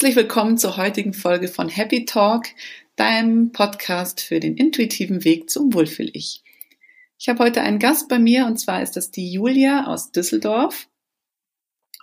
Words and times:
Herzlich 0.00 0.16
willkommen 0.16 0.56
zur 0.56 0.78
heutigen 0.78 1.12
Folge 1.12 1.46
von 1.46 1.68
Happy 1.68 2.06
Talk, 2.06 2.46
deinem 2.96 3.52
Podcast 3.52 4.22
für 4.22 4.40
den 4.40 4.56
intuitiven 4.56 5.24
Weg 5.24 5.50
zum 5.50 5.74
Wohlfühl-Ich. 5.74 6.42
Ich 7.18 7.28
habe 7.28 7.44
heute 7.44 7.60
einen 7.60 7.78
Gast 7.78 8.08
bei 8.08 8.18
mir 8.18 8.46
und 8.46 8.58
zwar 8.58 8.82
ist 8.82 8.96
das 8.96 9.10
die 9.10 9.30
Julia 9.30 9.88
aus 9.88 10.10
Düsseldorf. 10.10 10.88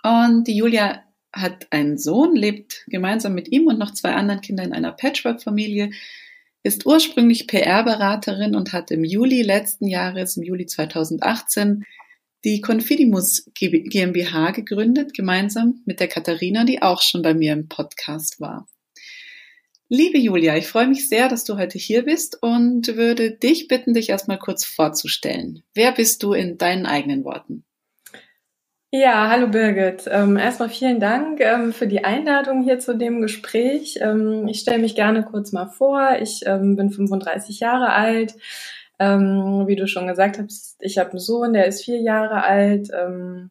Und 0.04 0.46
die 0.46 0.56
Julia 0.56 1.02
hat 1.32 1.66
einen 1.72 1.98
Sohn, 1.98 2.36
lebt 2.36 2.84
gemeinsam 2.86 3.34
mit 3.34 3.50
ihm 3.50 3.66
und 3.66 3.80
noch 3.80 3.92
zwei 3.92 4.12
anderen 4.12 4.42
Kindern 4.42 4.66
in 4.66 4.74
einer 4.74 4.92
Patchwork-Familie, 4.92 5.90
ist 6.62 6.86
ursprünglich 6.86 7.48
PR-Beraterin 7.48 8.54
und 8.54 8.72
hat 8.72 8.92
im 8.92 9.02
Juli 9.02 9.42
letzten 9.42 9.88
Jahres, 9.88 10.36
im 10.36 10.44
Juli 10.44 10.66
2018, 10.66 11.84
die 12.44 12.60
Confidimus 12.60 13.50
GmbH 13.54 14.52
gegründet, 14.52 15.14
gemeinsam 15.14 15.82
mit 15.84 16.00
der 16.00 16.08
Katharina, 16.08 16.64
die 16.64 16.82
auch 16.82 17.02
schon 17.02 17.22
bei 17.22 17.34
mir 17.34 17.52
im 17.52 17.68
Podcast 17.68 18.40
war. 18.40 18.68
Liebe 19.90 20.18
Julia, 20.18 20.54
ich 20.56 20.66
freue 20.66 20.86
mich 20.86 21.08
sehr, 21.08 21.28
dass 21.30 21.44
du 21.44 21.56
heute 21.56 21.78
hier 21.78 22.04
bist 22.04 22.42
und 22.42 22.94
würde 22.96 23.30
dich 23.30 23.68
bitten, 23.68 23.94
dich 23.94 24.10
erstmal 24.10 24.38
kurz 24.38 24.64
vorzustellen. 24.66 25.62
Wer 25.72 25.92
bist 25.92 26.22
du 26.22 26.34
in 26.34 26.58
deinen 26.58 26.84
eigenen 26.84 27.24
Worten? 27.24 27.64
Ja, 28.90 29.28
hallo 29.30 29.48
Birgit. 29.48 30.04
Ähm, 30.10 30.36
erstmal 30.36 30.68
vielen 30.68 31.00
Dank 31.00 31.40
ähm, 31.40 31.72
für 31.72 31.86
die 31.86 32.04
Einladung 32.04 32.64
hier 32.64 32.78
zu 32.78 32.96
dem 32.96 33.20
Gespräch. 33.20 33.98
Ähm, 34.00 34.46
ich 34.48 34.60
stelle 34.60 34.78
mich 34.78 34.94
gerne 34.94 35.24
kurz 35.24 35.52
mal 35.52 35.68
vor. 35.68 36.16
Ich 36.20 36.40
bin 36.40 36.90
35 36.90 37.60
Jahre 37.60 37.90
alt, 37.92 38.34
ähm, 38.98 39.64
wie 39.66 39.76
du 39.76 39.86
schon 39.86 40.06
gesagt 40.06 40.38
hast, 40.38 40.76
ich 40.80 40.98
habe 40.98 41.10
einen 41.10 41.18
Sohn, 41.18 41.52
der 41.52 41.66
ist 41.66 41.84
vier 41.84 42.00
Jahre 42.00 42.44
alt 42.44 42.88
ähm, 42.92 43.50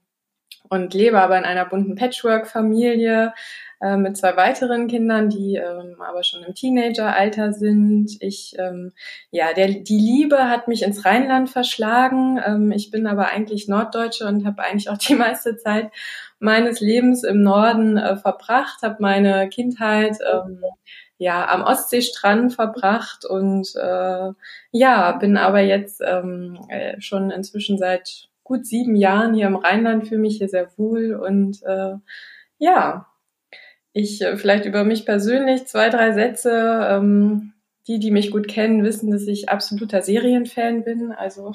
und 0.69 0.93
lebe 0.93 1.21
aber 1.21 1.37
in 1.37 1.45
einer 1.45 1.65
bunten 1.65 1.95
Patchwork-Familie 1.95 3.33
äh, 3.79 3.95
mit 3.95 4.17
zwei 4.17 4.35
weiteren 4.35 4.87
Kindern, 4.87 5.29
die 5.29 5.55
ähm, 5.55 6.01
aber 6.01 6.23
schon 6.23 6.43
im 6.43 6.55
Teenageralter 6.55 7.53
sind. 7.53 8.17
Ich, 8.21 8.55
ähm, 8.57 8.91
ja, 9.29 9.53
der, 9.53 9.67
die 9.67 9.99
Liebe 9.99 10.49
hat 10.49 10.67
mich 10.67 10.83
ins 10.83 11.05
Rheinland 11.05 11.49
verschlagen. 11.49 12.39
Ähm, 12.43 12.71
ich 12.71 12.89
bin 12.89 13.05
aber 13.05 13.27
eigentlich 13.27 13.67
Norddeutsche 13.67 14.25
und 14.25 14.45
habe 14.45 14.63
eigentlich 14.63 14.89
auch 14.89 14.97
die 14.97 15.15
meiste 15.15 15.57
Zeit 15.57 15.91
meines 16.39 16.79
Lebens 16.81 17.23
im 17.23 17.41
Norden 17.41 17.97
äh, 17.97 18.17
verbracht, 18.17 18.81
habe 18.81 18.97
meine 18.99 19.47
Kindheit 19.49 20.17
ähm, 20.31 20.61
ja 21.17 21.47
am 21.49 21.63
Ostseestrand 21.63 22.53
verbracht 22.53 23.25
und 23.25 23.75
äh, 23.75 24.31
ja 24.71 25.11
bin 25.13 25.37
aber 25.37 25.61
jetzt 25.61 26.01
ähm, 26.05 26.59
äh, 26.69 26.99
schon 27.01 27.31
inzwischen 27.31 27.77
seit 27.77 28.29
gut 28.43 28.65
sieben 28.65 28.95
Jahren 28.95 29.33
hier 29.33 29.47
im 29.47 29.55
Rheinland 29.55 30.07
fühle 30.07 30.21
mich 30.21 30.37
hier 30.37 30.49
sehr 30.49 30.69
wohl 30.77 31.15
und 31.15 31.63
äh, 31.63 31.95
ja 32.59 33.07
ich 33.93 34.21
äh, 34.21 34.37
vielleicht 34.37 34.65
über 34.65 34.83
mich 34.83 35.05
persönlich 35.05 35.65
zwei 35.65 35.89
drei 35.89 36.13
Sätze 36.13 36.87
ähm, 36.89 37.53
die 37.87 37.99
die 37.99 38.11
mich 38.11 38.31
gut 38.31 38.47
kennen 38.47 38.83
wissen 38.83 39.11
dass 39.11 39.23
ich 39.23 39.49
absoluter 39.49 40.01
Serienfan 40.01 40.83
bin 40.83 41.11
also 41.11 41.53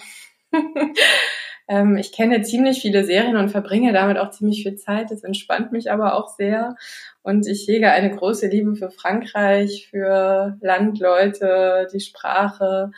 Ähm, 1.72 1.96
ich 1.96 2.12
kenne 2.12 2.42
ziemlich 2.42 2.82
viele 2.82 3.02
Serien 3.02 3.38
und 3.38 3.48
verbringe 3.48 3.94
damit 3.94 4.18
auch 4.18 4.30
ziemlich 4.30 4.62
viel 4.62 4.76
Zeit. 4.76 5.10
Das 5.10 5.24
entspannt 5.24 5.72
mich 5.72 5.90
aber 5.90 6.16
auch 6.16 6.28
sehr. 6.28 6.76
Und 7.22 7.46
ich 7.46 7.66
hege 7.66 7.90
eine 7.90 8.14
große 8.14 8.46
Liebe 8.48 8.76
für 8.76 8.90
Frankreich, 8.90 9.88
für 9.90 10.58
Landleute, 10.60 11.88
die 11.90 12.00
Sprache, 12.00 12.90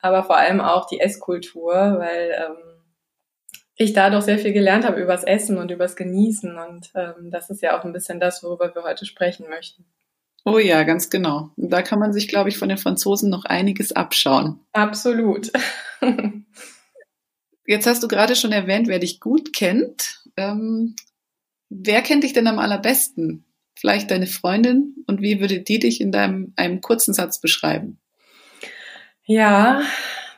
aber 0.00 0.24
vor 0.24 0.38
allem 0.38 0.62
auch 0.62 0.86
die 0.86 1.00
Esskultur, 1.00 1.74
weil 1.74 2.30
ähm, 2.34 2.56
ich 3.76 3.92
da 3.92 4.08
doch 4.08 4.22
sehr 4.22 4.38
viel 4.38 4.54
gelernt 4.54 4.86
habe 4.86 5.02
übers 5.02 5.24
Essen 5.24 5.58
und 5.58 5.70
übers 5.70 5.94
Genießen. 5.94 6.56
Und 6.56 6.92
ähm, 6.94 7.30
das 7.30 7.50
ist 7.50 7.60
ja 7.60 7.78
auch 7.78 7.84
ein 7.84 7.92
bisschen 7.92 8.20
das, 8.20 8.42
worüber 8.42 8.74
wir 8.74 8.84
heute 8.84 9.04
sprechen 9.04 9.50
möchten. 9.50 9.84
Oh 10.46 10.58
ja, 10.58 10.82
ganz 10.84 11.10
genau. 11.10 11.50
Und 11.56 11.68
da 11.70 11.82
kann 11.82 11.98
man 11.98 12.14
sich, 12.14 12.28
glaube 12.28 12.48
ich, 12.48 12.56
von 12.56 12.70
den 12.70 12.78
Franzosen 12.78 13.28
noch 13.28 13.44
einiges 13.44 13.92
abschauen. 13.92 14.60
Absolut. 14.72 15.52
Jetzt 17.66 17.86
hast 17.86 18.02
du 18.02 18.08
gerade 18.08 18.36
schon 18.36 18.52
erwähnt, 18.52 18.88
wer 18.88 18.98
dich 18.98 19.20
gut 19.20 19.52
kennt. 19.52 20.22
Ähm, 20.36 20.96
wer 21.70 22.02
kennt 22.02 22.24
dich 22.24 22.32
denn 22.32 22.46
am 22.46 22.58
allerbesten? 22.58 23.44
Vielleicht 23.74 24.10
deine 24.10 24.26
Freundin 24.26 24.94
und 25.06 25.20
wie 25.20 25.40
würde 25.40 25.60
die 25.60 25.78
dich 25.78 26.00
in 26.00 26.12
deinem 26.12 26.52
einem 26.56 26.80
kurzen 26.80 27.12
Satz 27.12 27.40
beschreiben? 27.40 27.98
Ja, 29.24 29.82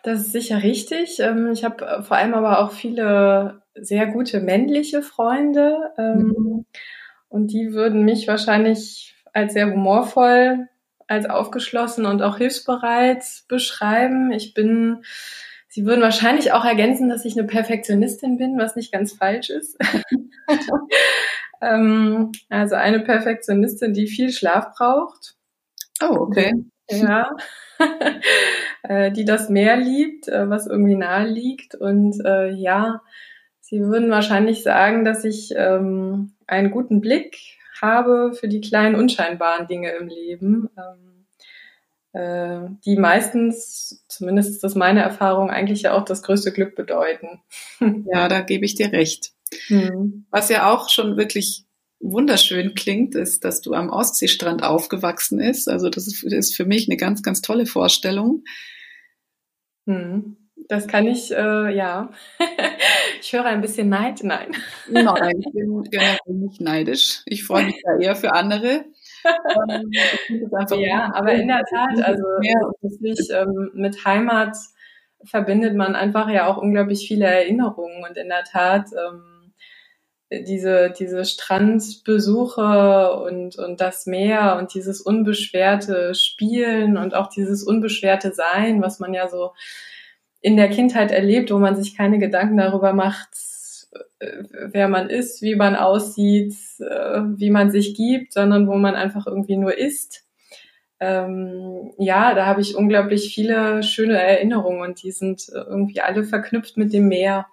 das 0.02 0.20
ist 0.20 0.32
sicher 0.32 0.62
richtig. 0.62 1.18
Ähm, 1.18 1.50
ich 1.52 1.64
habe 1.64 2.02
vor 2.02 2.16
allem 2.16 2.34
aber 2.34 2.60
auch 2.60 2.72
viele 2.72 3.62
sehr 3.74 4.06
gute 4.06 4.40
männliche 4.40 5.02
Freunde 5.02 5.92
ähm, 5.98 6.34
mhm. 6.36 6.66
und 7.28 7.48
die 7.48 7.72
würden 7.72 8.04
mich 8.04 8.26
wahrscheinlich 8.28 9.14
als 9.32 9.52
sehr 9.52 9.70
humorvoll, 9.70 10.68
als 11.08 11.28
aufgeschlossen 11.28 12.06
und 12.06 12.22
auch 12.22 12.38
hilfsbereit 12.38 13.24
beschreiben. 13.48 14.32
Ich 14.32 14.54
bin 14.54 15.02
Sie 15.76 15.84
würden 15.84 16.00
wahrscheinlich 16.00 16.52
auch 16.52 16.64
ergänzen, 16.64 17.10
dass 17.10 17.26
ich 17.26 17.38
eine 17.38 17.46
Perfektionistin 17.46 18.38
bin, 18.38 18.56
was 18.56 18.76
nicht 18.76 18.90
ganz 18.92 19.12
falsch 19.12 19.50
ist. 19.50 19.76
ähm, 21.60 22.32
also 22.48 22.76
eine 22.76 23.00
Perfektionistin, 23.00 23.92
die 23.92 24.06
viel 24.06 24.32
Schlaf 24.32 24.74
braucht. 24.74 25.34
Oh, 26.02 26.16
okay. 26.18 26.54
Ja. 26.88 27.30
Äh, 28.82 29.10
die 29.10 29.24
das 29.24 29.50
Meer 29.50 29.76
liebt, 29.76 30.28
äh, 30.28 30.48
was 30.48 30.68
irgendwie 30.68 30.94
nahe 30.94 31.26
liegt. 31.26 31.74
Und 31.74 32.24
äh, 32.24 32.52
ja, 32.52 33.02
Sie 33.60 33.80
würden 33.80 34.10
wahrscheinlich 34.10 34.62
sagen, 34.62 35.04
dass 35.04 35.24
ich 35.24 35.52
ähm, 35.56 36.36
einen 36.46 36.70
guten 36.70 37.00
Blick 37.00 37.36
habe 37.82 38.32
für 38.32 38.46
die 38.46 38.60
kleinen 38.60 38.94
unscheinbaren 38.94 39.66
Dinge 39.66 39.90
im 39.90 40.06
Leben. 40.06 40.70
Ähm, 40.78 41.05
äh, 42.16 42.70
die 42.86 42.96
meistens, 42.96 44.02
zumindest 44.08 44.48
ist 44.48 44.64
das 44.64 44.74
meine 44.74 45.02
Erfahrung, 45.02 45.50
eigentlich 45.50 45.82
ja 45.82 45.92
auch 45.92 46.04
das 46.04 46.22
größte 46.22 46.52
Glück 46.52 46.74
bedeuten. 46.74 47.42
Ja, 48.10 48.28
da 48.28 48.40
gebe 48.40 48.64
ich 48.64 48.74
dir 48.74 48.90
recht. 48.92 49.32
Mhm. 49.68 50.26
Was 50.30 50.48
ja 50.48 50.72
auch 50.72 50.88
schon 50.88 51.16
wirklich 51.18 51.66
wunderschön 52.00 52.74
klingt, 52.74 53.14
ist, 53.14 53.44
dass 53.44 53.60
du 53.60 53.74
am 53.74 53.90
Ostseestrand 53.90 54.62
aufgewachsen 54.62 55.40
ist. 55.40 55.68
Also 55.68 55.90
das 55.90 56.06
ist, 56.06 56.22
ist 56.22 56.56
für 56.56 56.64
mich 56.64 56.88
eine 56.88 56.96
ganz, 56.96 57.22
ganz 57.22 57.42
tolle 57.42 57.66
Vorstellung. 57.66 58.44
Mhm. 59.84 60.36
Das 60.68 60.88
kann 60.88 61.06
ich, 61.06 61.32
äh, 61.32 61.76
ja. 61.76 62.10
ich 63.20 63.32
höre 63.32 63.44
ein 63.44 63.60
bisschen 63.60 63.90
Neid, 63.90 64.22
nein. 64.22 64.52
Nein, 64.88 65.40
ich 65.40 65.52
bin 65.52 65.82
generell 65.90 66.18
nicht 66.28 66.60
neidisch. 66.60 67.22
Ich 67.26 67.44
freue 67.44 67.66
mich 67.66 67.82
da 67.84 67.98
eher 67.98 68.16
für 68.16 68.32
andere. 68.32 68.86
Ähm, 69.70 69.90
ja, 70.80 71.12
aber 71.14 71.32
in 71.32 71.48
der 71.48 71.64
Tat, 71.64 72.02
also 72.02 72.22
wirklich 72.22 73.28
ähm, 73.32 73.70
mit 73.74 74.04
Heimat 74.04 74.56
verbindet 75.24 75.74
man 75.74 75.96
einfach 75.96 76.28
ja 76.28 76.46
auch 76.46 76.56
unglaublich 76.56 77.06
viele 77.08 77.26
Erinnerungen 77.26 78.04
und 78.08 78.16
in 78.16 78.28
der 78.28 78.44
Tat 78.44 78.88
ähm, 78.92 79.52
diese 80.30 80.92
diese 80.98 81.24
Strandbesuche 81.24 83.12
und 83.22 83.56
und 83.58 83.80
das 83.80 84.06
Meer 84.06 84.56
und 84.58 84.74
dieses 84.74 85.00
unbeschwerte 85.00 86.14
Spielen 86.14 86.96
und 86.96 87.14
auch 87.14 87.28
dieses 87.28 87.62
unbeschwerte 87.62 88.32
Sein, 88.32 88.82
was 88.82 88.98
man 88.98 89.14
ja 89.14 89.28
so 89.28 89.52
in 90.40 90.56
der 90.56 90.68
Kindheit 90.68 91.12
erlebt, 91.12 91.50
wo 91.52 91.58
man 91.58 91.76
sich 91.76 91.96
keine 91.96 92.18
Gedanken 92.18 92.56
darüber 92.56 92.92
macht, 92.92 93.30
wer 94.18 94.88
man 94.88 95.10
ist, 95.10 95.42
wie 95.42 95.54
man 95.54 95.76
aussieht, 95.76 96.54
äh, 96.80 97.20
wie 97.36 97.50
man 97.50 97.70
sich 97.70 97.94
gibt, 97.94 98.32
sondern 98.32 98.66
wo 98.66 98.74
man 98.74 98.94
einfach 98.94 99.26
irgendwie 99.26 99.56
nur 99.56 99.76
ist. 99.76 100.24
Ähm, 100.98 101.92
ja, 101.98 102.34
da 102.34 102.46
habe 102.46 102.62
ich 102.62 102.76
unglaublich 102.76 103.34
viele 103.34 103.82
schöne 103.82 104.20
Erinnerungen 104.20 104.80
und 104.80 105.02
die 105.02 105.12
sind 105.12 105.46
irgendwie 105.52 106.00
alle 106.00 106.24
verknüpft 106.24 106.76
mit 106.76 106.92
dem 106.92 107.08
Meer. 107.08 107.46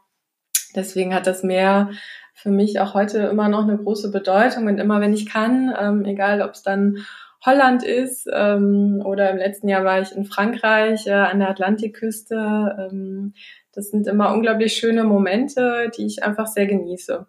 Deswegen 0.76 1.14
hat 1.14 1.28
das 1.28 1.44
Meer 1.44 1.92
für 2.34 2.50
mich 2.50 2.80
auch 2.80 2.94
heute 2.94 3.20
immer 3.20 3.50
noch 3.50 3.64
eine 3.64 3.78
große 3.78 4.12
Bedeutung 4.12 4.68
und 4.68 4.80
immer 4.80 5.02
wenn 5.02 5.14
ich 5.14 5.30
kann, 5.30 5.74
ähm, 5.80 6.06
egal 6.06 6.42
ob 6.42 6.52
es 6.52 6.64
dann 6.64 7.06
Holland 7.46 7.84
ist 7.84 8.28
ähm, 8.32 9.02
oder 9.06 9.30
im 9.30 9.38
letzten 9.38 9.68
Jahr 9.68 9.84
war 9.84 10.02
ich 10.02 10.16
in 10.16 10.26
Frankreich 10.26 11.08
äh, 11.08 11.12
an 11.12 11.40
der 11.40 11.50
Atlantikküste, 11.50 12.90
ähm, 12.92 13.34
Das 13.74 13.90
sind 13.90 14.08
immer 14.08 14.34
unglaublich 14.34 14.74
schöne 14.74 15.04
Momente, 15.04 15.92
die 15.98 16.06
ich 16.06 16.24
einfach 16.24 16.48
sehr 16.48 16.68
genieße. 16.68 17.26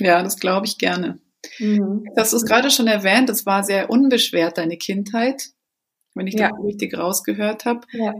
Ja, 0.00 0.22
das 0.22 0.38
glaube 0.38 0.66
ich 0.66 0.78
gerne. 0.78 1.18
Mhm. 1.58 2.04
Das 2.16 2.32
ist 2.32 2.46
gerade 2.46 2.70
schon 2.70 2.86
erwähnt, 2.86 3.28
es 3.28 3.46
war 3.46 3.62
sehr 3.62 3.90
unbeschwert, 3.90 4.58
deine 4.58 4.78
Kindheit, 4.78 5.50
wenn 6.14 6.26
ich 6.26 6.34
ja. 6.34 6.50
das 6.50 6.64
richtig 6.64 6.96
rausgehört 6.96 7.64
habe. 7.64 7.86
Ja. 7.92 8.14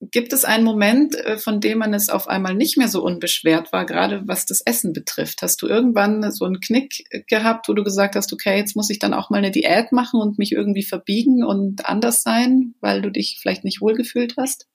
Gibt 0.00 0.32
es 0.32 0.44
einen 0.44 0.62
Moment, 0.62 1.16
äh, 1.16 1.38
von 1.38 1.60
dem 1.60 1.78
man 1.78 1.92
es 1.92 2.08
auf 2.08 2.28
einmal 2.28 2.54
nicht 2.54 2.76
mehr 2.76 2.86
so 2.86 3.02
unbeschwert 3.02 3.72
war, 3.72 3.84
gerade 3.84 4.22
was 4.26 4.46
das 4.46 4.60
Essen 4.60 4.92
betrifft? 4.92 5.42
Hast 5.42 5.60
du 5.60 5.66
irgendwann 5.66 6.30
so 6.30 6.44
einen 6.44 6.60
Knick 6.60 7.04
gehabt, 7.26 7.68
wo 7.68 7.72
du 7.72 7.82
gesagt 7.82 8.14
hast, 8.14 8.32
okay, 8.32 8.56
jetzt 8.56 8.76
muss 8.76 8.90
ich 8.90 9.00
dann 9.00 9.14
auch 9.14 9.30
mal 9.30 9.38
eine 9.38 9.50
Diät 9.50 9.90
machen 9.90 10.20
und 10.20 10.38
mich 10.38 10.52
irgendwie 10.52 10.84
verbiegen 10.84 11.44
und 11.44 11.86
anders 11.86 12.22
sein, 12.22 12.74
weil 12.80 13.02
du 13.02 13.10
dich 13.10 13.38
vielleicht 13.42 13.64
nicht 13.64 13.80
wohlgefühlt 13.80 14.36
hast? 14.36 14.68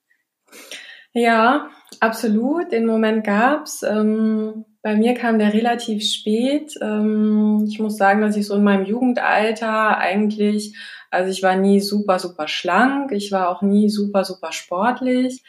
Ja, 1.14 1.70
absolut. 2.02 2.72
Den 2.72 2.86
Moment 2.86 3.24
gab's. 3.24 3.84
Ähm, 3.84 4.66
bei 4.82 4.96
mir 4.96 5.14
kam 5.14 5.40
der 5.40 5.54
relativ 5.54 6.04
spät. 6.04 6.74
Ähm, 6.82 7.66
ich 7.68 7.80
muss 7.80 7.98
sagen, 7.98 8.22
dass 8.22 8.36
ich 8.36 8.48
so 8.48 8.56
in 8.56 8.64
meinem 8.64 8.86
Jugendalter 8.86 9.98
eigentlich 9.98 10.76
also 11.14 11.30
ich 11.30 11.44
war 11.44 11.56
nie 11.56 11.80
super, 11.80 12.18
super 12.18 12.48
schlank, 12.48 13.12
ich 13.12 13.32
war 13.32 13.50
auch 13.50 13.62
nie 13.62 13.88
super, 13.90 14.26
super 14.26 14.52
sportlich. 14.52 15.44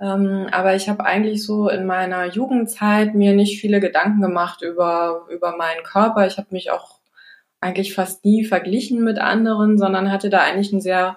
Ähm, 0.00 0.48
aber 0.50 0.74
ich 0.74 0.88
habe 0.88 1.04
eigentlich 1.04 1.44
so 1.46 1.68
in 1.68 1.86
meiner 1.86 2.26
Jugendzeit 2.26 3.14
mir 3.14 3.32
nicht 3.32 3.60
viele 3.60 3.78
Gedanken 3.78 4.20
gemacht 4.20 4.62
über, 4.62 5.26
über 5.30 5.56
meinen 5.56 5.84
Körper. 5.84 6.26
Ich 6.26 6.36
habe 6.36 6.48
mich 6.50 6.72
auch 6.72 6.98
eigentlich 7.60 7.94
fast 7.94 8.24
nie 8.24 8.44
verglichen 8.44 9.04
mit 9.04 9.20
anderen, 9.20 9.78
sondern 9.78 10.10
hatte 10.10 10.30
da 10.30 10.40
eigentlich 10.40 10.72
ein 10.72 10.80
sehr 10.80 11.16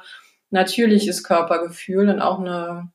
natürliches 0.52 1.24
Körpergefühl 1.24 2.08
und 2.10 2.22
auch 2.22 2.40
eine, 2.40 2.92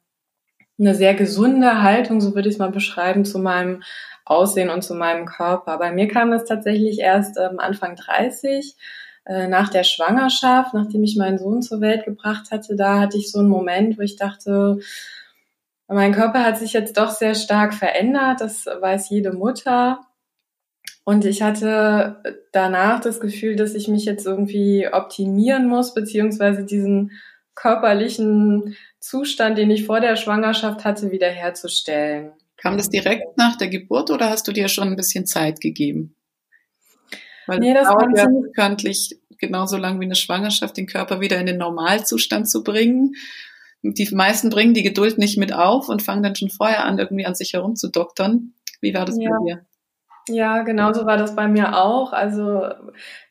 eine 0.82 0.94
sehr 0.94 1.14
gesunde 1.14 1.82
Haltung, 1.82 2.20
so 2.20 2.34
würde 2.34 2.48
ich 2.48 2.56
es 2.56 2.58
mal 2.58 2.70
beschreiben, 2.70 3.24
zu 3.24 3.38
meinem 3.38 3.82
Aussehen 4.24 4.70
und 4.70 4.82
zu 4.82 4.94
meinem 4.94 5.26
Körper. 5.26 5.78
Bei 5.78 5.92
mir 5.92 6.08
kam 6.08 6.30
das 6.30 6.44
tatsächlich 6.44 6.98
erst 6.98 7.38
ähm, 7.38 7.58
Anfang 7.58 7.96
30 7.96 8.76
äh, 9.24 9.48
nach 9.48 9.68
der 9.68 9.84
Schwangerschaft, 9.84 10.74
nachdem 10.74 11.04
ich 11.04 11.16
meinen 11.16 11.38
Sohn 11.38 11.62
zur 11.62 11.80
Welt 11.80 12.04
gebracht 12.04 12.50
hatte, 12.50 12.76
da 12.76 13.00
hatte 13.00 13.16
ich 13.16 13.30
so 13.30 13.38
einen 13.38 13.48
Moment, 13.48 13.98
wo 13.98 14.02
ich 14.02 14.16
dachte, 14.16 14.80
mein 15.88 16.12
Körper 16.12 16.44
hat 16.44 16.58
sich 16.58 16.72
jetzt 16.72 16.96
doch 16.96 17.10
sehr 17.10 17.34
stark 17.34 17.74
verändert, 17.74 18.40
das 18.40 18.66
weiß 18.66 19.10
jede 19.10 19.32
Mutter. 19.32 20.00
Und 21.04 21.24
ich 21.24 21.42
hatte 21.42 22.22
danach 22.52 23.00
das 23.00 23.20
Gefühl, 23.20 23.56
dass 23.56 23.74
ich 23.74 23.88
mich 23.88 24.04
jetzt 24.04 24.24
irgendwie 24.24 24.88
optimieren 24.90 25.68
muss, 25.68 25.94
beziehungsweise 25.94 26.64
diesen 26.64 27.10
körperlichen 27.54 28.76
Zustand, 29.00 29.58
den 29.58 29.70
ich 29.70 29.86
vor 29.86 30.00
der 30.00 30.16
Schwangerschaft 30.16 30.84
hatte, 30.84 31.10
wiederherzustellen. 31.10 32.32
Kam 32.56 32.76
das 32.76 32.90
direkt 32.90 33.36
nach 33.36 33.56
der 33.56 33.68
Geburt 33.68 34.10
oder 34.10 34.30
hast 34.30 34.46
du 34.46 34.52
dir 34.52 34.68
schon 34.68 34.88
ein 34.88 34.96
bisschen 34.96 35.26
Zeit 35.26 35.60
gegeben? 35.60 36.14
Weil 37.46 37.58
nee, 37.58 37.74
das 37.74 37.88
dauert 37.88 38.16
ja 38.16 38.26
bekanntlich 38.26 39.18
genauso 39.38 39.76
lang 39.76 40.00
wie 40.00 40.04
eine 40.04 40.14
Schwangerschaft, 40.14 40.76
den 40.76 40.86
Körper 40.86 41.20
wieder 41.20 41.38
in 41.38 41.46
den 41.46 41.58
Normalzustand 41.58 42.48
zu 42.48 42.62
bringen. 42.62 43.16
Die 43.82 44.08
meisten 44.14 44.48
bringen 44.48 44.74
die 44.74 44.84
Geduld 44.84 45.18
nicht 45.18 45.38
mit 45.38 45.52
auf 45.52 45.88
und 45.88 46.02
fangen 46.02 46.22
dann 46.22 46.36
schon 46.36 46.50
vorher 46.50 46.84
an, 46.84 46.98
irgendwie 46.98 47.26
an 47.26 47.34
sich 47.34 47.54
herumzudoktern. 47.54 48.54
Wie 48.80 48.94
war 48.94 49.04
das 49.04 49.16
ja. 49.18 49.30
bei 49.30 49.44
dir? 49.44 49.66
Ja, 50.28 50.62
genau 50.62 50.92
so 50.92 51.04
war 51.04 51.16
das 51.16 51.34
bei 51.34 51.48
mir 51.48 51.76
auch. 51.76 52.12
Also 52.12 52.68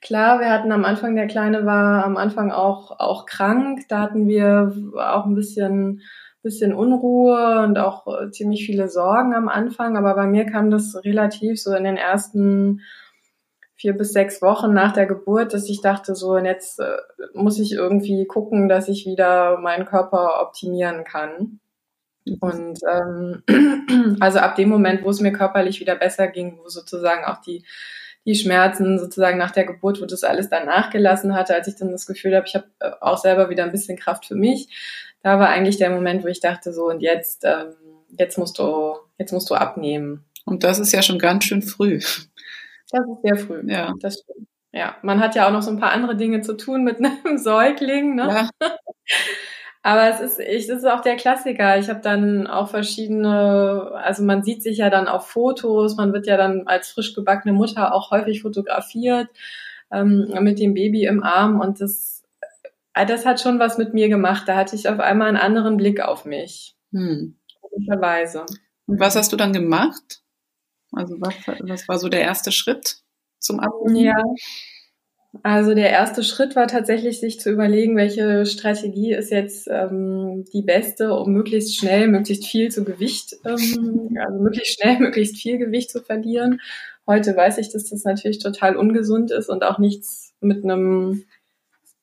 klar, 0.02 0.40
wir 0.42 0.50
hatten 0.50 0.72
am 0.74 0.84
Anfang, 0.84 1.16
der 1.16 1.28
Kleine 1.28 1.66
war 1.66 2.04
am 2.04 2.18
Anfang 2.18 2.52
auch, 2.52 3.00
auch 3.00 3.26
krank. 3.26 3.88
Da 3.88 4.00
hatten 4.02 4.28
wir 4.28 4.74
auch 4.98 5.26
ein 5.26 5.36
bisschen, 5.36 6.02
bisschen 6.44 6.74
Unruhe 6.74 7.62
und 7.64 7.78
auch 7.80 8.06
ziemlich 8.32 8.66
viele 8.66 8.90
Sorgen 8.90 9.34
am 9.34 9.48
Anfang. 9.48 9.96
Aber 9.96 10.16
bei 10.16 10.28
mir 10.28 10.46
kam 10.46 10.70
das 10.70 11.02
relativ 11.06 11.62
so 11.62 11.74
in 11.74 11.86
den 11.86 11.96
ersten 11.98 12.82
vier 13.78 13.94
bis 13.98 14.12
sechs 14.12 14.42
Wochen 14.42 14.74
nach 14.74 14.92
der 14.92 15.06
Geburt, 15.08 15.54
dass 15.54 15.70
ich 15.70 15.82
dachte, 15.82 16.14
so 16.14 16.38
jetzt 16.38 16.80
äh, 16.80 16.98
muss 17.34 17.58
ich 17.58 17.72
irgendwie 17.72 18.28
gucken, 18.28 18.68
dass 18.70 18.90
ich 18.90 19.06
wieder 19.06 19.58
meinen 19.60 19.86
Körper 19.86 20.42
optimieren 20.42 21.06
kann. 21.06 21.61
Mhm. 22.26 22.38
Und 22.40 22.80
ähm, 22.90 24.18
also 24.20 24.40
ab 24.40 24.56
dem 24.56 24.70
Moment, 24.70 25.04
wo 25.04 25.10
es 25.10 25.22
mir 25.22 25.32
körperlich 25.32 25.80
wieder 25.80 25.96
besser 25.96 26.28
ging, 26.28 26.60
wo 26.62 26.70
sozusagen 26.70 27.26
auch 27.26 27.42
die 27.42 27.64
die 28.26 28.36
Schmerzen 28.36 29.00
sozusagen 29.00 29.38
nach 29.38 29.52
der 29.52 29.66
Geburt, 29.66 30.02
wo 30.02 30.06
das 30.06 30.24
alles 30.24 30.50
dann 30.50 30.66
nachgelassen 30.66 31.34
hatte, 31.34 31.56
als 31.56 31.68
ich 31.68 31.76
dann 31.76 31.92
das 31.92 32.06
Gefühl 32.06 32.36
habe, 32.36 32.46
ich 32.48 32.56
habe 32.56 32.68
äh, 32.80 32.92
auch 33.02 33.18
selber 33.18 33.50
wieder 33.50 33.64
ein 33.64 33.72
bisschen 33.72 33.98
Kraft 33.98 34.26
für 34.26 34.36
mich. 34.36 34.68
Da 35.24 35.40
war 35.40 35.50
eigentlich 35.50 35.78
der 35.78 35.90
Moment, 35.90 36.24
wo 36.24 36.28
ich 36.28 36.40
dachte, 36.40 36.74
so 36.74 36.86
und 36.86 37.02
jetzt, 37.02 37.44
ähm, 37.46 37.74
jetzt 38.18 38.38
musst 38.38 38.60
du, 38.60 38.96
jetzt 39.18 39.32
musst 39.32 39.50
du 39.50 39.56
abnehmen. 39.56 40.24
Und 40.46 40.64
das 40.64 40.80
ist 40.80 40.92
ja 40.92 41.02
schon 41.02 41.20
ganz 41.20 41.46
schön 41.46 41.62
früh. 41.62 42.00
Das 42.92 43.02
ist 43.02 43.22
sehr 43.24 43.38
früh. 43.38 43.64
Ja. 43.66 43.94
Das 44.00 44.20
stimmt. 44.20 44.48
Ja, 44.74 44.96
man 45.02 45.20
hat 45.20 45.36
ja 45.36 45.48
auch 45.48 45.52
noch 45.52 45.62
so 45.62 45.70
ein 45.70 45.80
paar 45.80 45.92
andere 45.92 46.16
Dinge 46.16 46.42
zu 46.42 46.56
tun 46.56 46.84
mit 46.84 46.98
einem 47.26 47.38
Säugling, 47.38 48.16
ne? 48.16 48.50
Ja. 48.62 48.70
Aber 49.83 50.10
es 50.10 50.19
ist, 50.19 50.39
ich, 50.39 50.68
das 50.68 50.80
ist 50.80 50.86
auch 50.86 51.01
der 51.01 51.16
Klassiker. 51.16 51.80
Ich 51.80 51.89
habe 51.89 52.01
dann 52.01 52.45
auch 52.45 52.69
verschiedene, 52.69 53.92
also 53.95 54.24
man 54.24 54.44
sieht 54.44 54.62
sich 54.62 54.78
ja 54.78 54.92
dann 54.92 55.07
auf 55.07 55.28
Fotos, 55.28 55.95
man 55.95 56.13
wird 56.13 56.28
ja 56.28 56.38
dann 56.38 56.68
als 56.68 56.89
frisch 56.92 57.16
gebackene 57.16 57.54
Mutter 57.54 57.94
auch 57.94 58.12
häufig 58.12 58.44
fotografiert 58.44 59.28
ähm, 59.92 60.31
mit 60.42 60.60
dem 60.60 60.75
Baby 60.75 61.06
im 61.06 61.24
Arm 61.24 61.60
und 61.60 61.81
das, 61.81 62.24
äh, 62.94 63.07
das 63.07 63.25
hat 63.25 63.42
schon 63.42 63.57
was 63.57 63.80
mit 63.80 63.94
mir 63.95 64.07
gemacht. 64.07 64.44
Da 64.48 64.56
hatte 64.56 64.75
ich 64.75 64.88
auf 64.88 65.00
einmal 65.00 65.30
einen 65.30 65.38
anderen 65.38 65.78
Blick 65.78 66.00
auf 66.00 66.25
mich. 66.25 66.75
Hm. 66.92 67.36
Und 68.86 69.00
was 69.00 69.16
hast 69.16 69.31
du 69.31 69.38
dann 69.38 69.54
gemacht? 69.54 70.22
Also 70.92 71.16
was, 71.19 71.34
was 71.48 71.88
war 71.88 71.98
so 71.98 72.10
der 72.10 72.22
erste 72.22 72.51
Schritt 72.51 73.01
zum 73.39 73.60
Abnehmen? 73.60 74.06
Ja. 74.06 74.22
Also 75.44 75.74
der 75.74 75.89
erste 75.89 76.24
Schritt 76.24 76.57
war 76.57 76.68
tatsächlich, 76.68 77.22
sich 77.22 77.39
zu 77.39 77.50
überlegen, 77.51 77.95
welche 77.95 78.45
Strategie 78.45 79.13
ist 79.13 79.31
jetzt 79.31 79.68
ähm, 79.72 80.44
die 80.54 80.62
beste, 80.62 81.13
um 81.13 81.31
möglichst 81.31 81.78
schnell, 81.78 82.10
möglichst 82.10 82.45
viel 82.45 82.69
zu 82.69 82.83
Gewicht, 82.83 83.38
ähm, 83.45 84.18
also 84.19 84.44
möglichst 84.44 84.81
schnell, 84.81 84.98
möglichst 85.00 85.38
viel 85.38 85.57
Gewicht 85.57 85.89
zu 85.89 86.01
verlieren. 86.01 86.60
Heute 87.07 87.36
weiß 87.36 87.60
ich, 87.60 87.72
dass 87.72 87.89
das 87.89 88.04
natürlich 88.04 88.39
total 88.39 88.75
ungesund 88.75 89.31
ist 89.31 89.50
und 89.50 89.63
auch 89.63 89.80
nichts 89.80 90.33
mit 90.42 90.63
einem 90.63 91.24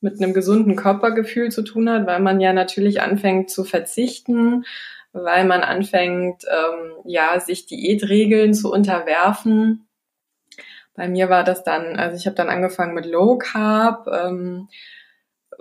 mit 0.01 0.23
einem 0.23 0.33
gesunden 0.33 0.77
Körpergefühl 0.77 1.51
zu 1.51 1.63
tun 1.63 1.91
hat, 1.91 2.07
weil 2.07 2.21
man 2.21 2.41
ja 2.41 2.53
natürlich 2.53 3.03
anfängt 3.03 3.51
zu 3.51 3.65
verzichten, 3.65 4.65
weil 5.13 5.45
man 5.45 5.63
anfängt, 5.63 6.45
ähm, 6.45 6.93
ja, 7.05 7.41
sich 7.41 7.67
Diätregeln 7.67 8.55
zu 8.55 8.71
unterwerfen. 8.71 9.88
Bei 10.99 11.07
mir 11.07 11.31
war 11.31 11.45
das 11.45 11.63
dann, 11.63 11.95
also 11.97 12.17
ich 12.17 12.27
habe 12.27 12.35
dann 12.35 12.49
angefangen 12.49 12.93
mit 12.93 13.07
Low 13.07 13.39
Carb, 13.39 14.09
ähm, 14.09 14.69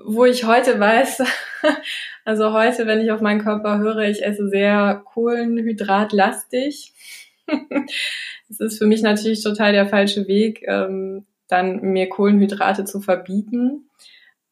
wo 0.04 0.26
ich 0.26 0.46
heute 0.46 0.80
weiß, 0.80 1.22
also 2.26 2.54
heute, 2.54 2.88
wenn 2.88 3.02
ich 3.02 3.12
auf 3.12 3.22
meinen 3.22 3.44
Körper 3.44 3.78
höre, 3.78 4.00
ich 4.00 4.26
esse 4.26 4.50
sehr 4.50 5.04
kohlenhydratlastig. 5.06 6.92
Es 8.50 8.62
ist 8.62 8.78
für 8.78 8.88
mich 8.88 9.02
natürlich 9.02 9.44
total 9.44 9.74
der 9.74 9.88
falsche 9.88 10.26
Weg, 10.30 10.64
ähm, 10.68 11.26
dann 11.50 11.82
mir 11.82 12.08
Kohlenhydrate 12.08 12.86
zu 12.86 13.02
verbieten. 13.02 13.90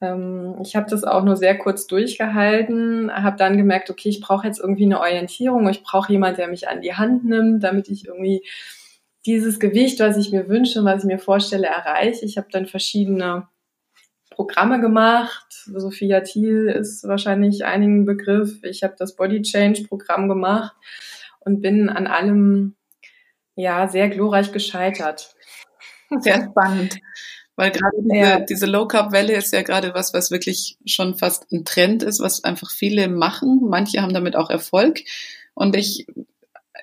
Ähm, 0.01 0.58
ich 0.62 0.75
habe 0.75 0.89
das 0.89 1.06
auch 1.06 1.24
nur 1.24 1.38
sehr 1.38 1.58
kurz 1.58 1.88
durchgehalten, 1.88 3.10
habe 3.10 3.38
dann 3.38 3.56
gemerkt, 3.56 3.89
okay, 3.89 4.10
ich 4.10 4.20
brauche 4.20 4.46
jetzt 4.46 4.60
irgendwie 4.60 4.84
eine 4.84 5.00
Orientierung, 5.00 5.70
ich 5.70 5.82
brauche 5.82 6.12
jemand, 6.12 6.38
der 6.38 6.50
mich 6.50 6.68
an 6.68 6.82
die 6.82 6.96
Hand 6.96 7.24
nimmt, 7.24 7.63
damit 7.63 7.88
ich 7.88 8.06
irgendwie 8.06 8.44
dieses 9.25 9.60
Gewicht, 9.60 10.00
was 10.00 10.17
ich 10.17 10.32
mir 10.32 10.48
wünsche, 10.48 10.84
was 10.84 11.03
ich 11.03 11.08
mir 11.08 11.20
vorstelle, 11.20 11.67
erreiche. 11.67 12.25
Ich 12.25 12.38
habe 12.38 12.48
dann 12.51 12.67
verschiedene 12.67 13.48
Programme 14.29 14.79
gemacht. 14.79 15.63
Sophia 15.65 16.22
Thiel 16.22 16.67
ist 16.67 17.08
wahrscheinlich 17.08 17.65
einigen 17.65 18.05
Begriff. 18.05 18.63
Ich 18.63 18.84
habe 18.84 18.96
das 18.98 19.15
Body 19.15 19.41
Change 19.41 19.86
Programm 19.88 20.27
gemacht 20.27 20.75
und 21.39 21.62
bin 21.62 21.89
an 21.89 22.08
allem 22.08 22.75
ja 23.55 23.88
sehr 23.88 24.10
glorreich 24.10 24.51
gescheitert. 24.51 25.34
Sehr 26.20 26.50
spannend. 26.51 27.00
Weil 27.55 27.72
gerade 27.72 27.98
diese, 28.00 28.15
ja. 28.15 28.39
diese 28.41 28.65
Low-Carb-Welle 28.67 29.34
ist 29.34 29.51
ja 29.53 29.63
gerade 29.63 29.96
was, 29.96 30.13
was 30.13 30.29
wirklich 30.29 30.77
schon 30.86 31.17
fast 31.17 31.51
ein 31.51 31.65
Trend 31.65 32.03
ist, 32.03 32.20
was 32.20 32.44
einfach 32.44 32.70
viele 32.70 33.08
machen. 33.08 33.62
Manche 33.63 34.01
haben 34.01 34.13
damit 34.13 34.36
auch 34.36 34.51
Erfolg. 34.51 35.00
Und 35.55 35.75
ich, 35.75 36.05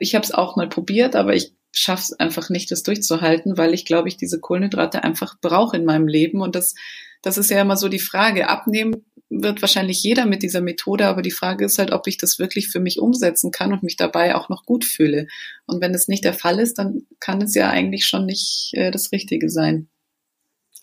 ich 0.01 0.17
habe 0.17 0.25
es 0.25 0.33
auch 0.33 0.57
mal 0.57 0.69
probiert, 0.69 1.15
aber 1.15 1.35
ich 1.35 1.53
schaffe 1.73 2.03
es 2.03 2.13
einfach 2.21 2.51
nicht, 2.51 2.71
das 2.71 2.83
durchzuhalten, 2.83 3.57
weil 3.57 3.75
ich 3.75 3.85
glaube, 3.85 4.09
ich 4.09 4.17
diese 4.17 4.39
Kohlenhydrate 4.39 5.03
einfach 5.03 5.37
brauche 5.41 5.77
in 5.77 5.85
meinem 5.85 6.07
Leben. 6.07 6.41
Und 6.41 6.55
das, 6.55 6.75
das 7.23 7.39
ist 7.39 7.51
ja 7.51 7.61
immer 7.61 7.77
so 7.77 7.89
die 7.89 7.99
Frage. 7.99 8.49
Abnehmen 8.49 9.05
wird 9.31 9.63
wahrscheinlich 9.63 10.03
jeder 10.03 10.27
mit 10.27 10.43
dieser 10.43 10.61
Methode, 10.61 11.07
aber 11.07 11.23
die 11.23 11.31
Frage 11.31 11.65
ist 11.65 11.79
halt, 11.79 11.91
ob 11.93 12.07
ich 12.07 12.19
das 12.19 12.39
wirklich 12.39 12.69
für 12.69 12.81
mich 12.81 12.99
umsetzen 12.99 13.51
kann 13.51 13.73
und 13.73 13.83
mich 13.83 13.97
dabei 13.97 14.35
auch 14.35 14.51
noch 14.51 14.67
gut 14.67 14.85
fühle. 14.85 15.27
Und 15.67 15.81
wenn 15.81 15.95
es 15.95 16.09
nicht 16.09 16.25
der 16.25 16.35
Fall 16.35 16.59
ist, 16.59 16.79
dann 16.79 17.07
kann 17.19 17.41
es 17.41 17.55
ja 17.55 17.71
eigentlich 17.71 18.05
schon 18.05 18.27
nicht 18.27 18.73
äh, 18.75 18.91
das 18.91 19.11
Richtige 19.11 19.49
sein. 19.49 19.89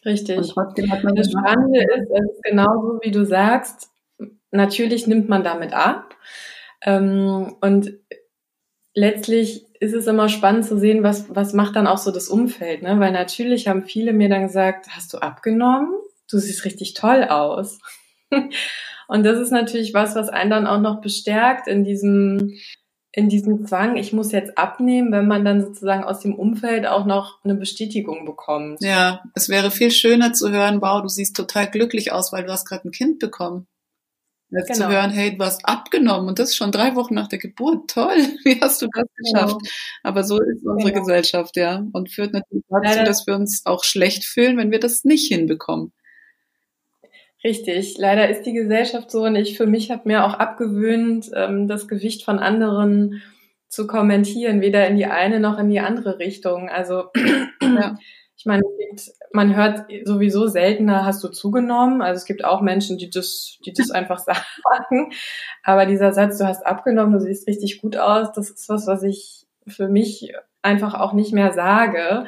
Richtig. 0.05 0.37
Und 0.37 0.49
trotzdem 0.49 0.91
hat 0.91 1.03
man 1.03 1.15
das 1.15 1.29
Spannende 1.29 1.81
ist, 1.81 2.09
es 2.09 2.31
ist 2.31 2.43
genauso 2.43 2.99
wie 3.03 3.11
du 3.11 3.25
sagst, 3.25 3.89
natürlich 4.51 5.05
nimmt 5.07 5.29
man 5.29 5.43
damit 5.43 5.73
ab. 5.73 6.15
Ähm, 6.81 7.55
und 7.61 7.93
letztlich 8.95 9.65
ist 9.79 9.93
es 9.93 10.07
immer 10.07 10.27
spannend 10.27 10.65
zu 10.65 10.77
sehen, 10.77 11.03
was, 11.03 11.33
was 11.33 11.53
macht 11.53 11.75
dann 11.75 11.87
auch 11.87 11.97
so 11.97 12.11
das 12.11 12.27
Umfeld, 12.27 12.81
ne? 12.81 12.99
Weil 12.99 13.11
natürlich 13.11 13.67
haben 13.67 13.83
viele 13.83 14.13
mir 14.13 14.29
dann 14.29 14.43
gesagt, 14.43 14.87
hast 14.89 15.13
du 15.13 15.19
abgenommen? 15.19 15.89
Du 16.29 16.37
siehst 16.37 16.65
richtig 16.65 16.93
toll 16.93 17.23
aus. 17.23 17.79
Und 19.07 19.23
das 19.23 19.39
ist 19.39 19.51
natürlich 19.51 19.93
was, 19.93 20.15
was 20.15 20.29
einen 20.29 20.51
dann 20.51 20.67
auch 20.67 20.79
noch 20.79 21.01
bestärkt 21.01 21.67
in 21.67 21.83
diesem, 21.83 22.55
in 23.11 23.29
diesem 23.29 23.65
Zwang, 23.65 23.95
ich 23.95 24.13
muss 24.13 24.31
jetzt 24.31 24.57
abnehmen, 24.57 25.11
wenn 25.11 25.27
man 25.27 25.43
dann 25.43 25.61
sozusagen 25.61 26.03
aus 26.03 26.19
dem 26.19 26.35
Umfeld 26.35 26.85
auch 26.85 27.05
noch 27.05 27.43
eine 27.43 27.55
Bestätigung 27.55 28.25
bekommt. 28.25 28.83
Ja, 28.83 29.23
es 29.33 29.49
wäre 29.49 29.71
viel 29.71 29.89
schöner 29.89 30.33
zu 30.33 30.51
hören, 30.51 30.81
wow, 30.81 31.01
du 31.01 31.07
siehst 31.07 31.35
total 31.35 31.67
glücklich 31.67 32.11
aus, 32.11 32.31
weil 32.31 32.43
du 32.43 32.51
hast 32.51 32.65
gerade 32.65 32.87
ein 32.87 32.91
Kind 32.91 33.17
bekommen. 33.17 33.65
Jetzt 34.51 34.73
genau. 34.73 34.87
zu 34.87 34.91
hören, 34.91 35.11
hey, 35.11 35.37
du 35.37 35.45
hast 35.45 35.63
abgenommen 35.65 36.27
und 36.27 36.39
das 36.39 36.55
schon 36.55 36.71
drei 36.71 36.95
Wochen 36.95 37.13
nach 37.13 37.27
der 37.27 37.37
Geburt. 37.37 37.91
Toll, 37.91 38.17
wie 38.43 38.59
hast 38.59 38.81
du 38.81 38.87
das 38.91 39.05
geschafft? 39.15 39.57
Genau. 39.59 39.71
Aber 40.03 40.23
so 40.23 40.39
ist 40.39 40.65
unsere 40.65 40.91
genau. 40.91 41.03
Gesellschaft, 41.03 41.55
ja. 41.55 41.85
Und 41.93 42.11
führt 42.11 42.33
natürlich 42.33 42.65
dazu, 42.69 43.03
dass 43.05 43.27
wir 43.27 43.35
uns 43.35 43.65
auch 43.65 43.83
schlecht 43.83 44.25
fühlen, 44.25 44.57
wenn 44.57 44.71
wir 44.71 44.79
das 44.79 45.03
nicht 45.03 45.27
hinbekommen. 45.27 45.91
Richtig, 47.43 47.97
leider 47.97 48.27
ist 48.29 48.43
die 48.43 48.53
Gesellschaft 48.53 49.11
so 49.11 49.23
und 49.23 49.35
ich 49.35 49.55
für 49.55 49.65
mich 49.65 49.91
habe 49.91 50.01
mir 50.05 50.25
auch 50.25 50.33
abgewöhnt, 50.33 51.31
ähm, 51.33 51.67
das 51.69 51.87
Gewicht 51.87 52.25
von 52.25 52.37
anderen 52.37 53.21
zu 53.69 53.87
kommentieren, 53.87 54.61
weder 54.61 54.87
in 54.87 54.97
die 54.97 55.05
eine 55.05 55.39
noch 55.39 55.57
in 55.57 55.69
die 55.69 55.79
andere 55.79 56.19
Richtung. 56.19 56.69
Also 56.69 57.05
ja. 57.61 57.97
Ich 58.39 58.45
meine, 58.45 58.63
man 59.33 59.53
hört 59.53 59.85
sowieso 60.05 60.47
seltener, 60.47 61.05
hast 61.05 61.21
du 61.21 61.27
zugenommen. 61.27 62.01
Also 62.01 62.19
es 62.19 62.25
gibt 62.25 62.45
auch 62.45 62.61
Menschen, 62.61 62.97
die 62.97 63.09
das, 63.09 63.59
die 63.65 63.73
das 63.73 63.91
einfach 63.91 64.17
sagen. 64.63 65.11
Aber 65.61 65.85
dieser 65.85 66.13
Satz, 66.13 66.37
du 66.37 66.47
hast 66.47 66.65
abgenommen, 66.65 67.11
du 67.11 67.19
siehst 67.19 67.47
richtig 67.47 67.81
gut 67.81 67.97
aus, 67.97 68.31
das 68.31 68.49
ist 68.49 68.69
was, 68.69 68.87
was 68.87 69.03
ich 69.03 69.45
für 69.67 69.89
mich 69.89 70.33
einfach 70.61 70.93
auch 70.93 71.11
nicht 71.11 71.33
mehr 71.33 71.51
sage. 71.51 72.27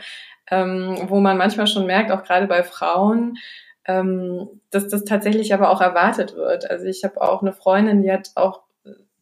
Ähm, 0.49 0.97
wo 1.07 1.21
man 1.21 1.37
manchmal 1.37 1.67
schon 1.67 1.85
merkt, 1.85 2.11
auch 2.11 2.23
gerade 2.23 2.45
bei 2.47 2.61
Frauen, 2.61 3.37
ähm, 3.85 4.49
dass 4.69 4.89
das 4.89 5.05
tatsächlich 5.05 5.53
aber 5.53 5.69
auch 5.69 5.79
erwartet 5.79 6.35
wird. 6.35 6.69
Also 6.69 6.87
ich 6.87 7.05
habe 7.05 7.21
auch 7.21 7.41
eine 7.41 7.53
Freundin, 7.53 8.01
die 8.01 8.11
hat 8.11 8.31
auch 8.35 8.63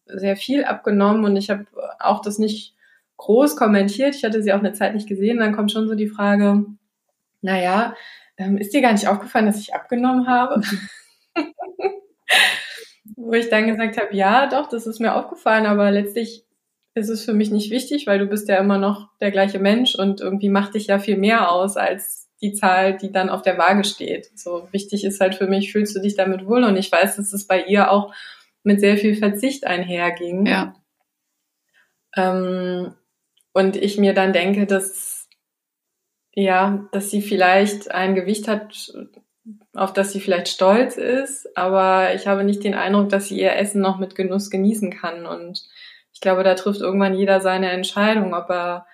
sehr 0.06 0.34
viel 0.34 0.64
abgenommen 0.64 1.24
und 1.24 1.36
ich 1.36 1.50
habe 1.50 1.66
auch 2.00 2.20
das 2.20 2.40
nicht 2.40 2.74
groß 3.16 3.54
kommentiert. 3.54 4.16
Ich 4.16 4.24
hatte 4.24 4.42
sie 4.42 4.52
auch 4.52 4.58
eine 4.58 4.72
Zeit 4.72 4.94
nicht 4.94 5.08
gesehen. 5.08 5.38
Dann 5.38 5.54
kommt 5.54 5.70
schon 5.70 5.86
so 5.86 5.94
die 5.94 6.08
Frage, 6.08 6.64
naja, 7.42 7.94
ähm, 8.36 8.58
ist 8.58 8.72
dir 8.72 8.80
gar 8.80 8.92
nicht 8.92 9.08
aufgefallen, 9.08 9.46
dass 9.46 9.60
ich 9.60 9.74
abgenommen 9.74 10.26
habe? 10.26 10.62
Wo 13.16 13.32
ich 13.32 13.48
dann 13.48 13.66
gesagt 13.66 14.00
habe, 14.00 14.14
ja, 14.14 14.46
doch, 14.46 14.68
das 14.68 14.86
ist 14.86 15.00
mir 15.00 15.14
aufgefallen, 15.14 15.66
aber 15.66 15.90
letztlich 15.90 16.44
ist 16.94 17.08
es 17.08 17.24
für 17.24 17.34
mich 17.34 17.50
nicht 17.50 17.70
wichtig, 17.70 18.06
weil 18.06 18.18
du 18.18 18.26
bist 18.26 18.48
ja 18.48 18.56
immer 18.56 18.78
noch 18.78 19.08
der 19.20 19.30
gleiche 19.30 19.58
Mensch 19.58 19.94
und 19.94 20.20
irgendwie 20.20 20.48
macht 20.48 20.74
dich 20.74 20.86
ja 20.86 20.98
viel 20.98 21.16
mehr 21.16 21.52
aus 21.52 21.76
als 21.76 22.28
die 22.42 22.52
Zahl, 22.52 22.96
die 22.96 23.12
dann 23.12 23.28
auf 23.28 23.42
der 23.42 23.58
Waage 23.58 23.84
steht. 23.84 24.30
So 24.38 24.68
wichtig 24.72 25.04
ist 25.04 25.20
halt 25.20 25.34
für 25.34 25.46
mich, 25.46 25.72
fühlst 25.72 25.94
du 25.94 26.00
dich 26.00 26.16
damit 26.16 26.46
wohl? 26.46 26.64
Und 26.64 26.76
ich 26.76 26.90
weiß, 26.90 27.16
dass 27.16 27.32
es 27.32 27.46
bei 27.46 27.62
ihr 27.64 27.90
auch 27.90 28.14
mit 28.62 28.80
sehr 28.80 28.96
viel 28.96 29.14
Verzicht 29.14 29.66
einherging. 29.66 30.46
Ja. 30.46 30.74
Ähm, 32.16 32.94
und 33.52 33.76
ich 33.76 33.98
mir 33.98 34.14
dann 34.14 34.32
denke, 34.32 34.66
dass 34.66 35.09
ja, 36.34 36.88
dass 36.92 37.10
sie 37.10 37.22
vielleicht 37.22 37.90
ein 37.90 38.14
Gewicht 38.14 38.48
hat, 38.48 38.92
auf 39.74 39.92
das 39.92 40.12
sie 40.12 40.20
vielleicht 40.20 40.48
stolz 40.48 40.96
ist, 40.96 41.56
aber 41.56 42.14
ich 42.14 42.26
habe 42.26 42.44
nicht 42.44 42.64
den 42.64 42.74
Eindruck, 42.74 43.08
dass 43.08 43.28
sie 43.28 43.40
ihr 43.40 43.56
Essen 43.56 43.80
noch 43.80 43.98
mit 43.98 44.14
Genuss 44.14 44.50
genießen 44.50 44.90
kann. 44.90 45.26
Und 45.26 45.68
ich 46.12 46.20
glaube, 46.20 46.44
da 46.44 46.54
trifft 46.54 46.80
irgendwann 46.80 47.14
jeder 47.14 47.40
seine 47.40 47.70
Entscheidung, 47.70 48.34
ob 48.34 48.50
er 48.50 48.86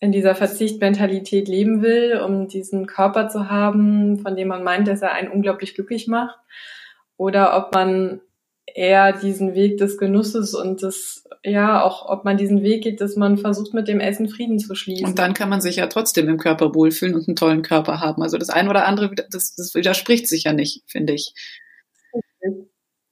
in 0.00 0.12
dieser 0.12 0.34
Verzichtmentalität 0.34 1.48
leben 1.48 1.82
will, 1.82 2.20
um 2.24 2.48
diesen 2.48 2.86
Körper 2.86 3.28
zu 3.28 3.48
haben, 3.48 4.18
von 4.18 4.36
dem 4.36 4.48
man 4.48 4.62
meint, 4.62 4.86
dass 4.86 5.02
er 5.02 5.12
einen 5.12 5.30
unglaublich 5.30 5.74
glücklich 5.74 6.08
macht, 6.08 6.38
oder 7.16 7.56
ob 7.56 7.74
man 7.74 8.20
eher 8.66 9.12
diesen 9.12 9.54
Weg 9.54 9.78
des 9.78 9.98
Genusses 9.98 10.54
und 10.54 10.82
des, 10.82 11.24
ja, 11.44 11.82
auch 11.82 12.08
ob 12.08 12.24
man 12.24 12.36
diesen 12.36 12.62
Weg 12.62 12.82
geht, 12.82 13.00
dass 13.00 13.16
man 13.16 13.36
versucht, 13.36 13.74
mit 13.74 13.88
dem 13.88 14.00
Essen 14.00 14.28
Frieden 14.28 14.58
zu 14.58 14.74
schließen. 14.74 15.06
Und 15.06 15.18
dann 15.18 15.34
kann 15.34 15.48
man 15.48 15.60
sich 15.60 15.76
ja 15.76 15.86
trotzdem 15.86 16.28
im 16.28 16.38
Körper 16.38 16.74
wohlfühlen 16.74 17.14
und 17.14 17.28
einen 17.28 17.36
tollen 17.36 17.62
Körper 17.62 18.00
haben. 18.00 18.22
Also 18.22 18.38
das 18.38 18.50
eine 18.50 18.70
oder 18.70 18.86
andere, 18.86 19.14
das, 19.14 19.54
das 19.54 19.74
widerspricht 19.74 20.28
sich 20.28 20.44
ja 20.44 20.52
nicht, 20.52 20.82
finde 20.86 21.12
ich. 21.12 21.34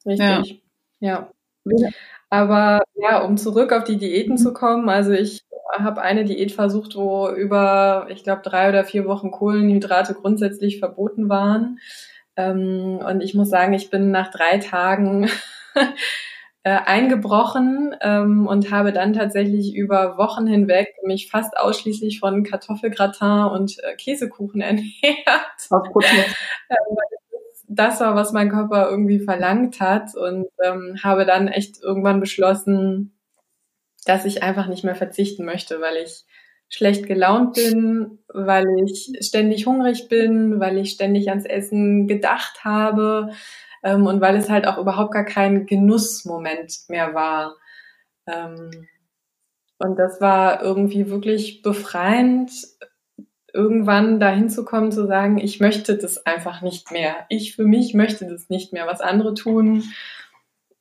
Richtig. 0.07 0.63
Ja. 1.01 1.31
ja. 1.65 1.91
Aber 2.31 2.83
ja, 2.95 3.23
um 3.23 3.37
zurück 3.37 3.73
auf 3.73 3.85
die 3.85 3.99
Diäten 3.99 4.39
zu 4.39 4.53
kommen, 4.53 4.89
also 4.89 5.13
ich 5.13 5.45
habe 5.79 6.03
eine 6.03 6.25
Diät 6.25 6.53
versucht, 6.53 6.97
wo 6.97 7.29
über, 7.29 8.07
ich 8.11 8.25
glaube, 8.25 8.43
drei 8.43 8.69
oder 8.69 8.85
vier 8.85 9.07
Wochen 9.07 9.31
Kohlenhydrate 9.31 10.15
grundsätzlich 10.15 10.79
verboten 10.79 11.29
waren. 11.29 11.79
Ähm, 12.37 13.01
und 13.07 13.21
ich 13.21 13.35
muss 13.35 13.51
sagen, 13.51 13.73
ich 13.75 13.91
bin 13.91 14.11
nach 14.11 14.31
drei 14.31 14.59
Tagen 14.59 15.31
äh, 16.63 16.71
eingebrochen 16.71 17.97
ähm, 18.01 18.47
und 18.47 18.71
habe 18.71 18.93
dann 18.93 19.13
tatsächlich 19.13 19.75
über 19.75 20.17
Wochen 20.19 20.47
hinweg 20.47 20.95
mich 21.05 21.31
fast 21.31 21.57
ausschließlich 21.57 22.21
von 22.21 22.45
Kartoffelgratin 22.45 23.45
und 23.53 23.79
äh, 23.83 23.97
Käsekuchen 23.97 24.61
ernährt. 24.63 24.87
Ähm, 26.71 26.97
das 27.69 28.01
war, 28.01 28.15
was 28.15 28.33
mein 28.33 28.51
Körper 28.51 28.89
irgendwie 28.91 29.21
verlangt 29.21 29.81
hat 29.81 30.15
und 30.15 30.47
ähm, 30.63 30.99
habe 31.03 31.25
dann 31.25 31.49
echt 31.49 31.83
irgendwann 31.83 32.21
beschlossen, 32.21 33.19
dass 34.05 34.25
ich 34.25 34.43
einfach 34.43 34.67
nicht 34.67 34.85
mehr 34.85 34.95
verzichten 34.95 35.45
möchte, 35.45 35.81
weil 35.81 35.97
ich 35.97 36.25
schlecht 36.73 37.07
gelaunt 37.07 37.55
bin, 37.55 38.19
weil 38.29 38.67
ich 38.85 39.13
ständig 39.21 39.67
hungrig 39.67 40.09
bin, 40.09 40.59
weil 40.59 40.79
ich 40.79 40.93
ständig 40.93 41.29
ans 41.29 41.45
Essen 41.45 42.09
gedacht 42.09 42.65
habe 42.65 43.33
ähm, 43.83 44.07
und 44.07 44.23
weil 44.23 44.37
es 44.37 44.49
halt 44.49 44.67
auch 44.67 44.79
überhaupt 44.79 45.13
gar 45.13 45.25
kein 45.25 45.67
Genussmoment 45.67 46.85
mehr 46.89 47.13
war. 47.13 47.57
Ähm, 48.27 48.89
und 49.79 49.99
das 49.99 50.21
war 50.21 50.63
irgendwie 50.63 51.11
wirklich 51.11 51.61
befreiend, 51.61 52.53
irgendwann 53.53 54.19
dahin 54.19 54.49
zu 54.49 54.65
kommen, 54.65 54.93
zu 54.93 55.07
sagen, 55.07 55.37
ich 55.37 55.61
möchte 55.61 55.99
das 55.99 56.25
einfach 56.25 56.63
nicht 56.63 56.91
mehr. 56.91 57.27
Ich 57.29 57.55
für 57.55 57.65
mich 57.65 57.93
möchte 57.93 58.27
das 58.27 58.49
nicht 58.49 58.73
mehr. 58.73 58.87
Was 58.87 59.03
andere 59.03 59.35
tun, 59.35 59.85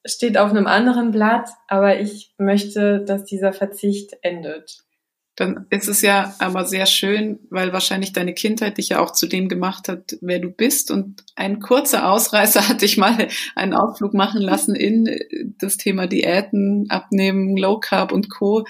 steht 0.06 0.38
auf 0.38 0.52
einem 0.52 0.68
anderen 0.68 1.12
Blatt, 1.12 1.50
aber 1.68 2.00
ich 2.00 2.34
möchte, 2.38 3.04
dass 3.04 3.26
dieser 3.26 3.52
Verzicht 3.52 4.18
endet. 4.22 4.86
Dann 5.36 5.66
ist 5.70 5.88
es 5.88 6.02
ja 6.02 6.36
aber 6.40 6.66
sehr 6.66 6.86
schön, 6.86 7.40
weil 7.50 7.72
wahrscheinlich 7.72 8.12
deine 8.12 8.34
Kindheit 8.34 8.78
dich 8.78 8.90
ja 8.90 9.00
auch 9.00 9.12
zu 9.12 9.28
dem 9.28 9.48
gemacht 9.48 9.88
hat, 9.88 10.18
wer 10.22 10.40
du 10.40 10.50
bist. 10.50 10.92
Und 10.92 11.24
ein 11.36 11.60
kurzer 11.60 12.12
Ausreißer 12.12 12.68
hat 12.70 12.82
dich 12.82 12.98
mal 12.98 13.30
einen 13.56 13.74
Ausflug 13.74 14.14
machen 14.14 14.42
lassen 14.42 14.76
in 14.76 15.10
das 15.58 15.78
Thema 15.78 16.08
Diäten, 16.08 16.90
Abnehmen, 16.90 17.56
Low 17.56 17.80
Carb 17.80 18.12
und 18.12 18.30
Co. 18.30 18.66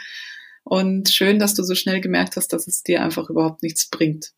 Und 0.63 1.09
schön, 1.09 1.39
dass 1.39 1.55
du 1.55 1.63
so 1.63 1.73
schnell 1.73 1.99
gemerkt 2.01 2.35
hast, 2.35 2.53
dass 2.53 2.67
es 2.67 2.83
dir 2.83 3.01
einfach 3.01 3.29
überhaupt 3.29 3.63
nichts 3.63 3.89
bringt. 3.89 4.31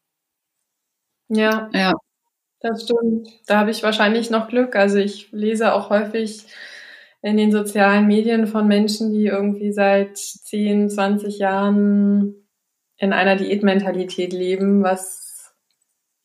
Ja. 1.27 1.69
Ja. 1.73 1.93
Das 2.61 2.83
stimmt. 2.83 3.27
Da 3.45 3.59
habe 3.59 3.71
ich 3.71 3.83
wahrscheinlich 3.83 4.29
noch 4.29 4.47
Glück. 4.47 4.75
Also 4.77 4.97
ich 4.97 5.31
lese 5.33 5.73
auch 5.73 5.89
häufig 5.89 6.45
in 7.23 7.37
den 7.37 7.51
sozialen 7.51 8.05
Medien 8.05 8.47
von 8.47 8.67
Menschen, 8.67 9.11
die 9.11 9.25
irgendwie 9.25 9.71
seit 9.71 10.17
10, 10.17 10.89
20 10.89 11.39
Jahren 11.39 12.35
in 12.97 13.13
einer 13.13 13.37
Diätmentalität 13.37 14.33
leben, 14.33 14.83
was 14.83 15.23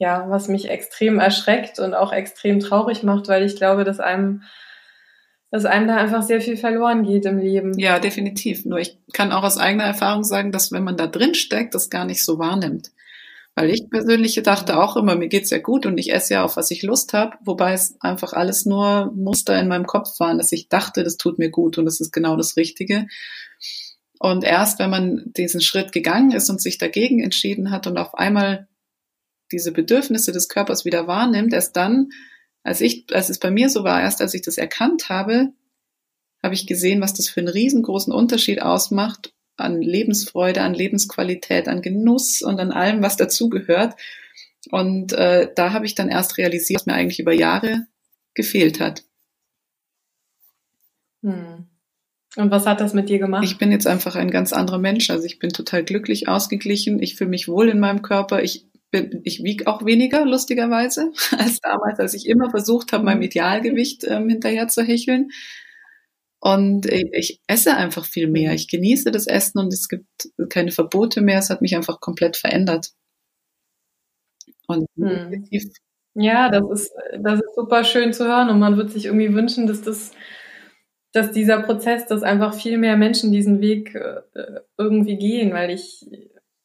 ja, 0.01 0.27
was 0.29 0.49
mich 0.49 0.69
extrem 0.69 1.19
erschreckt 1.19 1.81
und 1.81 1.95
auch 1.95 2.13
extrem 2.13 2.61
traurig 2.61 3.03
macht, 3.03 3.29
weil 3.29 3.45
ich 3.45 3.57
glaube, 3.57 3.85
dass 3.85 4.01
einem 4.01 4.43
dass 5.51 5.65
einem 5.65 5.89
da 5.89 5.97
einfach 5.97 6.23
sehr 6.23 6.43
viel 6.43 6.59
verloren 6.59 7.05
geht 7.05 7.25
im 7.25 7.39
Leben. 7.39 7.79
Ja, 7.79 7.99
definitiv. 7.99 8.67
Nur 8.67 8.81
ich 8.81 8.99
kann 9.15 9.33
auch 9.33 9.45
aus 9.45 9.57
eigener 9.57 9.85
Erfahrung 9.85 10.23
sagen, 10.23 10.53
dass 10.53 10.73
wenn 10.73 10.85
man 10.85 10.99
da 10.99 11.07
drin 11.07 11.35
steckt, 11.35 11.75
das 11.75 11.89
gar 11.89 12.05
nicht 12.05 12.23
so 12.23 12.39
wahrnimmt. 12.39 12.91
Weil 13.59 13.71
ich 13.71 13.91
persönlich 13.91 14.41
dachte 14.45 14.79
auch 14.79 14.97
immer, 14.97 15.17
mir 15.17 15.27
geht's 15.27 15.51
ja 15.51 15.59
gut 15.59 15.85
und 15.85 15.99
ich 15.99 16.13
esse 16.13 16.35
ja 16.35 16.45
auf 16.45 16.57
was 16.57 16.71
ich 16.71 16.85
Lust 16.85 17.13
habe, 17.13 17.37
wobei 17.45 17.73
es 17.73 18.01
einfach 18.01 18.33
alles 18.33 18.67
nur 18.67 19.13
Muster 19.17 19.59
in 19.59 19.67
meinem 19.67 19.85
Kopf 19.85 20.21
waren, 20.21 20.39
dass 20.39 20.53
ich 20.53 20.69
dachte, 20.69 21.03
das 21.03 21.17
tut 21.17 21.41
mir 21.41 21.51
gut 21.51 21.77
und 21.77 21.85
das 21.85 21.99
ist 21.99 22.13
genau 22.13 22.37
das 22.37 22.57
Richtige. 22.57 23.09
Und 24.21 24.45
erst 24.45 24.79
wenn 24.79 24.91
man 24.91 25.33
diesen 25.37 25.61
Schritt 25.61 25.91
gegangen 25.91 26.31
ist 26.31 26.49
und 26.51 26.63
sich 26.63 26.79
dagegen 26.79 27.21
entschieden 27.21 27.73
hat 27.73 27.89
und 27.89 27.99
auf 27.99 28.15
einmal 28.15 28.69
diese 29.51 29.73
Bedürfnisse 29.73 30.31
des 30.31 30.49
Körpers 30.49 30.85
wieder 30.85 31.09
wahrnimmt, 31.09 31.53
erst 31.53 31.75
dann, 31.75 32.11
als 32.63 32.81
ich, 32.81 33.07
als 33.13 33.29
es 33.29 33.41
bei 33.41 33.51
mir 33.51 33.71
so 33.71 33.83
war, 33.83 34.01
erst 34.01 34.23
als 34.23 34.35
ich 34.35 34.43
das 34.43 34.57
erkannt 34.57 35.09
habe, 35.09 35.49
habe 36.45 36.55
ich 36.55 36.69
gesehen, 36.69 37.01
was 37.01 37.13
das 37.13 37.29
für 37.29 37.41
einen 37.41 37.49
riesengroßen 37.49 38.13
Unterschied 38.13 38.63
ausmacht 38.63 39.33
an 39.59 39.81
Lebensfreude, 39.83 40.63
an 40.63 40.75
Lebensqualität, 40.75 41.69
an 41.69 41.83
Genuss 41.83 42.43
und 42.43 42.61
an 42.61 42.73
allem, 42.73 43.03
was 43.03 43.17
dazugehört. 43.17 43.95
Und 44.71 45.13
äh, 45.13 45.51
da 45.55 45.73
habe 45.73 45.87
ich 45.87 45.95
dann 45.95 46.09
erst 46.09 46.39
realisiert, 46.39 46.81
was 46.81 46.87
mir 46.87 46.95
eigentlich 46.95 47.21
über 47.21 47.33
Jahre 47.33 47.87
gefehlt 48.35 48.81
hat. 48.81 49.05
Hm. 51.23 51.67
Und 52.37 52.51
was 52.51 52.67
hat 52.67 52.81
das 52.81 52.95
mit 52.95 53.09
dir 53.09 53.19
gemacht? 53.19 53.45
Ich 53.45 53.59
bin 53.59 53.73
jetzt 53.73 53.87
einfach 53.87 54.15
ein 54.15 54.31
ganz 54.31 54.53
anderer 54.53 54.79
Mensch. 54.79 55.11
Also 55.11 55.25
ich 55.25 55.39
bin 55.39 55.51
total 55.51 55.83
glücklich, 55.83 56.29
ausgeglichen. 56.29 57.03
Ich 57.03 57.17
fühle 57.17 57.31
mich 57.31 57.49
wohl 57.49 57.69
in 57.69 57.81
meinem 57.81 58.03
Körper. 58.03 58.43
Ich 58.43 58.67
bin, 58.91 59.21
ich 59.25 59.43
wiege 59.43 59.67
auch 59.67 59.85
weniger, 59.85 60.25
lustigerweise, 60.25 61.13
als 61.39 61.61
damals, 61.61 61.99
als 61.99 62.15
ich 62.15 62.27
immer 62.27 62.51
versucht 62.51 62.93
habe, 62.93 63.05
meinem 63.05 63.23
Idealgewicht 63.23 64.05
ähm, 64.05 64.29
hinterher 64.29 64.69
zu 64.69 64.83
hecheln. 64.83 65.31
Und 66.41 66.87
ich, 66.87 67.41
esse 67.49 67.77
einfach 67.77 68.05
viel 68.05 68.29
mehr. 68.29 68.55
Ich 68.55 68.69
genieße 68.69 69.11
das 69.11 69.27
Essen 69.27 69.59
und 69.59 69.73
es 69.73 69.89
gibt 69.89 70.07
keine 70.51 70.71
Verbote 70.71 71.21
mehr. 71.21 71.39
Es 71.39 71.51
hat 71.51 71.63
mich 71.63 71.75
einfach 71.75 72.01
komplett 72.01 72.37
verändert. 72.37 72.93
Und 74.69 74.87
hm. 74.97 75.49
ja, 76.15 76.51
das 76.51 76.71
ist, 76.71 76.93
das 77.21 77.41
ist 77.41 77.55
super 77.57 77.85
schön 77.85 78.13
zu 78.13 78.27
hören 78.27 78.51
und 78.51 78.59
man 78.59 78.77
wird 78.77 78.93
sich 78.93 79.07
irgendwie 79.07 79.33
wünschen, 79.35 79.67
dass 79.67 79.83
das, 79.83 80.13
dass 81.13 81.33
dieser 81.33 81.63
Prozess, 81.63 82.07
dass 82.07 82.23
einfach 82.23 82.55
viel 82.55 82.77
mehr 82.79 82.97
Menschen 82.97 83.33
diesen 83.33 83.61
Weg 83.61 83.95
äh, 83.95 84.61
irgendwie 84.77 85.17
gehen, 85.17 85.53
weil 85.55 85.71
ich 85.71 86.07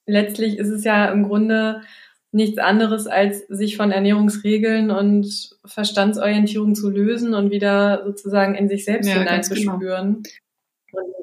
letztlich 0.06 0.58
ist 0.58 0.70
es 0.70 0.84
ja 0.84 1.06
im 1.12 1.24
Grunde 1.24 1.82
nichts 2.34 2.58
anderes, 2.58 3.06
als 3.08 3.46
sich 3.48 3.78
von 3.78 3.92
Ernährungsregeln 3.92 4.90
und 4.90 5.56
Verstandsorientierung 5.66 6.74
zu 6.74 6.90
lösen 6.90 7.36
und 7.36 7.52
wieder 7.52 8.04
sozusagen 8.06 8.56
in 8.56 8.68
sich 8.68 8.86
selbst 8.86 9.08
ja, 9.08 9.20
hineinzuspüren 9.20 10.24
genau. 10.24 11.04
und, 11.04 11.16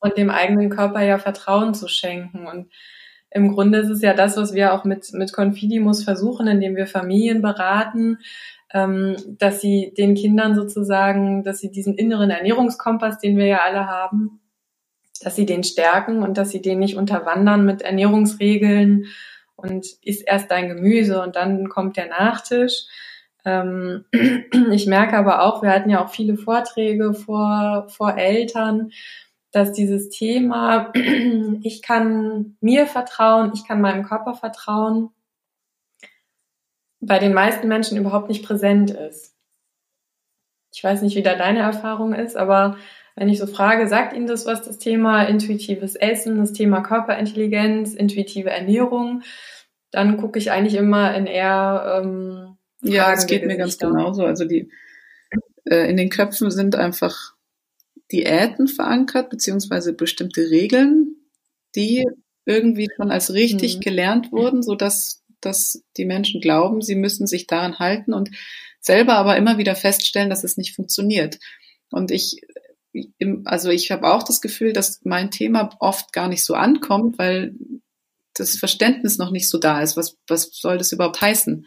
und, 0.00 0.18
dem 0.18 0.30
eigenen 0.30 0.68
Körper 0.68 1.02
ja 1.02 1.18
Vertrauen 1.18 1.74
zu 1.74 1.86
schenken. 1.86 2.46
Und 2.46 2.70
im 3.30 3.52
Grunde 3.54 3.78
ist 3.78 3.90
es 3.90 4.02
ja 4.02 4.14
das, 4.14 4.36
was 4.36 4.52
wir 4.52 4.74
auch 4.74 4.84
mit, 4.84 5.12
mit 5.12 5.32
Confidimus 5.32 6.02
versuchen, 6.02 6.48
indem 6.48 6.74
wir 6.74 6.88
Familien 6.88 7.40
beraten, 7.40 8.18
ähm, 8.74 9.16
dass 9.38 9.60
sie 9.60 9.94
den 9.96 10.16
Kindern 10.16 10.56
sozusagen, 10.56 11.44
dass 11.44 11.60
sie 11.60 11.70
diesen 11.70 11.94
inneren 11.94 12.30
Ernährungskompass, 12.30 13.20
den 13.20 13.36
wir 13.36 13.46
ja 13.46 13.60
alle 13.64 13.86
haben, 13.86 14.40
dass 15.22 15.36
sie 15.36 15.46
den 15.46 15.62
stärken 15.62 16.22
und 16.22 16.36
dass 16.36 16.50
sie 16.50 16.62
den 16.62 16.80
nicht 16.80 16.96
unterwandern 16.96 17.64
mit 17.64 17.82
Ernährungsregeln 17.82 19.06
und 19.58 19.86
isst 20.02 20.26
erst 20.26 20.50
dein 20.50 20.68
Gemüse 20.68 21.20
und 21.20 21.34
dann 21.36 21.68
kommt 21.68 21.96
der 21.96 22.08
Nachtisch. 22.08 22.84
Ähm, 23.44 24.04
ich 24.72 24.86
merke 24.86 25.16
aber 25.16 25.42
auch, 25.42 25.62
wir 25.62 25.70
hatten 25.70 25.90
ja 25.90 26.04
auch 26.04 26.10
viele 26.10 26.36
Vorträge 26.36 27.12
vor, 27.12 27.86
vor 27.88 28.16
Eltern, 28.16 28.92
dass 29.50 29.72
dieses 29.72 30.10
Thema, 30.10 30.92
ich 31.62 31.82
kann 31.82 32.56
mir 32.60 32.86
vertrauen, 32.86 33.50
ich 33.52 33.66
kann 33.66 33.80
meinem 33.80 34.04
Körper 34.04 34.34
vertrauen, 34.34 35.10
bei 37.00 37.18
den 37.18 37.34
meisten 37.34 37.66
Menschen 37.66 37.98
überhaupt 37.98 38.28
nicht 38.28 38.44
präsent 38.44 38.92
ist. 38.92 39.34
Ich 40.72 40.84
weiß 40.84 41.02
nicht, 41.02 41.16
wie 41.16 41.22
da 41.22 41.34
deine 41.34 41.60
Erfahrung 41.60 42.14
ist, 42.14 42.36
aber 42.36 42.76
wenn 43.18 43.28
ich 43.28 43.38
so 43.38 43.48
frage, 43.48 43.88
sagt 43.88 44.14
Ihnen 44.14 44.28
das 44.28 44.46
was, 44.46 44.62
das 44.62 44.78
Thema 44.78 45.24
intuitives 45.24 45.96
Essen, 45.96 46.38
das 46.38 46.52
Thema 46.52 46.82
Körperintelligenz, 46.82 47.94
intuitive 47.94 48.50
Ernährung, 48.50 49.22
dann 49.90 50.18
gucke 50.18 50.38
ich 50.38 50.52
eigentlich 50.52 50.76
immer 50.76 51.12
in 51.16 51.26
eher 51.26 52.00
ähm, 52.00 52.56
Ja, 52.80 53.12
es 53.12 53.26
geht 53.26 53.44
mir 53.44 53.56
ganz 53.56 53.76
genauso. 53.76 54.24
Also 54.24 54.44
die 54.44 54.70
äh, 55.64 55.90
in 55.90 55.96
den 55.96 56.10
Köpfen 56.10 56.52
sind 56.52 56.76
einfach 56.76 57.34
Diäten 58.12 58.68
verankert, 58.68 59.30
beziehungsweise 59.30 59.94
bestimmte 59.94 60.48
Regeln, 60.50 61.16
die 61.74 62.06
irgendwie 62.44 62.88
schon 62.96 63.10
als 63.10 63.34
richtig 63.34 63.76
mhm. 63.76 63.80
gelernt 63.80 64.30
wurden, 64.30 64.62
so 64.62 64.76
dass, 64.76 65.24
dass 65.40 65.82
die 65.96 66.04
Menschen 66.04 66.40
glauben, 66.40 66.82
sie 66.82 66.94
müssen 66.94 67.26
sich 67.26 67.48
daran 67.48 67.80
halten 67.80 68.14
und 68.14 68.30
selber 68.80 69.16
aber 69.16 69.36
immer 69.36 69.58
wieder 69.58 69.74
feststellen, 69.74 70.30
dass 70.30 70.44
es 70.44 70.56
nicht 70.56 70.76
funktioniert. 70.76 71.40
Und 71.90 72.10
ich, 72.10 72.42
also 73.44 73.70
ich 73.70 73.90
habe 73.90 74.12
auch 74.12 74.22
das 74.22 74.40
Gefühl, 74.40 74.72
dass 74.72 75.00
mein 75.04 75.30
Thema 75.30 75.70
oft 75.80 76.12
gar 76.12 76.28
nicht 76.28 76.44
so 76.44 76.54
ankommt, 76.54 77.18
weil 77.18 77.54
das 78.34 78.56
Verständnis 78.56 79.18
noch 79.18 79.30
nicht 79.30 79.48
so 79.48 79.58
da 79.58 79.80
ist. 79.82 79.96
Was, 79.96 80.16
was 80.28 80.50
soll 80.52 80.78
das 80.78 80.92
überhaupt 80.92 81.20
heißen? 81.20 81.66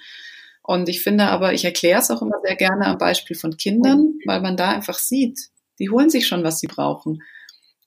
Und 0.64 0.90
ich 0.90 1.02
finde 1.02 1.26
aber, 1.26 1.54
ich 1.54 1.66
erkläre 1.66 2.00
es 2.00 2.12
auch 2.12 2.22
immer 2.22 2.38
sehr 2.46 2.56
gerne 2.56 2.86
am 2.86 2.98
Beispiel 2.98 3.36
von 3.36 3.58
Kindern, 3.58 4.14
weil 4.26 4.42
man 4.42 4.58
da 4.58 4.70
einfach 4.70 4.98
sieht, 4.98 5.40
die 5.80 5.90
holen 5.90 6.10
sich 6.10 6.28
schon, 6.28 6.44
was 6.44 6.60
sie 6.60 6.68
brauchen. 6.68 7.24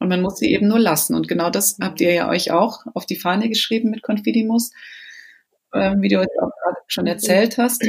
Und 0.00 0.08
man 0.08 0.20
muss 0.20 0.38
sie 0.38 0.52
eben 0.52 0.68
nur 0.68 0.80
lassen. 0.80 1.14
Und 1.14 1.28
genau 1.28 1.50
das 1.50 1.78
habt 1.80 2.00
ihr 2.00 2.12
ja 2.12 2.28
euch 2.28 2.50
auch 2.50 2.80
auf 2.94 3.06
die 3.06 3.16
Fahne 3.16 3.48
geschrieben 3.48 3.90
mit 3.90 4.02
Confidimus, 4.02 4.72
äh, 5.72 5.94
wie 5.98 6.08
du 6.08 6.20
jetzt 6.20 6.36
auch 6.38 6.50
gerade 6.62 6.80
schon 6.88 7.06
erzählt 7.06 7.58
hast. 7.58 7.82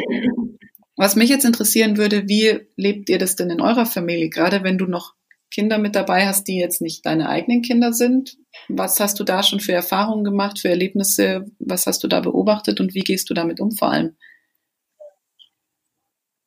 Was 0.97 1.15
mich 1.15 1.29
jetzt 1.29 1.45
interessieren 1.45 1.97
würde, 1.97 2.29
wie 2.29 2.67
lebt 2.77 3.09
ihr 3.09 3.17
das 3.17 3.35
denn 3.35 3.49
in 3.49 3.59
eurer 3.59 3.85
Familie? 3.85 4.29
Gerade 4.29 4.63
wenn 4.63 4.77
du 4.77 4.85
noch 4.85 5.13
Kinder 5.55 5.77
mit 5.77 5.95
dabei 5.95 6.27
hast, 6.27 6.49
die 6.49 6.57
jetzt 6.57 6.81
nicht 6.81 7.05
deine 7.05 7.29
eigenen 7.29 7.61
Kinder 7.61 7.93
sind. 7.93 8.35
Was 8.67 8.99
hast 8.99 9.21
du 9.21 9.23
da 9.23 9.41
schon 9.41 9.61
für 9.61 9.71
Erfahrungen 9.71 10.25
gemacht, 10.25 10.59
für 10.59 10.67
Erlebnisse? 10.67 11.45
Was 11.59 11.87
hast 11.87 12.03
du 12.03 12.09
da 12.09 12.19
beobachtet 12.19 12.81
und 12.81 12.93
wie 12.93 13.03
gehst 13.03 13.29
du 13.29 13.33
damit 13.33 13.61
um 13.61 13.71
vor 13.71 13.89
allem? 13.89 14.17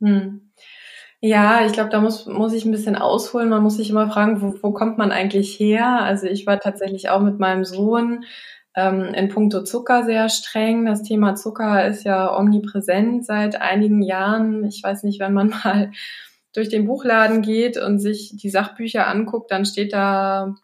Hm. 0.02 0.52
Ja, 1.20 1.64
ich 1.64 1.72
glaube, 1.72 1.88
da 1.88 2.00
muss, 2.00 2.26
muss 2.26 2.52
ich 2.52 2.66
ein 2.66 2.70
bisschen 2.70 2.96
ausholen. 2.96 3.48
Man 3.48 3.62
muss 3.62 3.78
sich 3.78 3.88
immer 3.88 4.10
fragen, 4.10 4.42
wo, 4.42 4.54
wo 4.62 4.72
kommt 4.72 4.98
man 4.98 5.10
eigentlich 5.10 5.58
her? 5.58 6.02
Also 6.02 6.26
ich 6.26 6.46
war 6.46 6.60
tatsächlich 6.60 7.08
auch 7.08 7.22
mit 7.22 7.38
meinem 7.38 7.64
Sohn 7.64 8.24
ähm, 8.76 9.14
in 9.14 9.28
puncto 9.28 9.64
Zucker 9.64 10.04
sehr 10.04 10.28
streng. 10.28 10.84
Das 10.84 11.02
Thema 11.02 11.34
Zucker 11.34 11.88
ist 11.88 12.04
ja 12.04 12.36
omnipräsent 12.36 13.24
seit 13.24 13.60
einigen 13.60 14.02
Jahren. 14.02 14.64
Ich 14.64 14.82
weiß 14.82 15.02
nicht, 15.04 15.18
wenn 15.18 15.32
man 15.32 15.48
mal 15.64 15.92
durch 16.58 16.68
den 16.68 16.86
Buchladen 16.86 17.40
geht 17.40 17.76
und 17.76 18.00
sich 18.00 18.36
die 18.36 18.50
Sachbücher 18.50 19.06
anguckt, 19.06 19.52
dann 19.52 19.64
steht 19.64 19.92
da 19.92 20.56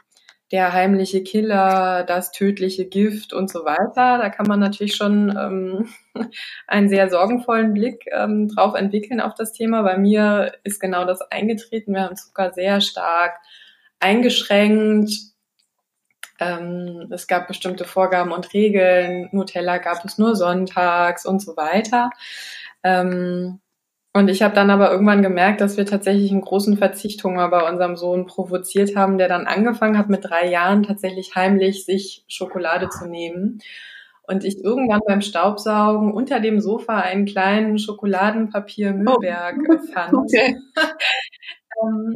der 0.51 0.73
heimliche 0.73 1.23
Killer, 1.23 2.03
das 2.03 2.33
tödliche 2.33 2.85
Gift 2.85 3.33
und 3.33 3.49
so 3.49 3.65
weiter. 3.65 4.19
Da 4.19 4.29
kann 4.29 4.47
man 4.47 4.59
natürlich 4.59 4.97
schon 4.97 5.31
ähm, 5.39 5.89
einen 6.67 6.89
sehr 6.89 7.09
sorgenvollen 7.11 7.75
Blick 7.75 8.07
ähm, 8.13 8.49
drauf 8.49 8.75
entwickeln 8.75 9.21
auf 9.21 9.35
das 9.35 9.53
Thema. 9.53 9.83
Bei 9.83 9.97
mir 9.97 10.53
ist 10.65 10.81
genau 10.81 11.05
das 11.05 11.21
eingetreten. 11.23 11.95
Wir 11.95 12.03
haben 12.03 12.17
Zucker 12.17 12.53
sehr 12.53 12.81
stark 12.81 13.39
eingeschränkt. 14.01 15.13
Ähm, 16.41 17.07
es 17.11 17.29
gab 17.29 17.47
bestimmte 17.47 17.85
Vorgaben 17.85 18.33
und 18.33 18.53
Regeln. 18.53 19.29
Nutella 19.31 19.79
gab 19.79 20.05
es 20.05 20.19
nur 20.19 20.35
sonntags 20.35 21.25
und 21.25 21.41
so 21.41 21.57
weiter. 21.57 22.11
Ähm, 22.83 23.61
und 24.16 24.29
ich 24.29 24.42
habe 24.42 24.55
dann 24.55 24.70
aber 24.70 24.92
irgendwann 24.92 25.22
gemerkt, 25.22 25.61
dass 25.61 25.77
wir 25.77 25.87
tatsächlich 25.87 26.31
einen 26.31 26.40
großen 26.40 26.79
Verzichthunger 26.79 27.48
bei 27.48 27.68
unserem 27.68 27.96
Sohn 27.96 28.27
provoziert 28.27 28.94
haben, 28.94 29.18
der 29.18 29.27
dann 29.27 29.48
angefangen 29.48 29.98
hat, 29.98 30.09
mit 30.09 30.24
drei 30.24 30.48
Jahren 30.48 30.85
tatsächlich 30.85 31.35
heimlich 31.35 31.85
sich 31.85 32.24
Schokolade 32.29 32.88
zu 32.90 33.09
nehmen. 33.09 33.59
Und 34.22 34.44
ich 34.44 34.62
irgendwann 34.62 35.00
beim 35.05 35.20
Staubsaugen 35.20 36.12
unter 36.12 36.38
dem 36.38 36.61
Sofa 36.61 37.00
einen 37.00 37.27
kleinen 37.27 37.77
Schokoladenpapier-Müllberg 37.79 39.57
oh. 39.68 39.92
fand. 39.92 40.12
Okay. 40.14 40.57
ähm, 41.83 42.14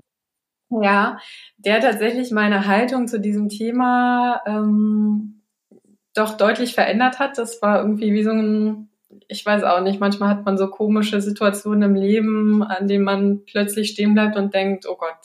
ja, 0.70 1.18
der 1.56 1.80
tatsächlich 1.80 2.30
meine 2.30 2.68
Haltung 2.68 3.08
zu 3.08 3.18
diesem 3.18 3.48
Thema 3.48 4.40
ähm, 4.46 5.42
doch 6.14 6.36
deutlich 6.36 6.74
verändert 6.74 7.18
hat. 7.18 7.38
Das 7.38 7.60
war 7.60 7.80
irgendwie 7.80 8.12
wie 8.12 8.22
so 8.22 8.30
ein 8.30 8.87
ich 9.28 9.44
weiß 9.44 9.62
auch 9.64 9.80
nicht, 9.80 10.00
manchmal 10.00 10.28
hat 10.30 10.44
man 10.44 10.58
so 10.58 10.68
komische 10.68 11.20
Situationen 11.20 11.90
im 11.90 11.94
Leben, 11.94 12.62
an 12.62 12.88
denen 12.88 13.04
man 13.04 13.44
plötzlich 13.44 13.90
stehen 13.90 14.14
bleibt 14.14 14.36
und 14.36 14.54
denkt, 14.54 14.86
oh 14.86 14.96
Gott, 14.96 15.18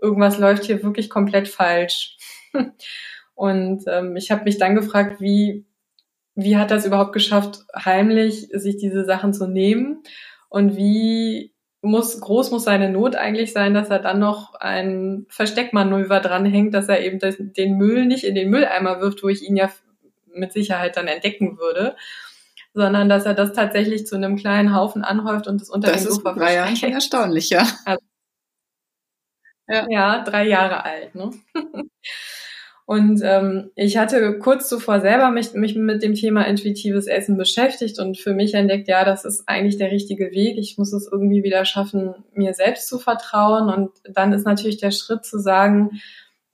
irgendwas 0.00 0.38
läuft 0.38 0.64
hier 0.64 0.82
wirklich 0.82 1.10
komplett 1.10 1.48
falsch. 1.48 2.16
und 3.34 3.84
ähm, 3.86 4.16
ich 4.16 4.30
habe 4.30 4.44
mich 4.44 4.58
dann 4.58 4.74
gefragt, 4.74 5.20
wie, 5.20 5.64
wie 6.34 6.56
hat 6.56 6.70
das 6.70 6.86
überhaupt 6.86 7.12
geschafft, 7.12 7.64
heimlich 7.74 8.48
sich 8.52 8.76
diese 8.76 9.04
Sachen 9.04 9.32
zu 9.32 9.46
nehmen? 9.46 10.02
Und 10.48 10.76
wie 10.76 11.52
muss, 11.82 12.20
groß 12.20 12.50
muss 12.50 12.64
seine 12.64 12.90
Not 12.90 13.16
eigentlich 13.16 13.52
sein, 13.52 13.72
dass 13.72 13.88
er 13.88 14.00
dann 14.00 14.18
noch 14.18 14.54
ein 14.54 15.26
Versteckmanöver 15.30 16.20
dranhängt, 16.20 16.74
dass 16.74 16.88
er 16.88 17.02
eben 17.02 17.18
das, 17.18 17.36
den 17.38 17.78
Müll 17.78 18.04
nicht 18.04 18.24
in 18.24 18.34
den 18.34 18.50
Mülleimer 18.50 19.00
wirft, 19.00 19.22
wo 19.22 19.28
ich 19.28 19.42
ihn 19.42 19.56
ja 19.56 19.70
mit 20.32 20.52
Sicherheit 20.52 20.96
dann 20.96 21.08
entdecken 21.08 21.58
würde, 21.58 21.96
sondern 22.74 23.08
dass 23.08 23.26
er 23.26 23.34
das 23.34 23.52
tatsächlich 23.52 24.06
zu 24.06 24.16
einem 24.16 24.36
kleinen 24.36 24.74
Haufen 24.74 25.02
anhäuft 25.02 25.46
und 25.46 25.60
das 25.60 25.70
unter 25.70 25.92
das 25.92 26.04
dem 26.04 26.12
Sofa 26.12 26.34
Das 26.34 26.72
ist 26.72 26.78
schon 26.80 26.92
erstaunlich, 26.92 27.50
ja. 27.50 27.66
Also, 27.84 28.02
ja. 29.68 29.86
ja, 29.88 30.24
drei 30.24 30.48
Jahre 30.48 30.84
alt. 30.84 31.14
Ne? 31.14 31.30
Und 32.90 33.20
ähm, 33.22 33.70
ich 33.76 33.98
hatte 33.98 34.40
kurz 34.40 34.68
zuvor 34.68 35.00
selber 35.00 35.30
mich, 35.30 35.52
mich 35.54 35.76
mit 35.76 36.02
dem 36.02 36.14
Thema 36.14 36.42
intuitives 36.48 37.06
Essen 37.06 37.36
beschäftigt 37.36 38.00
und 38.00 38.18
für 38.18 38.34
mich 38.34 38.54
entdeckt, 38.54 38.88
ja, 38.88 39.04
das 39.04 39.24
ist 39.24 39.44
eigentlich 39.46 39.76
der 39.76 39.92
richtige 39.92 40.32
Weg. 40.32 40.58
Ich 40.58 40.76
muss 40.76 40.92
es 40.92 41.08
irgendwie 41.08 41.44
wieder 41.44 41.64
schaffen, 41.64 42.16
mir 42.34 42.52
selbst 42.52 42.88
zu 42.88 42.98
vertrauen. 42.98 43.72
Und 43.72 43.92
dann 44.12 44.32
ist 44.32 44.44
natürlich 44.44 44.78
der 44.78 44.90
Schritt 44.90 45.24
zu 45.24 45.38
sagen, 45.38 46.00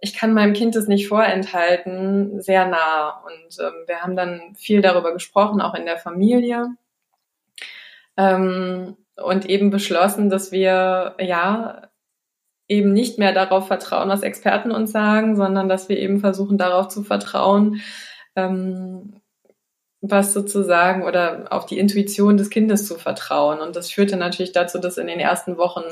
ich 0.01 0.15
kann 0.15 0.35
meinem 0.35 0.53
Kind 0.53 0.77
es 0.77 0.89
nicht 0.89 1.09
vorenthalten, 1.09 2.41
sehr 2.41 2.67
nah. 2.67 3.23
Und 3.25 3.59
ähm, 3.61 3.85
wir 3.87 4.03
haben 4.03 4.17
dann 4.17 4.55
viel 4.55 4.83
darüber 4.83 5.13
gesprochen, 5.13 5.61
auch 5.61 5.75
in 5.75 5.87
der 5.87 5.99
Familie. 5.99 6.69
Ähm, 8.17 8.97
und 9.17 9.49
eben 9.49 9.71
beschlossen, 9.71 10.29
dass 10.29 10.53
wir 10.53 11.17
ja 11.19 11.89
eben 12.69 12.93
nicht 12.93 13.19
mehr 13.19 13.33
darauf 13.33 13.67
vertrauen, 13.67 14.09
was 14.09 14.23
Experten 14.23 14.71
uns 14.71 14.93
sagen, 14.93 15.37
sondern 15.37 15.69
dass 15.69 15.89
wir 15.89 15.99
eben 15.99 16.21
versuchen, 16.21 16.59
darauf 16.59 16.89
zu 16.89 17.03
vertrauen, 17.03 17.81
ähm, 18.35 19.21
was 20.01 20.33
sozusagen 20.33 21.05
oder 21.05 21.47
auf 21.51 21.67
die 21.67 21.79
Intuition 21.79 22.37
des 22.37 22.51
Kindes 22.51 22.87
zu 22.87 22.97
vertrauen. 22.97 23.61
Und 23.61 23.77
das 23.77 23.91
führte 23.91 24.17
natürlich 24.17 24.53
dazu, 24.53 24.79
dass 24.79 24.99
in 24.99 25.07
den 25.07 25.21
ersten 25.21 25.57
Wochen, 25.57 25.85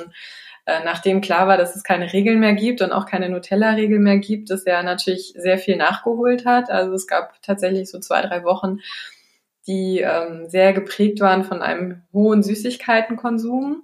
nachdem 0.66 1.20
klar 1.20 1.46
war, 1.46 1.58
dass 1.58 1.76
es 1.76 1.82
keine 1.82 2.12
Regeln 2.12 2.40
mehr 2.40 2.54
gibt 2.54 2.80
und 2.80 2.92
auch 2.92 3.06
keine 3.06 3.28
Nutella-Regel 3.28 3.98
mehr 3.98 4.18
gibt, 4.18 4.50
dass 4.50 4.64
er 4.64 4.82
natürlich 4.82 5.34
sehr 5.36 5.58
viel 5.58 5.76
nachgeholt 5.76 6.46
hat. 6.46 6.70
Also 6.70 6.94
es 6.94 7.06
gab 7.06 7.40
tatsächlich 7.42 7.90
so 7.90 7.98
zwei, 7.98 8.22
drei 8.22 8.44
Wochen, 8.44 8.78
die 9.66 10.00
ähm, 10.00 10.48
sehr 10.48 10.72
geprägt 10.72 11.20
waren 11.20 11.44
von 11.44 11.62
einem 11.62 12.02
hohen 12.12 12.42
Süßigkeitenkonsum. 12.42 13.82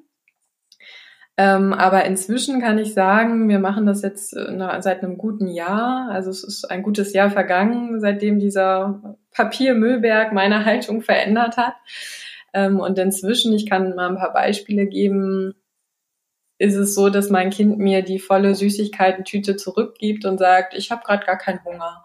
Ähm, 1.37 1.73
aber 1.73 2.05
inzwischen 2.05 2.61
kann 2.61 2.79
ich 2.79 2.93
sagen, 2.93 3.49
wir 3.49 3.61
machen 3.61 3.87
das 3.87 4.03
jetzt 4.03 4.37
äh, 4.37 4.81
seit 4.81 5.03
einem 5.03 5.17
guten 5.17 5.49
Jahr. 5.49 6.11
Also 6.11 6.31
es 6.31 6.45
ist 6.45 6.71
ein 6.71 6.83
gutes 6.83 7.15
Jahr 7.15 7.31
vergangen, 7.31 7.99
seitdem 8.01 8.39
dieser 8.39 9.17
Papiermüllberg 9.33 10.33
meine 10.33 10.67
Haltung 10.67 11.01
verändert 11.01 11.57
hat. 11.57 11.75
Ähm, 12.53 12.79
und 12.79 12.99
inzwischen, 12.99 13.55
ich 13.55 13.69
kann 13.69 13.95
mal 13.95 14.11
ein 14.11 14.17
paar 14.17 14.35
Beispiele 14.35 14.87
geben, 14.87 15.55
ist 16.61 16.77
es 16.77 16.95
so, 16.95 17.09
dass 17.09 17.31
mein 17.31 17.49
Kind 17.49 17.79
mir 17.79 18.03
die 18.03 18.19
volle 18.19 18.55
Süßigkeiten-Tüte 18.55 19.57
zurückgibt 19.57 20.27
und 20.27 20.37
sagt, 20.37 20.75
ich 20.75 20.91
habe 20.91 21.03
gerade 21.03 21.25
gar 21.25 21.39
keinen 21.39 21.65
Hunger. 21.65 22.05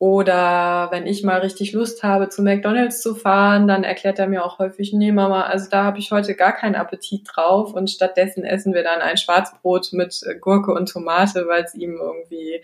Oder 0.00 0.88
wenn 0.90 1.06
ich 1.06 1.22
mal 1.22 1.38
richtig 1.38 1.72
Lust 1.72 2.02
habe, 2.02 2.28
zu 2.28 2.42
McDonald's 2.42 3.00
zu 3.00 3.14
fahren, 3.14 3.68
dann 3.68 3.84
erklärt 3.84 4.18
er 4.18 4.26
mir 4.26 4.44
auch 4.44 4.58
häufig, 4.58 4.92
nee 4.92 5.12
Mama, 5.12 5.42
also 5.42 5.70
da 5.70 5.84
habe 5.84 6.00
ich 6.00 6.10
heute 6.10 6.34
gar 6.34 6.54
keinen 6.54 6.74
Appetit 6.74 7.28
drauf 7.32 7.72
und 7.72 7.88
stattdessen 7.88 8.44
essen 8.44 8.74
wir 8.74 8.82
dann 8.82 9.00
ein 9.00 9.16
Schwarzbrot 9.16 9.92
mit 9.92 10.24
Gurke 10.40 10.72
und 10.72 10.88
Tomate, 10.88 11.46
weil 11.46 11.62
es 11.62 11.74
ihm 11.74 11.98
irgendwie, 12.00 12.60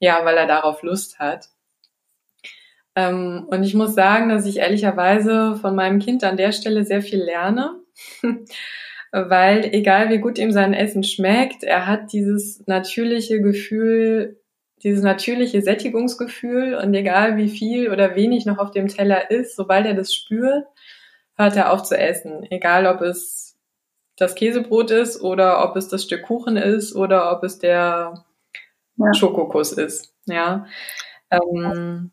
ja, 0.00 0.22
weil 0.24 0.36
er 0.36 0.46
darauf 0.46 0.82
Lust 0.82 1.18
hat. 1.18 1.48
Ähm, 2.94 3.46
und 3.48 3.62
ich 3.62 3.72
muss 3.72 3.94
sagen, 3.94 4.28
dass 4.28 4.44
ich 4.44 4.58
ehrlicherweise 4.58 5.56
von 5.56 5.74
meinem 5.74 5.98
Kind 5.98 6.24
an 6.24 6.36
der 6.36 6.52
Stelle 6.52 6.84
sehr 6.84 7.00
viel 7.00 7.22
lerne. 7.22 7.80
weil 9.12 9.64
egal 9.72 10.10
wie 10.10 10.18
gut 10.18 10.38
ihm 10.38 10.52
sein 10.52 10.74
Essen 10.74 11.02
schmeckt, 11.02 11.62
er 11.64 11.86
hat 11.86 12.12
dieses 12.12 12.66
natürliche 12.66 13.40
Gefühl, 13.40 14.40
dieses 14.82 15.02
natürliche 15.02 15.62
Sättigungsgefühl 15.62 16.74
und 16.74 16.94
egal 16.94 17.36
wie 17.36 17.48
viel 17.48 17.90
oder 17.90 18.14
wenig 18.14 18.46
noch 18.46 18.58
auf 18.58 18.70
dem 18.70 18.88
Teller 18.88 19.30
ist, 19.30 19.56
sobald 19.56 19.86
er 19.86 19.94
das 19.94 20.14
spürt, 20.14 20.66
hört 21.36 21.56
er 21.56 21.72
auf 21.72 21.82
zu 21.82 21.98
essen. 21.98 22.46
Egal 22.50 22.86
ob 22.86 23.00
es 23.00 23.56
das 24.16 24.34
Käsebrot 24.34 24.90
ist 24.90 25.20
oder 25.22 25.64
ob 25.64 25.76
es 25.76 25.88
das 25.88 26.02
Stück 26.02 26.22
Kuchen 26.22 26.56
ist 26.56 26.94
oder 26.94 27.32
ob 27.32 27.44
es 27.44 27.58
der 27.58 28.24
ja. 28.96 29.14
Schokokuss 29.14 29.72
ist. 29.72 30.12
Ja. 30.26 30.66
Ähm, 31.30 32.10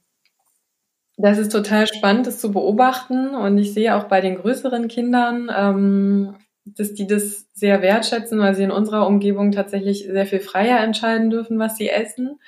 das 1.17 1.37
ist 1.37 1.51
total 1.51 1.87
spannend, 1.87 2.27
das 2.27 2.39
zu 2.39 2.51
beobachten. 2.51 3.35
Und 3.35 3.57
ich 3.57 3.73
sehe 3.73 3.95
auch 3.95 4.05
bei 4.05 4.21
den 4.21 4.35
größeren 4.35 4.87
Kindern, 4.87 5.51
ähm, 5.55 6.35
dass 6.65 6.93
die 6.93 7.07
das 7.07 7.47
sehr 7.53 7.81
wertschätzen, 7.81 8.39
weil 8.39 8.55
sie 8.55 8.63
in 8.63 8.71
unserer 8.71 9.07
Umgebung 9.07 9.51
tatsächlich 9.51 10.05
sehr 10.05 10.25
viel 10.25 10.39
freier 10.39 10.79
entscheiden 10.79 11.29
dürfen, 11.29 11.59
was 11.59 11.77
sie 11.77 11.89
essen. 11.89 12.39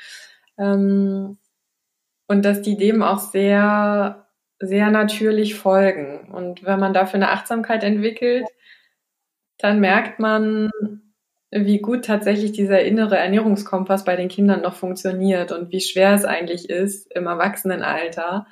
Ähm, 0.57 1.37
und 2.27 2.43
dass 2.43 2.61
die 2.61 2.77
dem 2.77 3.03
auch 3.03 3.19
sehr, 3.19 4.27
sehr 4.59 4.89
natürlich 4.91 5.55
folgen. 5.55 6.31
Und 6.31 6.63
wenn 6.65 6.79
man 6.79 6.93
dafür 6.93 7.15
eine 7.15 7.31
Achtsamkeit 7.31 7.83
entwickelt, 7.83 8.45
dann 9.59 9.79
merkt 9.79 10.19
man, 10.19 10.71
wie 11.51 11.79
gut 11.79 12.05
tatsächlich 12.05 12.51
dieser 12.51 12.81
innere 12.81 13.17
Ernährungskompass 13.17 14.03
bei 14.03 14.15
den 14.15 14.27
Kindern 14.27 14.61
noch 14.61 14.75
funktioniert 14.75 15.51
und 15.51 15.71
wie 15.71 15.79
schwer 15.79 16.13
es 16.13 16.25
eigentlich 16.25 16.69
ist 16.69 17.11
im 17.15 17.27
Erwachsenenalter 17.27 18.47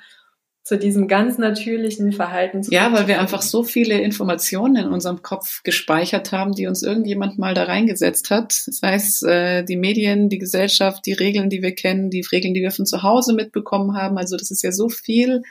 zu 0.66 0.76
diesem 0.76 1.06
ganz 1.06 1.38
natürlichen 1.38 2.10
Verhalten 2.10 2.64
zu 2.64 2.72
Ja, 2.72 2.92
weil 2.92 3.06
wir 3.06 3.20
einfach 3.20 3.40
so 3.40 3.62
viele 3.62 4.00
Informationen 4.00 4.74
in 4.74 4.88
unserem 4.88 5.22
Kopf 5.22 5.62
gespeichert 5.62 6.32
haben, 6.32 6.56
die 6.56 6.66
uns 6.66 6.82
irgendjemand 6.82 7.38
mal 7.38 7.54
da 7.54 7.62
reingesetzt 7.62 8.30
hat. 8.30 8.52
Sei 8.52 8.94
es 8.94 9.22
äh, 9.22 9.62
die 9.62 9.76
Medien, 9.76 10.28
die 10.28 10.38
Gesellschaft, 10.38 11.06
die 11.06 11.12
Regeln, 11.12 11.50
die 11.50 11.62
wir 11.62 11.72
kennen, 11.72 12.10
die 12.10 12.26
Regeln, 12.32 12.52
die 12.52 12.62
wir 12.62 12.72
von 12.72 12.84
zu 12.84 13.04
Hause 13.04 13.32
mitbekommen 13.32 13.96
haben. 13.96 14.18
Also 14.18 14.36
das 14.36 14.50
ist 14.50 14.64
ja 14.64 14.72
so 14.72 14.88
viel, 14.88 15.42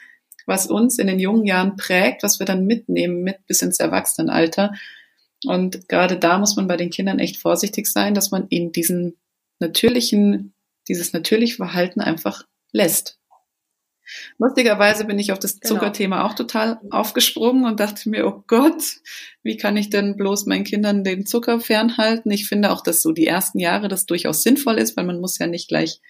was 0.48 0.68
uns 0.68 1.00
in 1.00 1.08
den 1.08 1.20
jungen 1.20 1.46
Jahren 1.46 1.78
prägt, 1.78 2.22
was 2.22 2.40
wir 2.40 2.46
dann 2.46 2.66
mitnehmen 2.66 3.24
mit 3.24 3.38
bis 3.48 3.62
ins 3.62 3.80
Erwachsenenalter. 3.80 4.74
Und 5.46 5.88
gerade 5.88 6.18
da 6.18 6.40
muss 6.40 6.58
man 6.58 6.68
bei 6.68 6.76
den 6.76 6.90
Kindern 6.90 7.20
echt 7.20 7.38
vorsichtig 7.38 7.88
sein, 7.88 8.16
dass 8.16 8.32
man 8.32 8.48
ihnen 8.50 8.74
diesen 8.74 9.16
natürlichen, 9.60 10.54
dieses 10.90 11.14
natürliche 11.14 11.56
Verhalten 11.56 12.02
einfach 12.02 12.44
lässt. 12.74 13.18
Lustigerweise 14.38 15.06
bin 15.06 15.20
ich 15.20 15.32
auf 15.32 15.40
das 15.40 15.60
genau. 15.60 15.76
Zuckerthema 15.76 16.26
auch 16.26 16.34
total 16.34 16.80
aufgesprungen 16.92 17.66
und 17.66 17.80
dachte 17.80 18.10
mir, 18.10 18.28
oh 18.28 18.44
Gott, 18.48 18.98
wie 19.44 19.58
kann 19.58 19.78
ich 19.78 19.90
denn 19.90 20.16
bloß 20.16 20.46
meinen 20.46 20.64
Kindern 20.64 21.04
den 21.04 21.26
Zucker 21.26 21.60
fernhalten? 21.60 22.32
Ich 22.32 22.48
finde 22.48 22.72
auch, 22.72 22.82
dass 22.82 23.02
so 23.02 23.12
die 23.12 23.28
ersten 23.28 23.60
Jahre 23.60 23.88
das 23.88 24.06
durchaus 24.06 24.44
sinnvoll 24.44 24.78
ist, 24.78 24.96
weil 24.98 25.06
man 25.06 25.20
muss 25.20 25.40
ja 25.40 25.48
nicht 25.48 25.68
gleich 25.68 26.02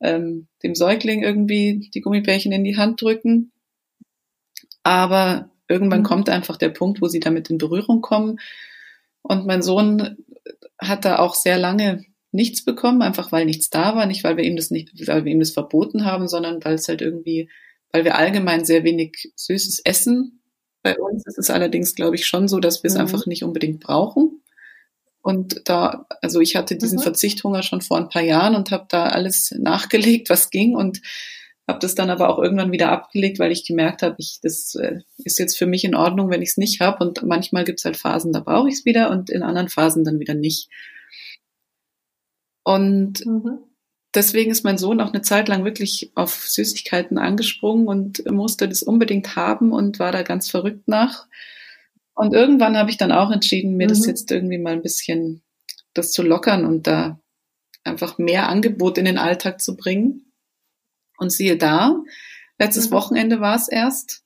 ähm, 0.00 0.48
dem 0.62 0.74
Säugling 0.74 1.22
irgendwie 1.22 1.90
die 1.94 2.00
Gummibärchen 2.00 2.52
in 2.52 2.64
die 2.64 2.76
Hand 2.76 3.00
drücken. 3.00 3.52
Aber 4.82 5.50
irgendwann 5.68 6.00
mhm. 6.00 6.06
kommt 6.06 6.28
einfach 6.28 6.56
der 6.56 6.70
Punkt, 6.70 7.00
wo 7.00 7.08
sie 7.08 7.20
damit 7.20 7.50
in 7.50 7.58
Berührung 7.58 8.00
kommen. 8.00 8.38
Und 9.22 9.46
mein 9.46 9.62
Sohn 9.62 10.16
hat 10.78 11.04
da 11.04 11.18
auch 11.18 11.34
sehr 11.34 11.58
lange 11.58 12.04
nichts 12.32 12.64
bekommen, 12.64 13.02
einfach 13.02 13.30
weil 13.30 13.44
nichts 13.44 13.70
da 13.70 13.94
war, 13.94 14.06
nicht 14.06 14.24
weil 14.24 14.36
wir 14.36 14.44
ihm 14.44 14.56
das 14.56 14.70
nicht, 14.70 15.06
weil 15.06 15.24
wir 15.24 15.32
ihm 15.32 15.40
das 15.40 15.50
verboten 15.50 16.04
haben, 16.04 16.28
sondern 16.28 16.64
weil 16.64 16.74
es 16.74 16.88
halt 16.88 17.02
irgendwie, 17.02 17.48
weil 17.92 18.04
wir 18.04 18.16
allgemein 18.16 18.64
sehr 18.64 18.84
wenig 18.84 19.32
süßes 19.36 19.80
essen. 19.84 20.42
Bei 20.82 20.98
uns 20.98 21.26
ist 21.26 21.38
es 21.38 21.50
allerdings, 21.50 21.94
glaube 21.94 22.16
ich, 22.16 22.26
schon 22.26 22.48
so, 22.48 22.58
dass 22.58 22.82
wir 22.82 22.88
es 22.88 22.94
mhm. 22.94 23.02
einfach 23.02 23.26
nicht 23.26 23.44
unbedingt 23.44 23.80
brauchen. 23.80 24.42
Und 25.20 25.68
da, 25.68 26.06
also 26.20 26.40
ich 26.40 26.56
hatte 26.56 26.76
diesen 26.76 26.98
mhm. 26.98 27.02
Verzichthunger 27.02 27.62
schon 27.62 27.80
vor 27.80 27.98
ein 27.98 28.08
paar 28.08 28.22
Jahren 28.22 28.56
und 28.56 28.72
habe 28.72 28.86
da 28.88 29.06
alles 29.06 29.54
nachgelegt, 29.56 30.30
was 30.30 30.50
ging 30.50 30.74
und 30.74 31.00
habe 31.68 31.78
das 31.78 31.94
dann 31.94 32.10
aber 32.10 32.28
auch 32.28 32.42
irgendwann 32.42 32.72
wieder 32.72 32.90
abgelegt, 32.90 33.38
weil 33.38 33.52
ich 33.52 33.64
gemerkt 33.64 34.02
habe, 34.02 34.16
ich 34.18 34.40
das 34.42 34.74
äh, 34.74 35.00
ist 35.18 35.38
jetzt 35.38 35.56
für 35.56 35.66
mich 35.66 35.84
in 35.84 35.94
Ordnung, 35.94 36.28
wenn 36.28 36.42
ich 36.42 36.50
es 36.50 36.56
nicht 36.56 36.80
habe 36.80 37.04
und 37.04 37.22
manchmal 37.22 37.62
gibt 37.62 37.78
es 37.78 37.84
halt 37.84 37.96
Phasen, 37.96 38.32
da 38.32 38.40
brauche 38.40 38.68
ich 38.68 38.74
es 38.74 38.84
wieder 38.84 39.10
und 39.10 39.30
in 39.30 39.44
anderen 39.44 39.68
Phasen 39.68 40.02
dann 40.02 40.18
wieder 40.18 40.34
nicht. 40.34 40.68
Und 42.64 43.24
mhm. 43.26 43.58
deswegen 44.14 44.50
ist 44.50 44.64
mein 44.64 44.78
Sohn 44.78 45.00
auch 45.00 45.12
eine 45.12 45.22
Zeit 45.22 45.48
lang 45.48 45.64
wirklich 45.64 46.12
auf 46.14 46.46
Süßigkeiten 46.46 47.18
angesprungen 47.18 47.88
und 47.88 48.30
musste 48.30 48.68
das 48.68 48.82
unbedingt 48.82 49.36
haben 49.36 49.72
und 49.72 49.98
war 49.98 50.12
da 50.12 50.22
ganz 50.22 50.50
verrückt 50.50 50.88
nach. 50.88 51.26
Und 52.14 52.34
irgendwann 52.34 52.76
habe 52.76 52.90
ich 52.90 52.98
dann 52.98 53.12
auch 53.12 53.30
entschieden, 53.30 53.76
mir 53.76 53.86
mhm. 53.86 53.90
das 53.90 54.06
jetzt 54.06 54.30
irgendwie 54.30 54.58
mal 54.58 54.74
ein 54.74 54.82
bisschen 54.82 55.42
das 55.94 56.12
zu 56.12 56.22
lockern 56.22 56.64
und 56.64 56.86
da 56.86 57.18
einfach 57.84 58.18
mehr 58.18 58.48
Angebot 58.48 58.98
in 58.98 59.04
den 59.04 59.18
Alltag 59.18 59.60
zu 59.60 59.76
bringen. 59.76 60.32
Und 61.18 61.30
siehe 61.30 61.56
da, 61.56 62.02
letztes 62.58 62.90
mhm. 62.90 62.94
Wochenende 62.94 63.40
war 63.40 63.56
es 63.56 63.68
erst. 63.68 64.22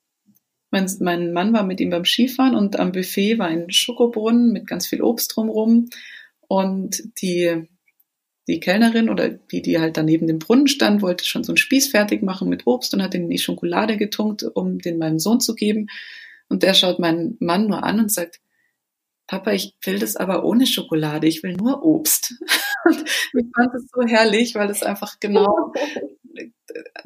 Mein, 0.71 0.91
mein 1.01 1.33
Mann 1.33 1.53
war 1.53 1.63
mit 1.63 1.81
ihm 1.81 1.91
beim 1.91 2.05
Skifahren 2.05 2.57
und 2.57 2.79
am 2.79 2.93
Buffet 2.93 3.39
war 3.39 3.47
ein 3.47 3.71
Schokobrunnen 3.71 4.53
mit 4.53 4.67
ganz 4.67 4.87
viel 4.87 5.01
Obst 5.01 5.35
drumrum. 5.35 5.89
Und 6.49 7.03
die 7.23 7.69
die 8.47 8.61
Kellnerin 8.61 9.09
oder 9.09 9.29
die, 9.29 9.63
die 9.63 9.79
halt 9.79 9.97
daneben 9.97 10.27
dem 10.27 10.39
Brunnen 10.39 10.69
stand, 10.69 11.03
wollte 11.03 11.25
schon 11.25 11.45
so 11.45 11.53
einen 11.53 11.57
Spieß 11.57 11.89
fertig 11.89 12.23
machen 12.23 12.49
mit 12.49 12.67
Obst 12.67 12.95
und 12.95 13.03
hat 13.03 13.15
den 13.15 13.25
in 13.25 13.31
die 13.31 13.39
Schokolade 13.39 13.97
getunkt, 13.97 14.45
um 14.55 14.79
den 14.79 14.99
meinem 14.99 15.19
Sohn 15.19 15.41
zu 15.41 15.55
geben. 15.55 15.89
Und 16.49 16.63
der 16.63 16.75
schaut 16.75 16.99
meinen 16.99 17.37
Mann 17.41 17.67
nur 17.67 17.83
an 17.83 17.99
und 17.99 18.13
sagt, 18.13 18.41
Papa, 19.27 19.51
ich 19.51 19.75
will 19.85 19.99
das 19.99 20.15
aber 20.15 20.45
ohne 20.45 20.67
Schokolade, 20.67 21.27
ich 21.27 21.43
will 21.43 21.55
nur 21.55 21.85
Obst. 21.85 22.35
Und 22.85 23.05
ich 23.35 23.47
fand 23.57 23.75
es 23.75 23.89
so 23.93 24.03
herrlich, 24.07 24.55
weil 24.55 24.71
es 24.71 24.85
einfach 24.85 25.19
genau 25.19 25.73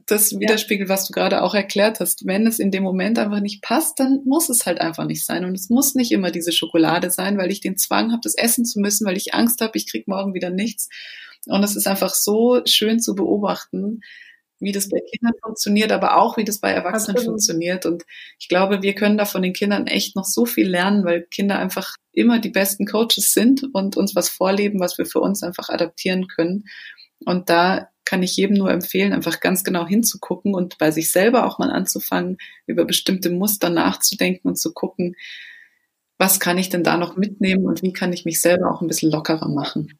das 0.06 0.38
widerspiegelt, 0.38 0.90
was 0.90 1.06
du 1.06 1.12
gerade 1.12 1.42
auch 1.42 1.54
erklärt 1.54 2.00
hast. 2.00 2.26
Wenn 2.26 2.46
es 2.46 2.58
in 2.58 2.70
dem 2.70 2.82
Moment 2.82 3.18
einfach 3.18 3.40
nicht 3.40 3.62
passt, 3.62 4.00
dann 4.00 4.20
muss 4.26 4.50
es 4.50 4.66
halt 4.66 4.80
einfach 4.80 5.06
nicht 5.06 5.24
sein. 5.24 5.46
Und 5.46 5.54
es 5.54 5.70
muss 5.70 5.94
nicht 5.94 6.12
immer 6.12 6.30
diese 6.30 6.52
Schokolade 6.52 7.10
sein, 7.10 7.38
weil 7.38 7.50
ich 7.50 7.60
den 7.60 7.78
Zwang 7.78 8.10
habe, 8.12 8.20
das 8.22 8.34
essen 8.34 8.66
zu 8.66 8.80
müssen, 8.80 9.06
weil 9.06 9.16
ich 9.16 9.32
Angst 9.32 9.62
habe, 9.62 9.78
ich 9.78 9.90
krieg 9.90 10.06
morgen 10.06 10.34
wieder 10.34 10.50
nichts. 10.50 10.88
Und 11.46 11.62
es 11.62 11.76
ist 11.76 11.86
einfach 11.86 12.14
so 12.14 12.60
schön 12.66 13.00
zu 13.00 13.14
beobachten, 13.14 14.00
wie 14.60 14.72
das 14.72 14.88
bei 14.88 15.00
Kindern 15.00 15.32
funktioniert, 15.42 15.90
aber 15.90 16.18
auch 16.18 16.36
wie 16.36 16.44
das 16.44 16.58
bei 16.58 16.70
Erwachsenen 16.70 17.16
Absolut. 17.16 17.24
funktioniert. 17.24 17.86
Und 17.86 18.04
ich 18.38 18.48
glaube, 18.48 18.82
wir 18.82 18.94
können 18.94 19.16
da 19.16 19.24
von 19.24 19.42
den 19.42 19.54
Kindern 19.54 19.86
echt 19.86 20.16
noch 20.16 20.26
so 20.26 20.44
viel 20.44 20.68
lernen, 20.68 21.04
weil 21.04 21.22
Kinder 21.30 21.58
einfach 21.58 21.96
immer 22.12 22.38
die 22.38 22.50
besten 22.50 22.86
Coaches 22.86 23.32
sind 23.32 23.64
und 23.72 23.96
uns 23.96 24.14
was 24.14 24.28
vorleben, 24.28 24.78
was 24.78 24.98
wir 24.98 25.06
für 25.06 25.20
uns 25.20 25.42
einfach 25.42 25.70
adaptieren 25.70 26.28
können. 26.28 26.64
Und 27.24 27.48
da 27.48 27.88
kann 28.04 28.22
ich 28.22 28.36
jedem 28.36 28.56
nur 28.56 28.70
empfehlen, 28.70 29.12
einfach 29.12 29.40
ganz 29.40 29.64
genau 29.64 29.86
hinzugucken 29.86 30.54
und 30.54 30.78
bei 30.78 30.90
sich 30.90 31.12
selber 31.12 31.46
auch 31.46 31.58
mal 31.58 31.70
anzufangen, 31.70 32.38
über 32.66 32.84
bestimmte 32.84 33.30
Muster 33.30 33.70
nachzudenken 33.70 34.48
und 34.48 34.56
zu 34.56 34.72
gucken, 34.72 35.14
was 36.18 36.40
kann 36.40 36.58
ich 36.58 36.68
denn 36.68 36.82
da 36.82 36.98
noch 36.98 37.16
mitnehmen 37.16 37.66
und 37.66 37.82
wie 37.82 37.92
kann 37.92 38.12
ich 38.12 38.24
mich 38.24 38.40
selber 38.40 38.74
auch 38.74 38.82
ein 38.82 38.88
bisschen 38.88 39.10
lockerer 39.10 39.48
machen. 39.48 39.99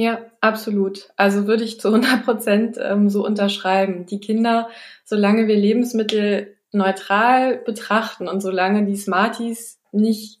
Ja, 0.00 0.20
absolut. 0.40 1.08
Also 1.16 1.48
würde 1.48 1.64
ich 1.64 1.80
zu 1.80 1.88
100 1.88 2.24
Prozent 2.24 2.78
ähm, 2.80 3.08
so 3.08 3.26
unterschreiben. 3.26 4.06
Die 4.06 4.20
Kinder, 4.20 4.68
solange 5.04 5.48
wir 5.48 5.56
Lebensmittel 5.56 6.56
neutral 6.70 7.58
betrachten 7.58 8.28
und 8.28 8.40
solange 8.40 8.84
die 8.84 8.94
Smarties 8.94 9.80
nicht 9.90 10.38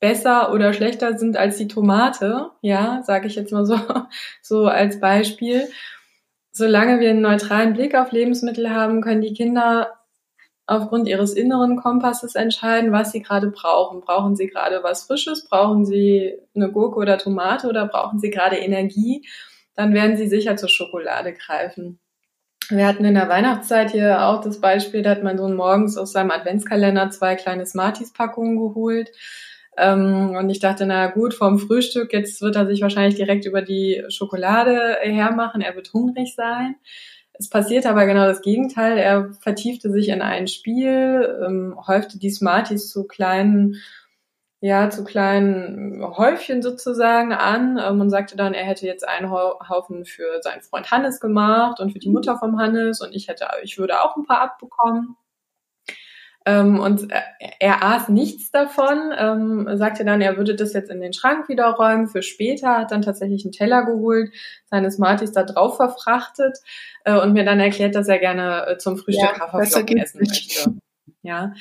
besser 0.00 0.52
oder 0.52 0.72
schlechter 0.72 1.16
sind 1.16 1.36
als 1.36 1.56
die 1.56 1.68
Tomate, 1.68 2.50
ja, 2.62 3.00
sage 3.04 3.28
ich 3.28 3.36
jetzt 3.36 3.52
mal 3.52 3.64
so, 3.64 3.78
so 4.42 4.66
als 4.66 4.98
Beispiel. 4.98 5.68
Solange 6.50 6.98
wir 6.98 7.10
einen 7.10 7.20
neutralen 7.20 7.74
Blick 7.74 7.94
auf 7.94 8.10
Lebensmittel 8.10 8.70
haben, 8.70 9.02
können 9.02 9.20
die 9.20 9.34
Kinder 9.34 9.92
aufgrund 10.66 11.08
ihres 11.08 11.34
inneren 11.34 11.76
Kompasses 11.76 12.34
entscheiden, 12.34 12.92
was 12.92 13.12
sie 13.12 13.22
gerade 13.22 13.48
brauchen. 13.48 14.00
Brauchen 14.00 14.34
sie 14.36 14.48
gerade 14.48 14.82
was 14.82 15.04
Frisches? 15.04 15.48
Brauchen 15.48 15.84
sie 15.84 16.34
eine 16.54 16.70
Gurke 16.70 16.98
oder 16.98 17.18
Tomate 17.18 17.68
oder 17.68 17.86
brauchen 17.86 18.18
sie 18.18 18.30
gerade 18.30 18.56
Energie? 18.56 19.26
Dann 19.74 19.94
werden 19.94 20.16
sie 20.16 20.26
sicher 20.26 20.56
zur 20.56 20.68
Schokolade 20.68 21.32
greifen. 21.32 22.00
Wir 22.68 22.86
hatten 22.88 23.04
in 23.04 23.14
der 23.14 23.28
Weihnachtszeit 23.28 23.92
hier 23.92 24.26
auch 24.26 24.40
das 24.40 24.60
Beispiel, 24.60 25.02
da 25.02 25.10
hat 25.10 25.22
mein 25.22 25.38
Sohn 25.38 25.54
morgens 25.54 25.96
aus 25.96 26.10
seinem 26.10 26.32
Adventskalender 26.32 27.10
zwei 27.10 27.36
kleine 27.36 27.64
Smarties-Packungen 27.64 28.56
geholt. 28.56 29.12
Ähm, 29.76 30.34
und 30.36 30.50
ich 30.50 30.58
dachte, 30.58 30.84
na 30.84 31.06
gut, 31.06 31.34
vorm 31.34 31.60
Frühstück, 31.60 32.12
jetzt 32.12 32.40
wird 32.42 32.56
er 32.56 32.66
sich 32.66 32.80
wahrscheinlich 32.82 33.14
direkt 33.14 33.44
über 33.44 33.62
die 33.62 34.02
Schokolade 34.08 34.96
hermachen, 35.02 35.60
er 35.60 35.76
wird 35.76 35.92
hungrig 35.92 36.34
sein. 36.34 36.74
Es 37.38 37.48
passierte 37.50 37.90
aber 37.90 38.06
genau 38.06 38.26
das 38.26 38.42
Gegenteil. 38.42 38.98
Er 38.98 39.32
vertiefte 39.34 39.90
sich 39.90 40.08
in 40.08 40.22
ein 40.22 40.48
Spiel, 40.48 41.38
ähm, 41.46 41.76
häufte 41.86 42.18
die 42.18 42.30
Smarties 42.30 42.88
zu 42.88 43.06
kleinen, 43.06 43.76
ja, 44.60 44.88
zu 44.88 45.04
kleinen 45.04 46.02
Häufchen 46.02 46.62
sozusagen 46.62 47.32
an 47.32 47.78
ähm, 47.82 48.00
und 48.00 48.10
sagte 48.10 48.36
dann, 48.36 48.54
er 48.54 48.64
hätte 48.64 48.86
jetzt 48.86 49.06
einen 49.06 49.30
Haufen 49.30 50.04
für 50.06 50.40
seinen 50.42 50.62
Freund 50.62 50.90
Hannes 50.90 51.20
gemacht 51.20 51.78
und 51.80 51.92
für 51.92 51.98
die 51.98 52.10
Mutter 52.10 52.38
vom 52.38 52.58
Hannes 52.58 53.00
und 53.00 53.14
ich 53.14 53.28
hätte, 53.28 53.46
ich 53.62 53.78
würde 53.78 54.02
auch 54.02 54.16
ein 54.16 54.24
paar 54.24 54.40
abbekommen. 54.40 55.16
Ähm, 56.48 56.78
und 56.78 57.08
er 57.58 57.82
aß 57.82 58.08
nichts 58.08 58.52
davon, 58.52 59.12
ähm, 59.18 59.68
sagte 59.76 60.04
dann, 60.04 60.20
er 60.20 60.36
würde 60.36 60.54
das 60.54 60.74
jetzt 60.74 60.90
in 60.90 61.00
den 61.00 61.12
Schrank 61.12 61.48
wieder 61.48 61.66
räumen 61.70 62.06
für 62.06 62.22
später, 62.22 62.78
hat 62.78 62.92
dann 62.92 63.02
tatsächlich 63.02 63.44
einen 63.44 63.50
Teller 63.50 63.84
geholt, 63.84 64.32
seine 64.70 64.92
Smarties 64.92 65.32
da 65.32 65.42
drauf 65.42 65.76
verfrachtet 65.76 66.56
äh, 67.04 67.18
und 67.18 67.32
mir 67.32 67.44
dann 67.44 67.58
erklärt, 67.58 67.96
dass 67.96 68.06
er 68.06 68.20
gerne 68.20 68.64
äh, 68.68 68.78
zum 68.78 68.96
Frühstück 68.96 69.28
ja, 69.36 69.40
Haferflocken 69.40 69.98
essen 69.98 70.20
möchte. 70.20 70.74
Ja. 71.22 71.52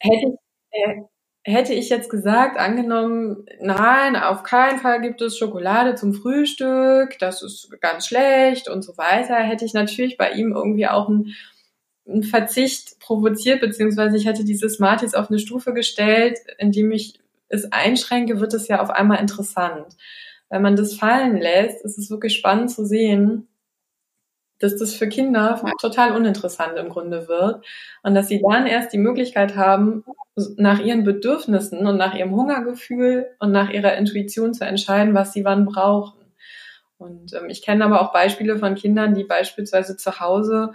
Hätte 0.00 0.26
ich, 0.26 0.34
äh, 0.72 1.02
hätte 1.44 1.72
ich 1.72 1.88
jetzt 1.88 2.10
gesagt, 2.10 2.58
angenommen, 2.58 3.46
nein, 3.60 4.16
auf 4.16 4.42
keinen 4.42 4.80
Fall 4.80 5.00
gibt 5.00 5.22
es 5.22 5.38
Schokolade 5.38 5.94
zum 5.94 6.12
Frühstück, 6.12 7.16
das 7.20 7.40
ist 7.40 7.70
ganz 7.80 8.08
schlecht 8.08 8.68
und 8.68 8.82
so 8.82 8.96
weiter, 8.98 9.36
hätte 9.36 9.64
ich 9.64 9.74
natürlich 9.74 10.16
bei 10.16 10.32
ihm 10.32 10.52
irgendwie 10.52 10.88
auch 10.88 11.08
ein 11.08 11.34
einen 12.06 12.22
Verzicht 12.22 12.98
provoziert, 13.00 13.60
beziehungsweise 13.60 14.16
ich 14.16 14.26
hätte 14.26 14.44
diese 14.44 14.68
Smarties 14.68 15.14
auf 15.14 15.30
eine 15.30 15.38
Stufe 15.38 15.72
gestellt, 15.72 16.38
indem 16.58 16.92
ich 16.92 17.20
es 17.48 17.70
einschränke, 17.72 18.40
wird 18.40 18.54
es 18.54 18.68
ja 18.68 18.82
auf 18.82 18.90
einmal 18.90 19.20
interessant. 19.20 19.96
Wenn 20.50 20.62
man 20.62 20.76
das 20.76 20.94
fallen 20.94 21.38
lässt, 21.38 21.84
ist 21.84 21.98
es 21.98 22.10
wirklich 22.10 22.36
spannend 22.36 22.70
zu 22.70 22.84
sehen, 22.84 23.48
dass 24.58 24.76
das 24.76 24.94
für 24.94 25.08
Kinder 25.08 25.60
total 25.80 26.16
uninteressant 26.16 26.78
im 26.78 26.88
Grunde 26.88 27.28
wird 27.28 27.64
und 28.02 28.14
dass 28.14 28.28
sie 28.28 28.40
dann 28.40 28.66
erst 28.66 28.92
die 28.92 28.98
Möglichkeit 28.98 29.56
haben, 29.56 30.04
nach 30.56 30.80
ihren 30.80 31.04
Bedürfnissen 31.04 31.86
und 31.86 31.96
nach 31.96 32.14
ihrem 32.14 32.34
Hungergefühl 32.34 33.26
und 33.38 33.52
nach 33.52 33.70
ihrer 33.70 33.96
Intuition 33.96 34.54
zu 34.54 34.64
entscheiden, 34.64 35.14
was 35.14 35.32
sie 35.32 35.44
wann 35.44 35.64
brauchen. 35.64 36.18
Und 36.98 37.34
ähm, 37.34 37.48
ich 37.48 37.62
kenne 37.62 37.84
aber 37.84 38.00
auch 38.00 38.12
Beispiele 38.12 38.58
von 38.58 38.74
Kindern, 38.74 39.14
die 39.14 39.24
beispielsweise 39.24 39.96
zu 39.96 40.20
Hause 40.20 40.72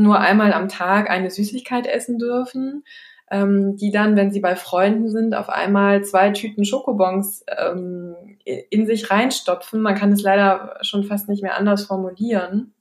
nur 0.00 0.18
einmal 0.18 0.52
am 0.52 0.68
Tag 0.68 1.10
eine 1.10 1.30
Süßigkeit 1.30 1.86
essen 1.86 2.18
dürfen, 2.18 2.84
ähm, 3.30 3.76
die 3.76 3.90
dann, 3.90 4.16
wenn 4.16 4.32
sie 4.32 4.40
bei 4.40 4.56
Freunden 4.56 5.08
sind, 5.08 5.34
auf 5.34 5.48
einmal 5.48 6.02
zwei 6.04 6.30
Tüten 6.30 6.64
Schokobons 6.64 7.44
ähm, 7.56 8.14
in 8.44 8.86
sich 8.86 9.10
reinstopfen. 9.10 9.80
Man 9.80 9.94
kann 9.94 10.12
es 10.12 10.22
leider 10.22 10.78
schon 10.82 11.04
fast 11.04 11.28
nicht 11.28 11.42
mehr 11.42 11.56
anders 11.56 11.84
formulieren. 11.84 12.74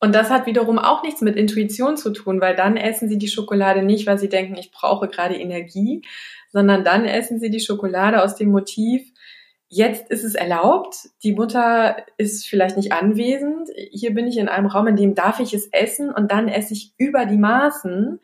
Und 0.00 0.14
das 0.14 0.30
hat 0.30 0.46
wiederum 0.46 0.78
auch 0.80 1.04
nichts 1.04 1.20
mit 1.20 1.36
Intuition 1.36 1.96
zu 1.96 2.10
tun, 2.10 2.40
weil 2.40 2.56
dann 2.56 2.76
essen 2.76 3.08
sie 3.08 3.18
die 3.18 3.28
Schokolade 3.28 3.82
nicht, 3.82 4.06
weil 4.06 4.18
sie 4.18 4.28
denken, 4.28 4.56
ich 4.56 4.72
brauche 4.72 5.06
gerade 5.06 5.36
Energie, 5.36 6.02
sondern 6.50 6.82
dann 6.82 7.04
essen 7.04 7.38
sie 7.38 7.50
die 7.50 7.60
Schokolade 7.60 8.22
aus 8.22 8.34
dem 8.34 8.50
Motiv, 8.50 9.11
Jetzt 9.74 10.10
ist 10.10 10.22
es 10.22 10.34
erlaubt. 10.34 11.08
Die 11.22 11.32
Mutter 11.32 11.96
ist 12.18 12.46
vielleicht 12.46 12.76
nicht 12.76 12.92
anwesend. 12.92 13.70
Hier 13.90 14.12
bin 14.12 14.26
ich 14.26 14.36
in 14.36 14.48
einem 14.48 14.66
Raum, 14.66 14.86
in 14.86 14.96
dem 14.96 15.14
darf 15.14 15.40
ich 15.40 15.54
es 15.54 15.66
essen 15.72 16.12
und 16.12 16.30
dann 16.30 16.48
esse 16.48 16.74
ich 16.74 16.92
über 16.98 17.24
die 17.24 17.38
Maßen. 17.38 18.20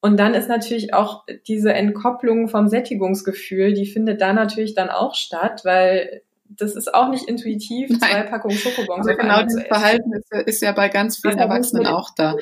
Und 0.00 0.16
dann 0.16 0.34
ist 0.34 0.48
natürlich 0.48 0.92
auch 0.92 1.22
diese 1.46 1.72
Entkopplung 1.72 2.48
vom 2.48 2.66
Sättigungsgefühl, 2.66 3.74
die 3.74 3.86
findet 3.86 4.20
da 4.20 4.32
natürlich 4.32 4.74
dann 4.74 4.90
auch 4.90 5.14
statt, 5.14 5.60
weil 5.64 6.22
das 6.46 6.74
ist 6.74 6.92
auch 6.92 7.10
nicht 7.10 7.28
intuitiv, 7.28 7.88
Nein. 7.88 8.00
zwei 8.00 8.22
Packungen 8.24 8.56
Schokobons. 8.56 9.06
Aber 9.06 9.16
genau 9.16 9.40
das 9.40 9.62
Verhalten 9.62 10.12
ist, 10.14 10.32
ist, 10.48 10.62
ja 10.62 10.72
bei 10.72 10.88
ganz 10.88 11.18
vielen 11.18 11.38
Erwachsenen 11.38 11.86
auch 11.86 12.10
da. 12.16 12.34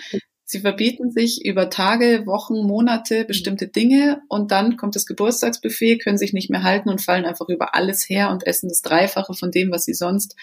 Sie 0.51 0.63
verbieten 0.63 1.13
sich 1.13 1.45
über 1.45 1.71
Tage, 1.71 2.27
Wochen, 2.27 2.67
Monate 2.67 3.25
bestimmte 3.25 3.69
Dinge 3.69 4.21
und 4.29 4.51
dann 4.51 4.77
kommt 4.77 4.97
das 4.97 5.07
Geburtstagsbuffet, 5.07 5.99
können 5.99 6.19
sich 6.19 6.33
nicht 6.33 6.51
mehr 6.51 6.65
halten 6.65 6.89
und 6.89 7.01
fallen 7.01 7.25
einfach 7.25 7.49
über 7.49 7.77
alles 7.77 8.09
her 8.09 8.33
und 8.33 8.45
essen 8.45 8.69
das 8.69 8.83
Dreifache 8.83 9.35
von 9.35 9.53
dem, 9.53 9.71
was 9.71 9.85
sie 9.85 9.95
sonst 9.95 10.35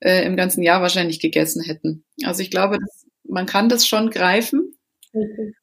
äh, 0.00 0.26
im 0.26 0.36
ganzen 0.36 0.62
Jahr 0.62 0.82
wahrscheinlich 0.82 1.20
gegessen 1.20 1.62
hätten. 1.62 2.04
Also 2.22 2.42
ich 2.42 2.50
glaube, 2.50 2.76
das, 2.78 3.06
man 3.24 3.46
kann 3.46 3.70
das 3.70 3.86
schon 3.86 4.10
greifen, 4.10 4.74
okay. 5.14 5.54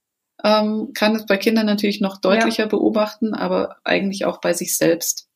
ähm, 0.44 0.94
kann 0.96 1.16
es 1.16 1.28
bei 1.28 1.38
Kindern 1.38 1.68
natürlich 1.68 2.02
noch 2.02 2.18
deutlicher 2.20 2.64
ja. 2.64 2.70
beobachten, 2.70 3.36
aber 3.36 3.76
eigentlich 3.84 4.26
auch 4.26 4.42
bei 4.42 4.54
sich 4.54 4.76
selbst. 4.76 5.30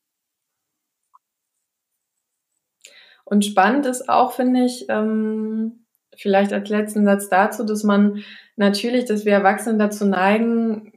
Und 3.24 3.44
spannend 3.44 3.86
ist 3.86 4.08
auch, 4.08 4.32
finde 4.32 4.64
ich, 4.64 4.86
ähm 4.88 5.81
vielleicht 6.16 6.52
als 6.52 6.68
letzten 6.68 7.04
Satz 7.04 7.28
dazu, 7.28 7.64
dass 7.64 7.84
man 7.84 8.22
natürlich, 8.56 9.04
dass 9.06 9.24
wir 9.24 9.32
Erwachsene 9.32 9.78
dazu 9.78 10.04
neigen, 10.04 10.92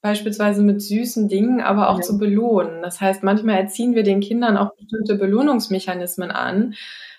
beispielsweise 0.00 0.62
mit 0.62 0.80
süßen 0.80 1.28
Dingen, 1.28 1.60
aber 1.60 1.90
auch 1.90 1.98
ja. 1.98 2.02
zu 2.02 2.18
belohnen. 2.18 2.82
Das 2.82 3.00
heißt, 3.00 3.22
manchmal 3.22 3.56
erziehen 3.56 3.94
wir 3.94 4.04
den 4.04 4.20
Kindern 4.20 4.56
auch 4.56 4.74
bestimmte 4.76 5.16
Belohnungsmechanismen 5.16 6.30
an. 6.30 6.74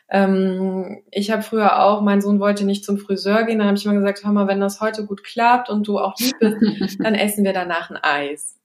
Ähm, 0.10 1.02
ich 1.12 1.30
habe 1.30 1.44
früher 1.44 1.84
auch, 1.84 2.02
mein 2.02 2.22
Sohn 2.22 2.40
wollte 2.40 2.66
nicht 2.66 2.86
zum 2.86 2.98
Friseur 2.98 3.44
gehen, 3.44 3.60
dann 3.60 3.68
habe 3.68 3.78
ich 3.78 3.86
immer 3.86 3.96
gesagt, 3.96 4.24
hör 4.24 4.32
mal, 4.32 4.48
wenn 4.48 4.60
das 4.60 4.82
heute 4.82 5.06
gut 5.06 5.24
klappt 5.24 5.70
und 5.70 5.88
du 5.88 6.00
auch 6.00 6.16
lieb 6.20 6.34
bist, 6.40 7.00
dann 7.04 7.16
essen 7.16 7.44
wir 7.44 7.54
danach 7.54 7.92
ein 7.92 7.98
Eis. 7.98 8.58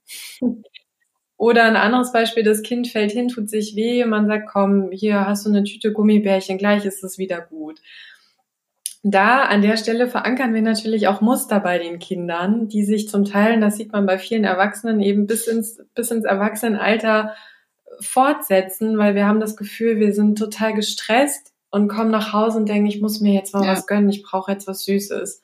Oder 1.37 1.65
ein 1.65 1.75
anderes 1.75 2.13
Beispiel, 2.13 2.43
das 2.43 2.63
Kind 2.63 2.87
fällt 2.87 3.11
hin, 3.11 3.27
tut 3.27 3.49
sich 3.49 3.75
weh, 3.75 4.05
man 4.05 4.27
sagt, 4.27 4.47
komm, 4.51 4.89
hier 4.91 5.27
hast 5.27 5.45
du 5.45 5.49
eine 5.49 5.65
Tüte 5.65 5.91
Gummibärchen, 5.91 6.57
gleich 6.57 6.85
ist 6.85 7.03
es 7.03 7.17
wieder 7.17 7.41
gut 7.41 7.79
da 9.07 9.43
an 9.43 9.61
der 9.61 9.77
Stelle 9.77 10.07
verankern 10.07 10.55
wir 10.55 10.63
natürlich 10.63 11.07
auch 11.07 11.21
Muster 11.21 11.59
bei 11.59 11.77
den 11.77 11.99
Kindern, 11.99 12.67
die 12.67 12.83
sich 12.83 13.07
zum 13.07 13.23
Teil, 13.23 13.59
das 13.59 13.75
sieht 13.75 13.91
man 13.91 14.07
bei 14.07 14.17
vielen 14.17 14.45
Erwachsenen 14.45 14.99
eben 14.99 15.27
bis 15.27 15.45
ins, 15.45 15.79
bis 15.93 16.09
ins 16.09 16.25
Erwachsenenalter 16.25 17.35
fortsetzen, 17.99 18.97
weil 18.97 19.13
wir 19.13 19.27
haben 19.27 19.39
das 19.39 19.55
Gefühl, 19.55 19.99
wir 19.99 20.11
sind 20.11 20.39
total 20.39 20.73
gestresst 20.73 21.53
und 21.69 21.87
kommen 21.87 22.09
nach 22.09 22.33
Hause 22.33 22.57
und 22.57 22.67
denken, 22.67 22.87
ich 22.87 22.99
muss 22.99 23.21
mir 23.21 23.33
jetzt 23.33 23.53
mal 23.53 23.63
ja. 23.63 23.73
was 23.73 23.85
gönnen, 23.85 24.09
ich 24.09 24.23
brauche 24.23 24.51
jetzt 24.51 24.67
was 24.67 24.85
Süßes. 24.85 25.39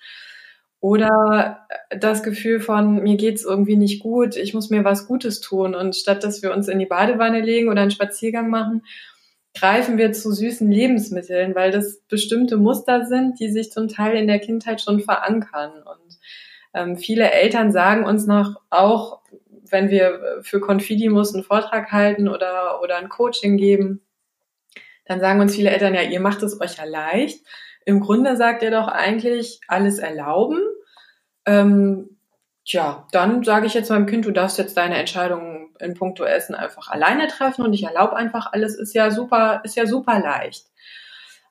Oder 0.79 1.67
das 1.95 2.23
Gefühl 2.23 2.61
von, 2.61 3.03
mir 3.03 3.15
geht's 3.15 3.45
irgendwie 3.45 3.77
nicht 3.77 4.01
gut, 4.01 4.35
ich 4.37 4.55
muss 4.55 4.71
mir 4.71 4.83
was 4.83 5.05
Gutes 5.05 5.39
tun. 5.39 5.75
Und 5.75 5.95
statt 5.95 6.23
dass 6.23 6.41
wir 6.41 6.51
uns 6.51 6.67
in 6.67 6.79
die 6.79 6.87
Badewanne 6.87 7.41
legen 7.41 7.69
oder 7.69 7.81
einen 7.81 7.91
Spaziergang 7.91 8.49
machen, 8.49 8.81
greifen 9.53 9.97
wir 9.97 10.13
zu 10.13 10.31
süßen 10.31 10.71
Lebensmitteln, 10.71 11.55
weil 11.55 11.71
das 11.71 12.01
bestimmte 12.07 12.57
Muster 12.57 13.05
sind, 13.05 13.39
die 13.39 13.49
sich 13.49 13.71
zum 13.71 13.87
Teil 13.87 14.15
in 14.15 14.27
der 14.27 14.39
Kindheit 14.39 14.81
schon 14.81 15.01
verankern. 15.01 15.71
Und 15.83 16.19
ähm, 16.73 16.97
viele 16.97 17.31
Eltern 17.31 17.71
sagen 17.71 18.05
uns 18.05 18.25
noch 18.25 18.61
auch, 18.69 19.21
wenn 19.69 19.89
wir 19.89 20.39
für 20.41 20.59
Confidimus 20.59 21.33
einen 21.33 21.43
Vortrag 21.43 21.91
halten 21.91 22.27
oder, 22.27 22.81
oder 22.81 22.97
ein 22.97 23.09
Coaching 23.09 23.57
geben, 23.57 24.01
dann 25.05 25.19
sagen 25.19 25.41
uns 25.41 25.55
viele 25.55 25.71
Eltern, 25.71 25.93
ja, 25.93 26.01
ihr 26.01 26.19
macht 26.19 26.43
es 26.43 26.59
euch 26.61 26.77
ja 26.77 26.85
leicht. 26.85 27.45
Im 27.85 27.99
Grunde 27.99 28.37
sagt 28.37 28.63
ihr 28.63 28.71
doch 28.71 28.87
eigentlich 28.87 29.59
alles 29.67 29.99
erlauben. 29.99 30.59
Ähm, 31.45 32.17
tja, 32.65 33.07
dann 33.11 33.43
sage 33.43 33.67
ich 33.67 33.73
jetzt 33.73 33.89
meinem 33.89 34.05
Kind, 34.05 34.25
du 34.25 34.31
darfst 34.31 34.57
jetzt 34.57 34.77
deine 34.77 34.97
Entscheidung 34.97 35.75
in 35.79 35.93
puncto 35.93 36.23
Essen 36.23 36.55
einfach 36.55 36.89
alleine 36.89 37.27
treffen 37.27 37.65
und 37.65 37.73
ich 37.73 37.83
erlaube 37.83 38.15
einfach 38.15 38.51
alles, 38.53 38.75
ist 38.75 38.93
ja 38.93 39.11
super, 39.11 39.61
ist 39.63 39.75
ja 39.75 39.85
super 39.85 40.19
leicht. 40.19 40.67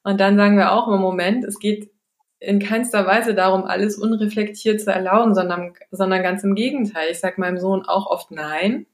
Und 0.02 0.20
dann 0.20 0.36
sagen 0.36 0.56
wir 0.56 0.72
auch 0.72 0.88
im 0.88 1.00
Moment, 1.00 1.44
es 1.44 1.58
geht 1.58 1.90
in 2.38 2.58
keinster 2.58 3.06
Weise 3.06 3.34
darum, 3.34 3.64
alles 3.64 3.98
unreflektiert 3.98 4.80
zu 4.80 4.90
erlauben, 4.90 5.34
sondern, 5.34 5.74
sondern 5.90 6.22
ganz 6.22 6.42
im 6.42 6.54
Gegenteil. 6.54 7.08
Ich 7.10 7.20
sage 7.20 7.38
meinem 7.38 7.58
Sohn 7.58 7.84
auch 7.86 8.06
oft 8.06 8.30
Nein, 8.30 8.86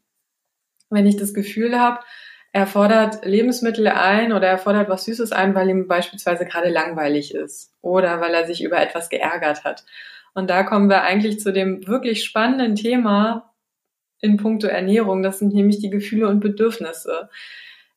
wenn 0.91 1.07
ich 1.07 1.17
das 1.17 1.33
Gefühl 1.33 1.79
habe, 1.79 2.01
er 2.53 2.67
fordert 2.67 3.25
Lebensmittel 3.25 3.87
ein 3.87 4.33
oder 4.33 4.49
er 4.49 4.59
fordert 4.59 4.89
was 4.89 5.05
Süßes 5.05 5.31
ein, 5.31 5.55
weil 5.55 5.69
ihm 5.69 5.89
beispielsweise 5.89 6.47
gerade 6.47 6.71
langweilig 6.71 7.35
ist 7.35 7.73
oder 7.83 8.21
weil 8.21 8.35
er 8.35 8.47
sich 8.47 8.65
über 8.65 8.81
etwas 8.81 9.11
geärgert 9.11 9.63
hat. 9.65 9.85
Und 10.37 10.51
da 10.51 10.65
kommen 10.65 10.91
wir 10.91 11.03
eigentlich 11.03 11.41
zu 11.41 11.51
dem 11.51 11.87
wirklich 11.87 12.23
spannenden 12.23 12.77
Thema 12.77 13.55
in 14.21 14.37
puncto 14.37 14.67
Ernährung. 14.67 15.23
Das 15.23 15.39
sind 15.39 15.55
nämlich 15.55 15.79
die 15.79 15.89
Gefühle 15.89 16.29
und 16.29 16.41
Bedürfnisse. 16.41 17.31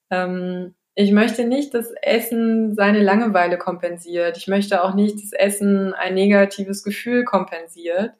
Ähm, 0.10 0.74
ich 0.96 1.12
möchte 1.12 1.44
nicht, 1.44 1.74
dass 1.74 1.92
Essen 2.02 2.76
seine 2.76 3.04
Langeweile 3.04 3.58
kompensiert. 3.58 4.38
Ich 4.38 4.48
möchte 4.48 4.86
auch 4.86 4.96
nicht, 4.96 5.22
dass 5.22 5.34
Essen 5.34 5.94
ein 5.94 6.14
negatives 6.14 6.82
Gefühl 6.82 7.26
kompensiert. 7.26 8.14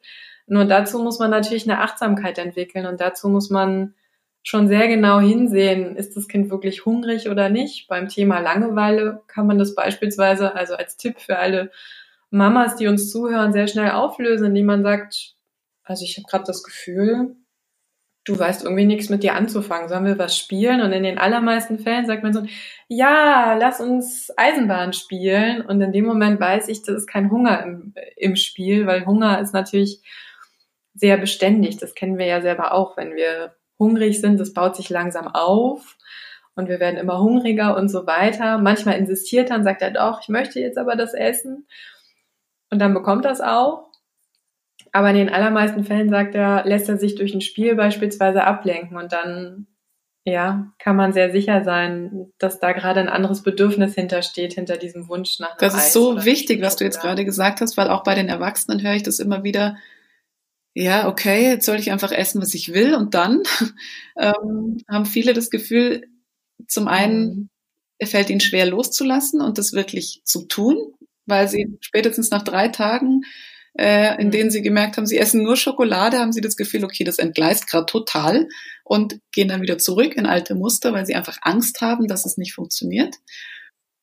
Nur 0.46 0.66
dazu 0.66 1.02
muss 1.02 1.18
man 1.18 1.30
natürlich 1.30 1.64
eine 1.64 1.80
Achtsamkeit 1.80 2.36
entwickeln 2.36 2.84
und 2.84 3.00
dazu 3.00 3.30
muss 3.30 3.48
man 3.48 3.94
schon 4.42 4.68
sehr 4.68 4.86
genau 4.88 5.18
hinsehen, 5.18 5.96
ist 5.96 6.14
das 6.14 6.28
Kind 6.28 6.50
wirklich 6.50 6.84
hungrig 6.84 7.30
oder 7.30 7.48
nicht. 7.48 7.88
Beim 7.88 8.08
Thema 8.08 8.40
Langeweile 8.40 9.22
kann 9.28 9.46
man 9.46 9.58
das 9.58 9.74
beispielsweise, 9.74 10.54
also 10.54 10.74
als 10.74 10.98
Tipp 10.98 11.20
für 11.20 11.38
alle 11.38 11.70
Mamas, 12.30 12.76
die 12.76 12.86
uns 12.86 13.10
zuhören, 13.10 13.52
sehr 13.52 13.66
schnell 13.66 13.90
auflösen, 13.90 14.46
indem 14.46 14.66
man 14.66 14.82
sagt, 14.82 15.34
also 15.82 16.04
ich 16.04 16.16
habe 16.16 16.26
gerade 16.28 16.44
das 16.44 16.62
Gefühl, 16.62 17.36
du 18.24 18.38
weißt 18.38 18.64
irgendwie 18.64 18.84
nichts 18.84 19.08
mit 19.08 19.22
dir 19.22 19.34
anzufangen, 19.34 19.88
sollen 19.88 20.04
wir 20.04 20.18
was 20.18 20.38
spielen? 20.38 20.80
Und 20.82 20.92
in 20.92 21.02
den 21.02 21.18
allermeisten 21.18 21.78
Fällen 21.78 22.06
sagt 22.06 22.22
man 22.22 22.32
so, 22.32 22.42
ja, 22.88 23.54
lass 23.54 23.80
uns 23.80 24.30
Eisenbahn 24.36 24.92
spielen. 24.92 25.62
Und 25.62 25.80
in 25.80 25.92
dem 25.92 26.04
Moment 26.04 26.40
weiß 26.40 26.68
ich, 26.68 26.82
das 26.82 26.96
ist 26.96 27.06
kein 27.06 27.30
Hunger 27.30 27.62
im, 27.62 27.94
im 28.16 28.36
Spiel, 28.36 28.86
weil 28.86 29.06
Hunger 29.06 29.40
ist 29.40 29.52
natürlich 29.52 30.02
sehr 30.94 31.16
beständig. 31.16 31.78
Das 31.78 31.94
kennen 31.94 32.18
wir 32.18 32.26
ja 32.26 32.40
selber 32.40 32.72
auch, 32.72 32.96
wenn 32.96 33.14
wir 33.14 33.56
hungrig 33.78 34.20
sind, 34.20 34.38
das 34.38 34.52
baut 34.52 34.76
sich 34.76 34.90
langsam 34.90 35.26
auf 35.26 35.96
und 36.54 36.68
wir 36.68 36.78
werden 36.78 36.98
immer 36.98 37.20
hungriger 37.20 37.76
und 37.76 37.88
so 37.88 38.06
weiter. 38.06 38.58
Manchmal 38.58 38.98
insistiert 38.98 39.50
er 39.50 39.56
und 39.56 39.64
sagt 39.64 39.82
er 39.82 39.90
doch, 39.90 40.20
ich 40.20 40.28
möchte 40.28 40.60
jetzt 40.60 40.78
aber 40.78 40.94
das 40.94 41.14
essen. 41.14 41.66
Und 42.70 42.78
dann 42.78 42.94
bekommt 42.94 43.24
er 43.24 43.32
es 43.32 43.40
auch. 43.40 43.90
Aber 44.92 45.10
in 45.10 45.16
den 45.16 45.28
allermeisten 45.28 45.84
Fällen 45.84 46.08
sagt 46.08 46.34
er, 46.34 46.64
lässt 46.64 46.88
er 46.88 46.96
sich 46.96 47.14
durch 47.14 47.34
ein 47.34 47.40
Spiel 47.40 47.74
beispielsweise 47.74 48.44
ablenken 48.44 48.96
und 48.96 49.12
dann 49.12 49.66
ja, 50.24 50.72
kann 50.78 50.96
man 50.96 51.12
sehr 51.12 51.32
sicher 51.32 51.64
sein, 51.64 52.30
dass 52.38 52.60
da 52.60 52.72
gerade 52.72 53.00
ein 53.00 53.08
anderes 53.08 53.42
Bedürfnis 53.42 53.94
hintersteht, 53.94 54.52
hinter 54.52 54.76
diesem 54.76 55.08
Wunsch 55.08 55.38
nach 55.38 55.50
einem 55.50 55.58
Das 55.60 55.74
ist 55.74 55.80
Eis 55.86 55.92
so 55.92 56.24
wichtig, 56.24 56.60
was 56.60 56.76
du 56.76 56.84
jetzt 56.84 57.00
gerade 57.00 57.24
gesagt 57.24 57.60
hast, 57.60 57.76
weil 57.76 57.88
auch 57.88 58.02
bei 58.04 58.14
den 58.14 58.28
Erwachsenen 58.28 58.82
höre 58.82 58.94
ich 58.94 59.02
das 59.02 59.18
immer 59.18 59.44
wieder, 59.44 59.76
ja, 60.74 61.08
okay, 61.08 61.48
jetzt 61.48 61.66
soll 61.66 61.78
ich 61.78 61.90
einfach 61.90 62.12
essen, 62.12 62.42
was 62.42 62.54
ich 62.54 62.72
will. 62.74 62.94
Und 62.94 63.14
dann 63.14 63.42
ähm, 64.18 64.78
haben 64.88 65.06
viele 65.06 65.32
das 65.32 65.50
Gefühl, 65.50 66.06
zum 66.68 66.86
einen 66.86 67.50
mhm. 68.00 68.06
fällt 68.06 68.28
ihnen 68.28 68.40
schwer 68.40 68.66
loszulassen 68.66 69.40
und 69.40 69.56
das 69.56 69.72
wirklich 69.72 70.20
zu 70.24 70.46
tun, 70.46 70.76
weil 71.30 71.48
sie 71.48 71.78
spätestens 71.80 72.30
nach 72.30 72.42
drei 72.42 72.68
Tagen, 72.68 73.22
äh, 73.78 74.20
in 74.20 74.28
mhm. 74.28 74.30
denen 74.32 74.50
sie 74.50 74.62
gemerkt 74.62 74.96
haben, 74.96 75.06
sie 75.06 75.18
essen 75.18 75.42
nur 75.42 75.56
Schokolade, 75.56 76.18
haben 76.18 76.32
sie 76.32 76.40
das 76.40 76.56
Gefühl, 76.56 76.84
okay, 76.84 77.04
das 77.04 77.18
entgleist 77.18 77.68
gerade 77.68 77.86
total 77.86 78.48
und 78.84 79.20
gehen 79.32 79.48
dann 79.48 79.62
wieder 79.62 79.78
zurück 79.78 80.14
in 80.16 80.26
alte 80.26 80.54
Muster, 80.54 80.92
weil 80.92 81.06
sie 81.06 81.14
einfach 81.14 81.38
Angst 81.42 81.80
haben, 81.80 82.08
dass 82.08 82.26
es 82.26 82.36
nicht 82.36 82.54
funktioniert. 82.54 83.16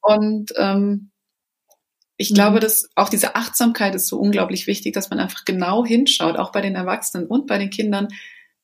Und 0.01 0.53
ähm, 0.57 1.11
ich 2.17 2.31
mhm. 2.31 2.35
glaube, 2.35 2.59
dass 2.59 2.89
auch 2.95 3.09
diese 3.09 3.35
Achtsamkeit 3.35 3.95
ist 3.95 4.07
so 4.07 4.17
unglaublich 4.17 4.67
wichtig, 4.67 4.93
dass 4.93 5.09
man 5.09 5.19
einfach 5.19 5.45
genau 5.45 5.85
hinschaut, 5.85 6.37
auch 6.37 6.51
bei 6.51 6.61
den 6.61 6.75
Erwachsenen 6.75 7.27
und 7.27 7.47
bei 7.47 7.57
den 7.57 7.69
Kindern, 7.69 8.07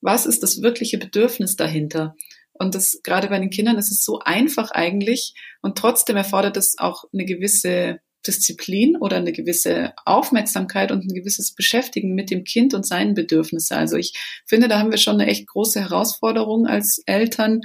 was 0.01 0.25
ist 0.25 0.43
das 0.43 0.61
wirkliche 0.61 0.97
Bedürfnis 0.97 1.55
dahinter? 1.55 2.15
Und 2.53 2.75
das 2.75 3.01
gerade 3.03 3.29
bei 3.29 3.39
den 3.39 3.49
Kindern 3.49 3.77
ist 3.77 3.91
es 3.91 4.05
so 4.05 4.19
einfach 4.19 4.71
eigentlich 4.71 5.33
und 5.61 5.77
trotzdem 5.77 6.17
erfordert 6.17 6.55
es 6.55 6.77
auch 6.77 7.05
eine 7.11 7.25
gewisse 7.25 7.99
Disziplin 8.25 8.95
oder 8.97 9.17
eine 9.17 9.31
gewisse 9.31 9.93
Aufmerksamkeit 10.05 10.91
und 10.91 11.03
ein 11.03 11.13
gewisses 11.13 11.53
Beschäftigen 11.53 12.15
mit 12.15 12.31
dem 12.31 12.43
Kind 12.43 12.73
und 12.73 12.85
seinen 12.85 13.13
Bedürfnissen. 13.13 13.77
Also 13.77 13.97
ich 13.97 14.13
finde, 14.45 14.67
da 14.67 14.79
haben 14.79 14.91
wir 14.91 14.97
schon 14.97 15.19
eine 15.19 15.29
echt 15.29 15.47
große 15.47 15.81
Herausforderung 15.81 16.65
als 16.65 17.01
Eltern, 17.05 17.61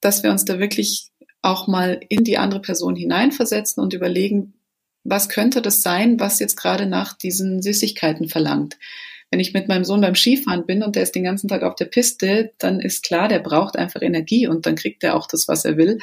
dass 0.00 0.22
wir 0.22 0.30
uns 0.30 0.44
da 0.44 0.58
wirklich 0.58 1.10
auch 1.42 1.66
mal 1.66 2.00
in 2.08 2.24
die 2.24 2.38
andere 2.38 2.60
Person 2.60 2.96
hineinversetzen 2.96 3.82
und 3.82 3.94
überlegen, 3.94 4.54
was 5.04 5.28
könnte 5.28 5.62
das 5.62 5.82
sein, 5.82 6.20
was 6.20 6.38
jetzt 6.38 6.56
gerade 6.56 6.86
nach 6.86 7.16
diesen 7.16 7.60
Süßigkeiten 7.60 8.28
verlangt? 8.28 8.78
Wenn 9.30 9.40
ich 9.40 9.52
mit 9.52 9.66
meinem 9.66 9.84
Sohn 9.84 10.02
beim 10.02 10.14
Skifahren 10.14 10.66
bin 10.66 10.82
und 10.82 10.94
der 10.94 11.02
ist 11.02 11.14
den 11.14 11.24
ganzen 11.24 11.48
Tag 11.48 11.62
auf 11.62 11.74
der 11.74 11.86
Piste, 11.86 12.52
dann 12.58 12.80
ist 12.80 13.02
klar, 13.02 13.28
der 13.28 13.40
braucht 13.40 13.76
einfach 13.76 14.02
Energie 14.02 14.46
und 14.46 14.66
dann 14.66 14.76
kriegt 14.76 15.02
er 15.02 15.16
auch 15.16 15.26
das, 15.26 15.48
was 15.48 15.64
er 15.64 15.76
will. 15.76 15.98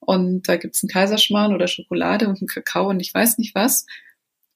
Und 0.00 0.48
da 0.48 0.56
gibt's 0.56 0.82
einen 0.82 0.90
Kaiserschmarrn 0.90 1.54
oder 1.54 1.68
Schokolade 1.68 2.28
und 2.28 2.40
einen 2.40 2.48
Kakao 2.48 2.88
und 2.88 3.00
ich 3.00 3.12
weiß 3.14 3.38
nicht 3.38 3.54
was. 3.54 3.86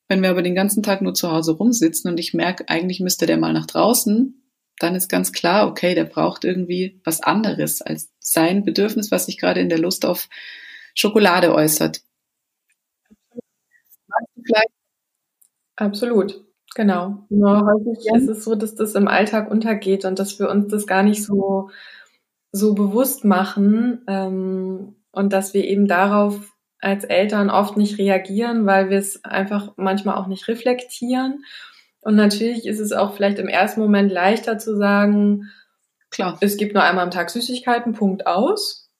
Wenn 0.09 0.23
wir 0.23 0.31
aber 0.31 0.43
den 0.43 0.55
ganzen 0.55 0.83
Tag 0.83 1.03
nur 1.03 1.15
zu 1.15 1.31
Hause 1.31 1.53
rumsitzen 1.53 2.11
und 2.11 2.19
ich 2.19 2.35
merke, 2.35 2.69
eigentlich 2.69 3.01
müsste 3.01 3.27
der 3.27 3.37
mal 3.37 3.53
nach 3.53 3.67
draußen, 3.67 4.43
dann 4.79 4.95
ist 4.95 5.09
ganz 5.09 5.33
klar, 5.33 5.69
okay, 5.69 5.95
der 5.95 6.05
braucht 6.05 6.45
irgendwie 6.45 7.01
was 7.05 7.23
anderes 7.23 7.81
als 7.81 8.11
sein 8.19 8.65
Bedürfnis, 8.65 9.11
was 9.11 9.27
sich 9.27 9.39
gerade 9.39 9.61
in 9.61 9.69
der 9.69 9.79
Lust 9.79 10.05
auf 10.05 10.29
Schokolade 10.95 11.55
äußert. 11.55 12.03
Absolut, 15.77 16.45
genau. 16.75 17.27
Nur 17.31 17.67
häufig 17.67 18.05
ja. 18.05 18.17
ist 18.17 18.29
es 18.29 18.45
so, 18.45 18.55
dass 18.55 18.75
das 18.75 18.95
im 18.95 19.09
Alltag 19.09 19.51
untergeht 19.51 20.05
und 20.05 20.19
dass 20.19 20.39
wir 20.39 20.49
uns 20.51 20.71
das 20.71 20.87
gar 20.87 21.03
nicht 21.03 21.23
so, 21.25 21.71
so 22.53 22.75
bewusst 22.75 23.25
machen 23.25 24.03
ähm, 24.07 24.97
und 25.15 25.33
dass 25.33 25.55
wir 25.55 25.65
eben 25.65 25.87
darauf 25.87 26.53
als 26.81 27.05
Eltern 27.05 27.51
oft 27.51 27.77
nicht 27.77 27.99
reagieren, 27.99 28.67
weil 28.67 28.91
wir 28.91 28.99
es 28.99 29.25
einfach 29.25 29.73
manchmal 29.77 30.17
auch 30.17 30.27
nicht 30.27 30.49
reflektieren. 30.49 31.45
Und 32.03 32.17
natürlich 32.17 32.67
ist 32.67 32.81
es 32.81 32.93
auch 32.93 33.15
vielleicht 33.15 33.39
im 33.39 33.49
ersten 33.49 33.81
Moment 33.81 34.13
leichter 34.13 34.59
zu 34.59 34.77
sagen, 34.77 35.51
klar, 36.11 36.37
es 36.43 36.59
gibt 36.59 36.75
nur 36.75 36.83
einmal 36.83 37.05
am 37.05 37.11
Tag 37.11 37.31
Süßigkeiten, 37.31 37.95
Punkt 37.95 38.27
aus. 38.27 38.91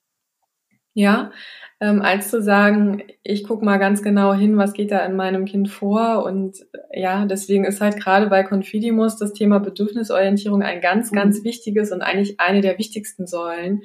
Ja, 0.95 1.33
ähm, 1.81 2.01
als 2.03 2.31
zu 2.31 2.41
sagen, 2.41 3.03
ich 3.23 3.45
gucke 3.45 3.65
mal 3.65 3.79
ganz 3.79 4.03
genau 4.03 4.33
hin, 4.33 4.57
was 4.57 4.73
geht 4.73 4.91
da 4.91 5.05
in 5.05 5.17
meinem 5.17 5.45
Kind 5.45 5.69
vor. 5.69 6.25
Und 6.25 6.57
ja, 6.93 7.27
deswegen 7.27 7.65
ist 7.65 7.81
halt 7.81 8.01
gerade 8.01 8.29
bei 8.29 8.43
Confidimus 8.43 9.17
das 9.17 9.33
Thema 9.35 9.59
Bedürfnisorientierung 9.59 10.63
ein 10.63 10.81
ganz, 10.81 11.11
mhm. 11.11 11.17
ganz 11.17 11.45
wichtiges 11.45 11.93
und 11.93 12.01
eigentlich 12.01 12.41
eine 12.41 12.63
der 12.63 12.79
wichtigsten 12.79 13.27
Säulen, 13.27 13.83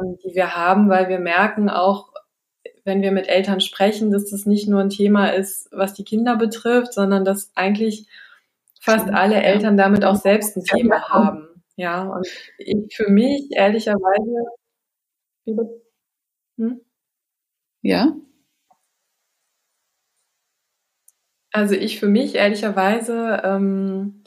ähm, 0.00 0.18
die 0.24 0.34
wir 0.34 0.56
haben, 0.56 0.88
weil 0.88 1.08
wir 1.08 1.18
merken 1.18 1.70
auch, 1.70 2.12
wenn 2.84 3.02
wir 3.02 3.12
mit 3.12 3.28
Eltern 3.28 3.60
sprechen, 3.60 4.10
dass 4.10 4.30
das 4.30 4.46
nicht 4.46 4.68
nur 4.68 4.80
ein 4.80 4.90
Thema 4.90 5.28
ist, 5.28 5.68
was 5.72 5.94
die 5.94 6.04
Kinder 6.04 6.36
betrifft, 6.36 6.92
sondern 6.92 7.24
dass 7.24 7.50
eigentlich 7.54 8.06
fast 8.80 9.08
alle 9.10 9.42
Eltern 9.42 9.76
damit 9.76 10.04
auch 10.04 10.16
selbst 10.16 10.56
ein 10.56 10.64
Thema 10.64 11.08
haben. 11.08 11.48
Ja, 11.76 12.02
und 12.04 12.26
ich 12.58 12.94
für 12.94 13.10
mich 13.10 13.50
ehrlicherweise, 13.50 14.44
hm? 16.56 16.80
Ja? 17.82 18.14
Also 21.52 21.74
ich 21.74 22.00
für 22.00 22.08
mich 22.08 22.34
ehrlicherweise 22.34 23.40
ähm, 23.44 24.24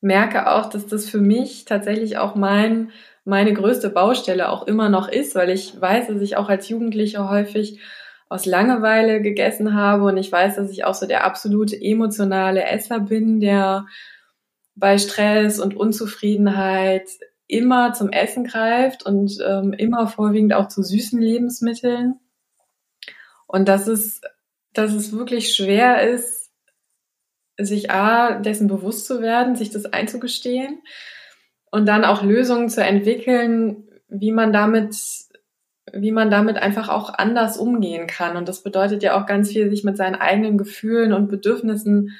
merke 0.00 0.50
auch, 0.50 0.70
dass 0.70 0.86
das 0.86 1.08
für 1.08 1.18
mich 1.20 1.64
tatsächlich 1.66 2.18
auch 2.18 2.34
mein, 2.34 2.92
meine 3.24 3.52
größte 3.52 3.90
Baustelle 3.90 4.48
auch 4.48 4.66
immer 4.66 4.88
noch 4.88 5.08
ist, 5.08 5.34
weil 5.34 5.50
ich 5.50 5.80
weiß, 5.80 6.08
dass 6.08 6.20
ich 6.20 6.36
auch 6.36 6.48
als 6.48 6.68
Jugendliche 6.68 7.28
häufig 7.28 7.80
aus 8.28 8.46
Langeweile 8.46 9.20
gegessen 9.20 9.74
habe 9.74 10.04
und 10.04 10.16
ich 10.16 10.32
weiß, 10.32 10.56
dass 10.56 10.70
ich 10.70 10.84
auch 10.84 10.94
so 10.94 11.06
der 11.06 11.24
absolute 11.24 11.80
emotionale 11.80 12.64
Esser 12.64 13.00
bin, 13.00 13.40
der 13.40 13.86
bei 14.74 14.98
Stress 14.98 15.60
und 15.60 15.76
Unzufriedenheit 15.76 17.08
immer 17.46 17.92
zum 17.92 18.10
Essen 18.10 18.44
greift 18.44 19.04
und 19.04 19.38
ähm, 19.46 19.74
immer 19.74 20.08
vorwiegend 20.08 20.54
auch 20.54 20.68
zu 20.68 20.82
süßen 20.82 21.20
Lebensmitteln. 21.20 22.14
Und 23.46 23.68
dass 23.68 23.86
es, 23.86 24.22
dass 24.72 24.94
es 24.94 25.12
wirklich 25.12 25.54
schwer 25.54 26.10
ist, 26.10 26.50
sich 27.58 27.90
A, 27.90 28.40
dessen 28.40 28.66
bewusst 28.66 29.04
zu 29.04 29.20
werden, 29.20 29.56
sich 29.56 29.68
das 29.68 29.84
einzugestehen 29.84 30.80
und 31.72 31.86
dann 31.86 32.04
auch 32.04 32.22
Lösungen 32.22 32.68
zu 32.68 32.84
entwickeln, 32.84 33.88
wie 34.08 34.30
man 34.30 34.52
damit, 34.52 34.96
wie 35.92 36.12
man 36.12 36.30
damit 36.30 36.56
einfach 36.56 36.88
auch 36.88 37.12
anders 37.12 37.56
umgehen 37.56 38.06
kann. 38.06 38.36
Und 38.36 38.48
das 38.48 38.62
bedeutet 38.62 39.02
ja 39.02 39.20
auch 39.20 39.26
ganz 39.26 39.50
viel, 39.50 39.68
sich 39.68 39.82
mit 39.82 39.96
seinen 39.96 40.14
eigenen 40.14 40.56
Gefühlen 40.56 41.12
und 41.12 41.28
Bedürfnissen 41.28 42.12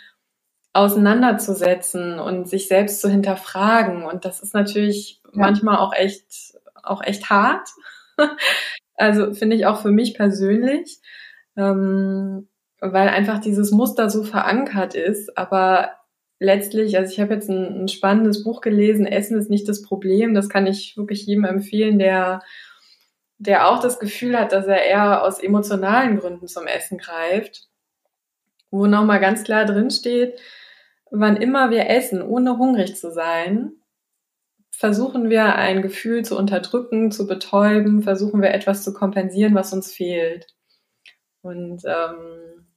auseinanderzusetzen 0.72 2.18
und 2.18 2.48
sich 2.48 2.66
selbst 2.66 3.00
zu 3.00 3.09
hinterfragen. 3.09 4.03
Und 4.05 4.24
das 4.24 4.42
ist 4.42 4.55
natürlich 4.55 5.20
ja. 5.26 5.30
manchmal 5.34 5.76
auch 5.76 5.94
echt, 5.94 6.59
auch 6.82 7.03
echt 7.05 7.30
hart. 7.30 7.68
also 8.96 9.32
finde 9.32 9.55
ich 9.55 9.66
auch 9.66 9.80
für 9.80 9.92
mich 9.92 10.14
persönlich 10.14 10.98
ähm, 11.57 12.48
weil 12.80 13.09
einfach 13.09 13.38
dieses 13.38 13.70
Muster 13.70 14.11
so 14.11 14.24
verankert 14.24 14.94
ist. 14.94 15.36
Aber 15.38 15.90
letztlich, 16.43 16.97
also 16.99 17.12
ich 17.12 17.20
habe 17.20 17.34
jetzt 17.34 17.49
ein, 17.49 17.84
ein, 17.84 17.88
spannendes 17.88 18.45
Buch 18.45 18.61
gelesen, 18.61 19.07
Essen 19.07 19.38
ist 19.38 19.51
nicht 19.51 19.68
das 19.68 19.82
Problem. 19.82 20.34
Das 20.34 20.49
kann 20.49 20.66
ich 20.66 20.97
wirklich 20.97 21.26
jedem 21.26 21.45
empfehlen, 21.45 21.99
der 21.99 22.43
der 23.43 23.68
auch 23.68 23.80
das 23.80 23.99
Gefühl 23.99 24.38
hat, 24.38 24.53
dass 24.53 24.66
er 24.66 24.84
eher 24.84 25.24
aus 25.24 25.40
emotionalen 25.40 26.16
Gründen 26.16 26.47
zum 26.47 26.68
Essen 26.68 26.97
greift, 26.97 27.68
wo 28.70 28.86
nochmal 28.86 29.18
ganz 29.18 29.43
klar 29.43 29.64
drin 29.64 29.90
steht, 29.90 30.40
wann 31.11 31.36
immer 31.36 31.70
wir 31.70 31.90
essen, 31.90 32.22
ohne 32.22 32.57
hungrig 32.57 32.95
zu 32.95 33.11
sein, 33.11 33.72
versuchen 34.70 35.28
wir 35.28 35.57
ein 35.57 35.82
Gefühl 35.82 36.24
zu 36.24 36.38
unterdrücken, 36.38 37.11
zu 37.11 37.26
betäuben, 37.26 38.03
versuchen 38.03 38.43
wir 38.43 38.55
etwas 38.55 38.84
zu 38.84 38.95
kompensieren, 38.95 39.57
was 39.57 39.72
uns 39.72 39.93
fehlt. 39.93 40.47
Und 41.43 41.82
ähm, 41.84 42.68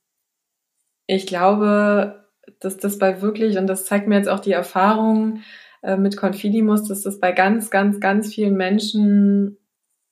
ich 1.05 1.28
glaube, 1.28 2.24
dass 2.60 2.78
das 2.78 2.98
bei 2.98 3.22
wirklich, 3.22 3.58
und 3.58 3.68
das 3.68 3.86
zeigt 3.86 4.08
mir 4.08 4.18
jetzt 4.18 4.30
auch 4.30 4.39
die 4.39 4.52
Erfahrung 4.52 5.41
äh, 5.82 5.98
mit 5.98 6.18
Confidimus, 6.18 6.88
dass 6.88 7.02
das 7.04 7.20
bei 7.20 7.32
ganz, 7.32 7.70
ganz, 7.70 8.00
ganz 8.00 8.34
vielen 8.34 8.56
Menschen 8.56 9.58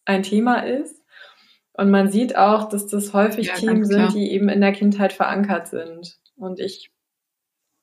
ein 0.06 0.24
Thema 0.24 0.66
ist. 0.66 1.02
Und 1.74 1.90
man 1.90 2.12
sieht 2.12 2.36
auch, 2.36 2.70
dass 2.70 2.88
das 2.88 3.14
häufig 3.14 3.48
ja, 3.48 3.56
Themen 3.56 3.84
sind, 3.84 4.14
die 4.14 4.32
eben 4.32 4.50
in 4.50 4.62
der 4.62 4.74
Kindheit 4.74 5.14
verankert 5.14 5.68
sind. 5.68 6.20
Und 6.36 6.60
ich, 6.60 6.92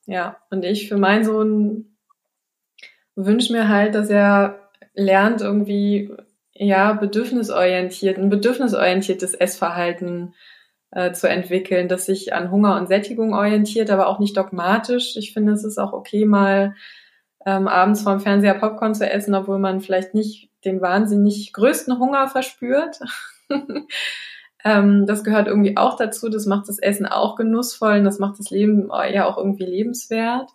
ja, 0.07 0.37
und 0.51 0.65
ich 0.65 0.89
für 0.89 0.97
meinen 0.97 1.25
Sohn 1.25 1.97
wünsche 3.17 3.53
mir 3.53 3.69
halt, 3.69 3.95
dass 3.95 4.09
er 4.09 4.71
lernt, 4.95 5.41
irgendwie, 5.41 6.13
ja, 6.53 6.93
bedürfnisorientiert, 6.93 8.19
ein 8.19 8.31
bedürfnisorientiertes 8.31 9.35
Essverhalten 9.35 10.35
äh, 10.93 11.13
zu 11.13 11.29
entwickeln, 11.29 11.89
das 11.89 12.07
sich 12.07 12.35
an 12.35 12.51
Hunger 12.51 12.77
und 12.77 12.89
Sättigung 12.89 13.35
orientiert, 13.35 13.91
aber 13.91 14.09
auch 14.09 14.19
nicht 14.19 14.37
dogmatisch. 14.37 15.17
Ich 15.17 15.33
finde, 15.33 15.53
es 15.53 15.65
ist 15.65 15.79
auch 15.79 15.93
okay, 15.93 16.25
mal 16.25 16.75
ähm, 17.47 17.69
abends 17.69 18.03
vorm 18.03 18.21
Fernseher 18.21 18.55
Popcorn 18.55 18.95
zu 18.95 19.09
essen, 19.09 19.35
obwohl 19.35 19.59
man 19.59 19.81
vielleicht 19.81 20.15
nicht 20.15 20.51
den 20.65 20.81
wahnsinnig 20.81 21.53
größten 21.53 21.99
Hunger 21.99 22.29
verspürt. 22.29 23.01
ähm, 24.65 25.07
das 25.07 25.25
gehört 25.25 25.47
irgendwie 25.47 25.77
auch 25.77 25.97
dazu. 25.97 26.29
Das 26.29 26.47
macht 26.47 26.69
das 26.69 26.79
Essen 26.79 27.07
auch 27.07 27.37
genussvoll 27.37 27.99
und 27.99 28.05
das 28.05 28.19
macht 28.19 28.39
das 28.39 28.51
Leben 28.51 28.91
ja 29.13 29.27
auch 29.27 29.39
irgendwie 29.39 29.65
lebenswert. 29.65 30.51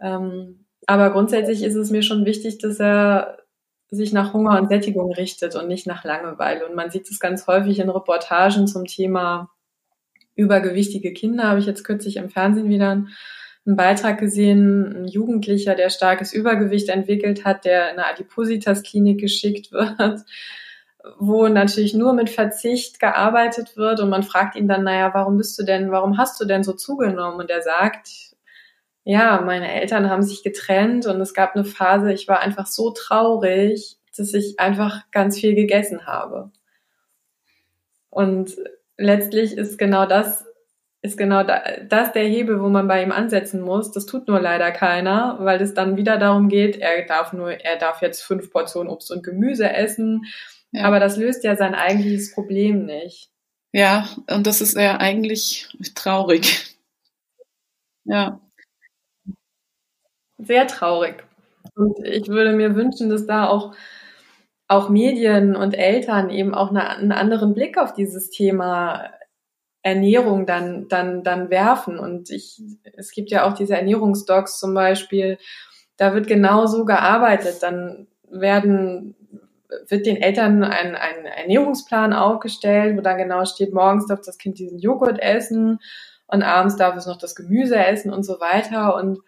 Ähm, 0.00 0.66
aber 0.86 1.10
grundsätzlich 1.10 1.62
ist 1.62 1.74
es 1.74 1.90
mir 1.90 2.02
schon 2.02 2.24
wichtig, 2.24 2.58
dass 2.58 2.80
er 2.80 3.38
sich 3.88 4.12
nach 4.12 4.32
Hunger 4.32 4.58
und 4.60 4.68
Sättigung 4.68 5.12
richtet 5.12 5.54
und 5.54 5.68
nicht 5.68 5.86
nach 5.86 6.04
Langeweile. 6.04 6.66
Und 6.66 6.74
man 6.74 6.90
sieht 6.90 7.08
es 7.08 7.20
ganz 7.20 7.46
häufig 7.46 7.78
in 7.78 7.88
Reportagen 7.88 8.66
zum 8.66 8.84
Thema 8.84 9.50
übergewichtige 10.36 11.12
Kinder. 11.12 11.48
Habe 11.48 11.58
ich 11.58 11.66
jetzt 11.66 11.82
kürzlich 11.82 12.16
im 12.16 12.30
Fernsehen 12.30 12.68
wieder 12.68 12.90
einen, 12.90 13.08
Beitrag 13.68 14.18
gesehen, 14.18 15.02
ein 15.02 15.08
Jugendlicher, 15.08 15.74
der 15.74 15.90
starkes 15.90 16.32
Übergewicht 16.32 16.88
entwickelt 16.88 17.44
hat, 17.44 17.64
der 17.64 17.90
in 17.90 17.98
eine 17.98 18.06
Adipositas-Klinik 18.06 19.18
geschickt 19.18 19.72
wird, 19.72 20.20
wo 21.18 21.48
natürlich 21.48 21.92
nur 21.92 22.12
mit 22.12 22.30
Verzicht 22.30 23.00
gearbeitet 23.00 23.76
wird 23.76 23.98
und 23.98 24.08
man 24.08 24.22
fragt 24.22 24.54
ihn 24.54 24.68
dann, 24.68 24.84
naja, 24.84 25.12
warum 25.14 25.36
bist 25.36 25.58
du 25.58 25.64
denn, 25.64 25.90
warum 25.90 26.16
hast 26.16 26.40
du 26.40 26.44
denn 26.44 26.62
so 26.62 26.74
zugenommen? 26.74 27.40
Und 27.40 27.50
er 27.50 27.62
sagt, 27.62 28.08
ja, 29.02 29.40
meine 29.40 29.72
Eltern 29.72 30.10
haben 30.10 30.22
sich 30.22 30.44
getrennt 30.44 31.06
und 31.06 31.20
es 31.20 31.34
gab 31.34 31.56
eine 31.56 31.64
Phase, 31.64 32.12
ich 32.12 32.28
war 32.28 32.38
einfach 32.38 32.66
so 32.68 32.90
traurig, 32.90 33.98
dass 34.16 34.32
ich 34.32 34.58
einfach 34.58 35.10
ganz 35.10 35.38
viel 35.38 35.54
gegessen 35.54 36.06
habe. 36.06 36.50
Und 38.10 38.56
letztlich 38.98 39.56
ist 39.56 39.78
genau 39.78 40.06
das, 40.06 40.44
ist 41.02 41.16
genau 41.16 41.42
das 41.44 42.12
der 42.12 42.24
Hebel, 42.24 42.60
wo 42.60 42.68
man 42.68 42.88
bei 42.88 43.02
ihm 43.02 43.12
ansetzen 43.12 43.60
muss. 43.60 43.92
Das 43.92 44.06
tut 44.06 44.28
nur 44.28 44.40
leider 44.40 44.72
keiner, 44.72 45.38
weil 45.40 45.60
es 45.60 45.74
dann 45.74 45.96
wieder 45.96 46.18
darum 46.18 46.48
geht, 46.48 46.76
er 46.78 47.04
darf 47.06 47.32
nur, 47.32 47.52
er 47.52 47.76
darf 47.76 48.02
jetzt 48.02 48.22
fünf 48.22 48.50
Portionen 48.50 48.90
Obst 48.90 49.10
und 49.10 49.22
Gemüse 49.22 49.70
essen. 49.70 50.24
Ja. 50.72 50.84
Aber 50.84 51.00
das 51.00 51.16
löst 51.16 51.44
ja 51.44 51.56
sein 51.56 51.74
eigentliches 51.74 52.34
Problem 52.34 52.86
nicht. 52.86 53.30
Ja, 53.72 54.08
und 54.30 54.46
das 54.46 54.60
ist 54.60 54.76
ja 54.76 54.98
eigentlich 54.98 55.68
traurig. 55.94 56.76
Ja. 58.04 58.40
Sehr 60.38 60.66
traurig. 60.66 61.24
Und 61.74 61.98
ich 62.04 62.28
würde 62.28 62.52
mir 62.52 62.74
wünschen, 62.74 63.10
dass 63.10 63.26
da 63.26 63.48
auch 63.48 63.74
auch 64.68 64.88
Medien 64.88 65.54
und 65.54 65.74
Eltern 65.74 66.30
eben 66.30 66.54
auch 66.54 66.70
eine, 66.70 66.88
einen 66.90 67.12
anderen 67.12 67.54
Blick 67.54 67.78
auf 67.78 67.92
dieses 67.92 68.30
Thema 68.30 69.10
Ernährung 69.82 70.46
dann, 70.46 70.88
dann, 70.88 71.22
dann 71.22 71.50
werfen. 71.50 71.98
Und 71.98 72.30
ich, 72.30 72.60
es 72.94 73.12
gibt 73.12 73.30
ja 73.30 73.46
auch 73.46 73.52
diese 73.52 73.76
Ernährungsdocs 73.76 74.58
zum 74.58 74.74
Beispiel, 74.74 75.38
da 75.96 76.12
wird 76.12 76.26
genau 76.26 76.66
so 76.66 76.84
gearbeitet. 76.84 77.62
Dann 77.62 78.08
werden, 78.28 79.14
wird 79.88 80.06
den 80.06 80.16
Eltern 80.16 80.64
ein, 80.64 80.96
ein 80.96 81.24
Ernährungsplan 81.24 82.12
aufgestellt, 82.12 82.96
wo 82.96 83.00
dann 83.00 83.18
genau 83.18 83.44
steht, 83.44 83.72
morgens 83.72 84.06
darf 84.06 84.20
das 84.22 84.38
Kind 84.38 84.58
diesen 84.58 84.80
Joghurt 84.80 85.20
essen 85.20 85.78
und 86.26 86.42
abends 86.42 86.76
darf 86.76 86.96
es 86.96 87.06
noch 87.06 87.18
das 87.18 87.36
Gemüse 87.36 87.76
essen 87.76 88.12
und 88.12 88.24
so 88.24 88.40
weiter. 88.40 88.96
Und 88.96 89.20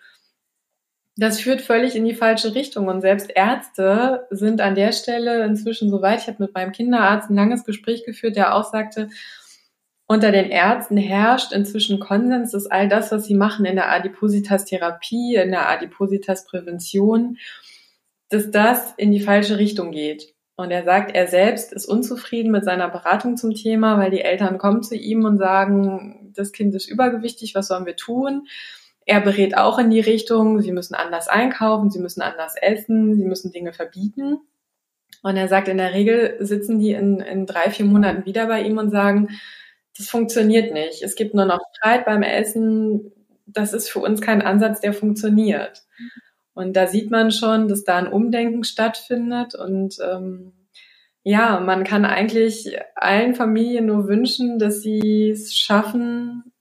das 1.18 1.40
führt 1.40 1.60
völlig 1.60 1.96
in 1.96 2.04
die 2.04 2.14
falsche 2.14 2.54
Richtung. 2.54 2.86
Und 2.86 3.00
selbst 3.00 3.28
Ärzte 3.34 4.28
sind 4.30 4.60
an 4.60 4.76
der 4.76 4.92
Stelle 4.92 5.44
inzwischen 5.44 5.90
so 5.90 6.00
weit. 6.00 6.20
Ich 6.20 6.28
habe 6.28 6.44
mit 6.44 6.54
meinem 6.54 6.70
Kinderarzt 6.70 7.28
ein 7.28 7.34
langes 7.34 7.64
Gespräch 7.64 8.04
geführt, 8.04 8.36
der 8.36 8.54
auch 8.54 8.70
sagte, 8.70 9.08
unter 10.06 10.30
den 10.30 10.48
Ärzten 10.48 10.96
herrscht 10.96 11.52
inzwischen 11.52 11.98
Konsens, 11.98 12.52
dass 12.52 12.66
all 12.66 12.88
das, 12.88 13.10
was 13.10 13.24
sie 13.24 13.34
machen 13.34 13.66
in 13.66 13.74
der 13.74 13.90
Adipositas-Therapie, 13.90 15.34
in 15.34 15.50
der 15.50 15.68
Adipositas-Prävention, 15.68 17.36
dass 18.28 18.50
das 18.52 18.94
in 18.96 19.10
die 19.10 19.20
falsche 19.20 19.58
Richtung 19.58 19.90
geht. 19.90 20.34
Und 20.54 20.70
er 20.70 20.84
sagt, 20.84 21.14
er 21.14 21.26
selbst 21.26 21.72
ist 21.72 21.86
unzufrieden 21.86 22.52
mit 22.52 22.64
seiner 22.64 22.88
Beratung 22.88 23.36
zum 23.36 23.54
Thema, 23.54 23.98
weil 23.98 24.12
die 24.12 24.22
Eltern 24.22 24.58
kommen 24.58 24.84
zu 24.84 24.94
ihm 24.94 25.24
und 25.24 25.38
sagen, 25.38 26.32
das 26.36 26.52
Kind 26.52 26.76
ist 26.76 26.88
übergewichtig, 26.88 27.56
was 27.56 27.66
sollen 27.68 27.86
wir 27.86 27.96
tun? 27.96 28.46
Er 29.08 29.22
berät 29.22 29.56
auch 29.56 29.78
in 29.78 29.88
die 29.88 30.00
Richtung, 30.00 30.60
sie 30.60 30.70
müssen 30.70 30.94
anders 30.94 31.28
einkaufen, 31.28 31.90
sie 31.90 31.98
müssen 31.98 32.20
anders 32.20 32.56
essen, 32.60 33.16
sie 33.16 33.24
müssen 33.24 33.50
Dinge 33.50 33.72
verbieten. 33.72 34.36
Und 35.22 35.38
er 35.38 35.48
sagt, 35.48 35.68
in 35.68 35.78
der 35.78 35.94
Regel 35.94 36.36
sitzen 36.40 36.78
die 36.78 36.92
in, 36.92 37.20
in 37.20 37.46
drei, 37.46 37.70
vier 37.70 37.86
Monaten 37.86 38.26
wieder 38.26 38.48
bei 38.48 38.60
ihm 38.60 38.76
und 38.76 38.90
sagen, 38.90 39.28
das 39.96 40.10
funktioniert 40.10 40.74
nicht. 40.74 41.02
Es 41.02 41.14
gibt 41.14 41.32
nur 41.32 41.46
noch 41.46 41.58
Streit 41.74 42.04
beim 42.04 42.22
Essen. 42.22 43.10
Das 43.46 43.72
ist 43.72 43.88
für 43.88 44.00
uns 44.00 44.20
kein 44.20 44.42
Ansatz, 44.42 44.82
der 44.82 44.92
funktioniert. 44.92 45.84
Und 46.52 46.76
da 46.76 46.86
sieht 46.86 47.10
man 47.10 47.30
schon, 47.30 47.66
dass 47.66 47.84
da 47.84 47.96
ein 47.96 48.12
Umdenken 48.12 48.62
stattfindet. 48.62 49.54
Und 49.54 49.96
ähm, 50.06 50.52
ja, 51.22 51.60
man 51.60 51.84
kann 51.84 52.04
eigentlich 52.04 52.76
allen 52.94 53.34
Familien 53.34 53.86
nur 53.86 54.06
wünschen, 54.06 54.58
dass 54.58 54.82
sie 54.82 55.30
es 55.30 55.56
schaffen, 55.56 56.52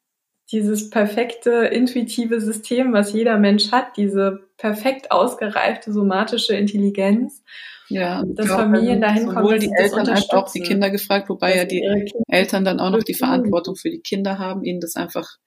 dieses 0.51 0.89
perfekte 0.89 1.51
intuitive 1.65 2.39
System, 2.39 2.93
was 2.93 3.11
jeder 3.13 3.37
Mensch 3.37 3.71
hat, 3.71 3.97
diese 3.97 4.47
perfekt 4.57 5.11
ausgereifte 5.11 5.91
somatische 5.91 6.55
Intelligenz, 6.55 7.43
ja, 7.89 8.23
dass 8.25 8.47
Familien 8.47 9.01
dahin 9.01 9.27
kommen, 9.27 9.45
sowohl 9.45 9.59
die 9.59 9.71
Eltern 9.77 10.07
als 10.09 10.29
auch 10.29 10.51
die 10.51 10.61
Kinder 10.61 10.89
gefragt, 10.89 11.29
wobei 11.29 11.55
ja 11.55 11.65
die 11.65 11.83
Eltern 12.27 12.65
dann 12.65 12.79
auch 12.79 12.91
noch 12.91 13.03
die 13.03 13.13
Verantwortung 13.13 13.75
für 13.75 13.89
die 13.89 14.01
Kinder 14.01 14.39
haben, 14.39 14.63
ihnen 14.63 14.81
das 14.81 14.95
einfach 14.95 15.37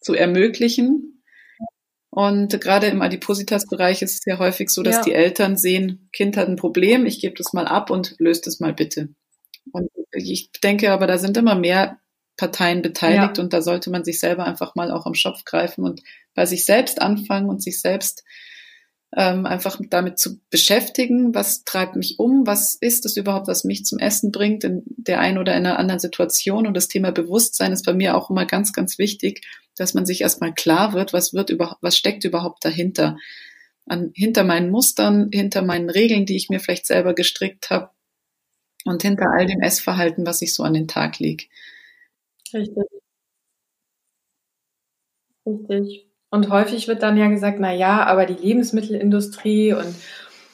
zu 0.00 0.14
ermöglichen. 0.14 1.22
Und 2.10 2.60
gerade 2.60 2.86
im 2.86 3.02
Adipositas-Bereich 3.02 4.02
ist 4.02 4.14
es 4.14 4.24
ja 4.24 4.38
häufig 4.38 4.70
so, 4.70 4.82
dass 4.82 4.96
ja. 4.96 5.02
die 5.04 5.12
Eltern 5.12 5.56
sehen, 5.56 6.08
Kind 6.12 6.36
hat 6.36 6.48
ein 6.48 6.56
Problem, 6.56 7.06
ich 7.06 7.20
gebe 7.20 7.34
das 7.34 7.52
mal 7.52 7.66
ab 7.66 7.90
und 7.90 8.16
löst 8.18 8.46
es 8.46 8.60
mal 8.60 8.72
bitte. 8.72 9.10
Und 9.72 9.88
ich 10.12 10.50
denke 10.52 10.90
aber, 10.90 11.06
da 11.06 11.18
sind 11.18 11.36
immer 11.36 11.54
mehr 11.54 11.98
Parteien 12.38 12.80
beteiligt 12.80 13.36
ja. 13.36 13.42
und 13.42 13.52
da 13.52 13.60
sollte 13.60 13.90
man 13.90 14.04
sich 14.04 14.20
selber 14.20 14.46
einfach 14.46 14.74
mal 14.74 14.90
auch 14.90 15.04
am 15.04 15.14
Schopf 15.14 15.44
greifen 15.44 15.84
und 15.84 16.02
bei 16.34 16.46
sich 16.46 16.64
selbst 16.64 17.02
anfangen 17.02 17.50
und 17.50 17.62
sich 17.62 17.80
selbst 17.80 18.24
ähm, 19.16 19.44
einfach 19.44 19.78
damit 19.90 20.18
zu 20.18 20.38
beschäftigen, 20.48 21.34
was 21.34 21.64
treibt 21.64 21.96
mich 21.96 22.18
um, 22.18 22.46
was 22.46 22.74
ist 22.74 23.06
es 23.06 23.16
überhaupt, 23.16 23.48
was 23.48 23.64
mich 23.64 23.84
zum 23.84 23.98
Essen 23.98 24.30
bringt 24.30 24.64
in 24.64 24.82
der 24.86 25.18
einen 25.20 25.38
oder 25.38 25.56
in 25.56 25.66
einer 25.66 25.78
anderen 25.78 25.98
Situation. 25.98 26.66
Und 26.66 26.74
das 26.76 26.88
Thema 26.88 27.10
Bewusstsein 27.10 27.72
ist 27.72 27.84
bei 27.84 27.94
mir 27.94 28.16
auch 28.16 28.30
immer 28.30 28.46
ganz, 28.46 28.72
ganz 28.72 28.98
wichtig, 28.98 29.44
dass 29.76 29.94
man 29.94 30.06
sich 30.06 30.20
erstmal 30.20 30.52
klar 30.52 30.92
wird, 30.92 31.12
was 31.12 31.32
wird 31.32 31.50
überhaupt, 31.50 31.82
was 31.82 31.96
steckt 31.96 32.24
überhaupt 32.24 32.64
dahinter. 32.64 33.16
An, 33.86 34.12
hinter 34.14 34.44
meinen 34.44 34.70
Mustern, 34.70 35.30
hinter 35.32 35.62
meinen 35.62 35.88
Regeln, 35.88 36.26
die 36.26 36.36
ich 36.36 36.50
mir 36.50 36.60
vielleicht 36.60 36.86
selber 36.86 37.14
gestrickt 37.14 37.70
habe 37.70 37.90
und 38.84 39.02
hinter 39.02 39.26
all 39.32 39.46
dem 39.46 39.62
Essverhalten, 39.62 40.26
was 40.26 40.42
ich 40.42 40.54
so 40.54 40.62
an 40.62 40.74
den 40.74 40.86
Tag 40.86 41.18
lege. 41.18 41.46
Richtig. 42.54 42.88
Richtig. 45.46 46.06
Und 46.30 46.50
häufig 46.50 46.88
wird 46.88 47.02
dann 47.02 47.16
ja 47.16 47.28
gesagt, 47.28 47.58
na 47.60 47.72
ja, 47.72 48.04
aber 48.04 48.26
die 48.26 48.34
Lebensmittelindustrie 48.34 49.72
und, 49.72 49.94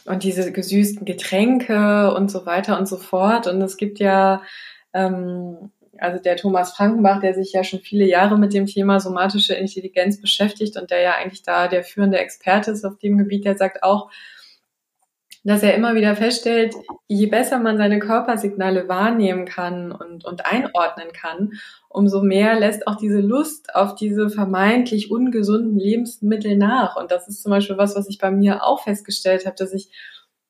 und 0.07 0.23
diese 0.23 0.53
gesüßten 0.53 1.05
Getränke 1.05 2.15
und 2.15 2.31
so 2.31 2.47
weiter 2.47 2.79
und 2.79 2.87
so 2.87 2.97
fort. 2.97 3.47
Und 3.49 3.61
es 3.63 3.77
gibt 3.77 3.99
ja, 3.99 4.43
ähm, 4.93 5.71
also 5.99 6.23
der 6.23 6.37
Thomas 6.37 6.73
Frankenbach, 6.77 7.21
der 7.21 7.35
sich 7.35 7.53
ja 7.53 7.65
schon 7.65 7.81
viele 7.81 8.05
Jahre 8.07 8.39
mit 8.39 8.53
dem 8.53 8.67
Thema 8.67 9.01
somatische 9.01 9.55
Intelligenz 9.55 10.21
beschäftigt 10.21 10.77
und 10.77 10.91
der 10.91 11.01
ja 11.01 11.15
eigentlich 11.17 11.43
da 11.43 11.67
der 11.69 11.83
führende 11.85 12.19
Experte 12.19 12.71
ist 12.71 12.85
auf 12.85 12.99
dem 12.99 13.19
Gebiet, 13.19 13.45
der 13.45 13.57
sagt 13.57 13.83
auch, 13.83 14.11
dass 15.45 15.63
er 15.63 15.75
immer 15.75 15.95
wieder 15.95 16.17
feststellt, 16.17 16.75
je 17.07 17.27
besser 17.27 17.59
man 17.59 17.77
seine 17.77 17.99
Körpersignale 17.99 18.89
wahrnehmen 18.89 19.45
kann 19.45 19.93
und, 19.93 20.25
und 20.25 20.47
einordnen 20.47 21.13
kann, 21.13 21.53
umso 21.95 22.23
mehr 22.23 22.59
lässt 22.59 22.89
auch 22.89 22.97
diese 22.97 23.21
Lust 23.21 23.73
auf 23.75 23.95
diese 23.95 24.29
vermeintlich 24.29 25.13
ungesunden 25.13 25.79
Lebensmittel 25.79 26.57
nach. 26.57 26.97
Und 26.97 27.13
das 27.13 27.29
ist 27.29 27.41
zum 27.41 27.51
Beispiel 27.51 27.79
was, 27.79 27.95
was 27.95 28.09
ich 28.09 28.19
bei 28.19 28.33
mir 28.33 28.65
auch 28.65 28.83
festgestellt 28.83 29.47
habe, 29.47 29.55
dass 29.57 29.73
ich 29.73 29.91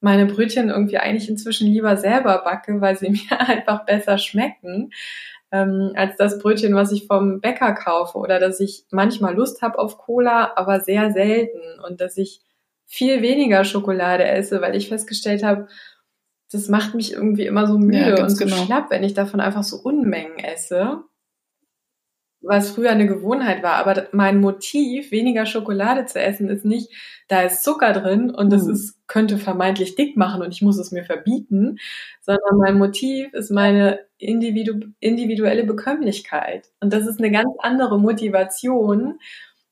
meine 0.00 0.24
Brötchen 0.24 0.70
irgendwie 0.70 0.96
eigentlich 0.96 1.28
inzwischen 1.28 1.68
lieber 1.68 1.98
selber 1.98 2.38
backe, 2.44 2.80
weil 2.80 2.96
sie 2.96 3.10
mir 3.30 3.40
einfach 3.40 3.84
besser 3.84 4.16
schmecken, 4.16 4.90
ähm, 5.52 5.92
als 5.94 6.16
das 6.16 6.38
Brötchen, 6.38 6.74
was 6.74 6.92
ich 6.92 7.06
vom 7.06 7.42
Bäcker 7.42 7.74
kaufe. 7.74 8.16
Oder 8.16 8.40
dass 8.40 8.58
ich 8.58 8.86
manchmal 8.90 9.34
Lust 9.34 9.60
habe 9.60 9.78
auf 9.78 9.98
Cola, 9.98 10.52
aber 10.56 10.80
sehr 10.80 11.12
selten. 11.12 11.60
Und 11.86 12.00
dass 12.00 12.16
ich 12.16 12.40
viel 12.86 13.20
weniger 13.20 13.64
Schokolade 13.64 14.24
esse, 14.24 14.62
weil 14.62 14.76
ich 14.76 14.88
festgestellt 14.88 15.42
habe, 15.42 15.68
das 16.50 16.68
macht 16.68 16.94
mich 16.94 17.12
irgendwie 17.12 17.44
immer 17.44 17.66
so 17.66 17.76
müde 17.76 18.16
ja, 18.16 18.22
und 18.22 18.30
so 18.30 18.44
genau. 18.44 18.56
schlapp, 18.56 18.88
wenn 18.88 19.04
ich 19.04 19.12
davon 19.12 19.40
einfach 19.40 19.62
so 19.62 19.76
Unmengen 19.76 20.38
esse 20.38 21.04
was 22.46 22.70
früher 22.70 22.90
eine 22.90 23.06
Gewohnheit 23.06 23.62
war. 23.62 23.74
Aber 23.74 24.08
mein 24.12 24.40
Motiv, 24.40 25.10
weniger 25.10 25.46
Schokolade 25.46 26.06
zu 26.06 26.20
essen, 26.20 26.48
ist 26.48 26.64
nicht, 26.64 26.90
da 27.28 27.42
ist 27.42 27.62
Zucker 27.64 27.92
drin 27.92 28.30
und 28.30 28.50
das 28.52 28.64
mhm. 28.64 28.72
ist, 28.72 29.06
könnte 29.06 29.38
vermeintlich 29.38 29.96
dick 29.96 30.16
machen 30.16 30.42
und 30.42 30.52
ich 30.52 30.62
muss 30.62 30.78
es 30.78 30.92
mir 30.92 31.04
verbieten, 31.04 31.78
sondern 32.20 32.58
mein 32.58 32.78
Motiv 32.78 33.32
ist 33.32 33.50
meine 33.50 34.00
individu 34.18 34.80
individuelle 35.00 35.64
Bekömmlichkeit. 35.64 36.68
Und 36.80 36.92
das 36.92 37.06
ist 37.06 37.18
eine 37.18 37.30
ganz 37.30 37.50
andere 37.60 37.98
Motivation, 37.98 39.18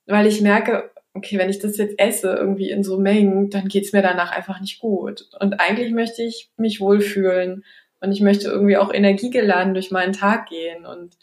weil 0.06 0.26
ich 0.26 0.40
merke, 0.40 0.90
okay, 1.14 1.38
wenn 1.38 1.50
ich 1.50 1.58
das 1.58 1.76
jetzt 1.76 1.98
esse, 1.98 2.34
irgendwie 2.34 2.70
in 2.70 2.82
so 2.82 2.98
Mengen, 2.98 3.50
dann 3.50 3.68
geht's 3.68 3.92
mir 3.92 4.02
danach 4.02 4.32
einfach 4.32 4.60
nicht 4.60 4.80
gut. 4.80 5.28
Und 5.40 5.60
eigentlich 5.60 5.92
möchte 5.92 6.22
ich 6.22 6.50
mich 6.56 6.80
wohlfühlen 6.80 7.64
und 8.00 8.12
ich 8.12 8.20
möchte 8.20 8.48
irgendwie 8.48 8.76
auch 8.76 8.92
energiegeladen 8.92 9.74
durch 9.74 9.90
meinen 9.90 10.12
Tag 10.12 10.48
gehen 10.48 10.86
und 10.86 11.16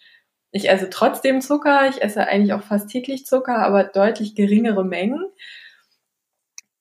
ich 0.52 0.70
esse 0.70 0.90
trotzdem 0.90 1.42
Zucker, 1.42 1.90
ich 1.90 2.02
esse 2.02 2.28
eigentlich 2.28 2.54
auch 2.54 2.64
fast 2.64 2.90
täglich 2.90 3.26
Zucker, 3.26 3.58
aber 3.58 3.84
deutlich 3.84 4.36
geringere 4.36 4.84
Mengen. 4.84 5.24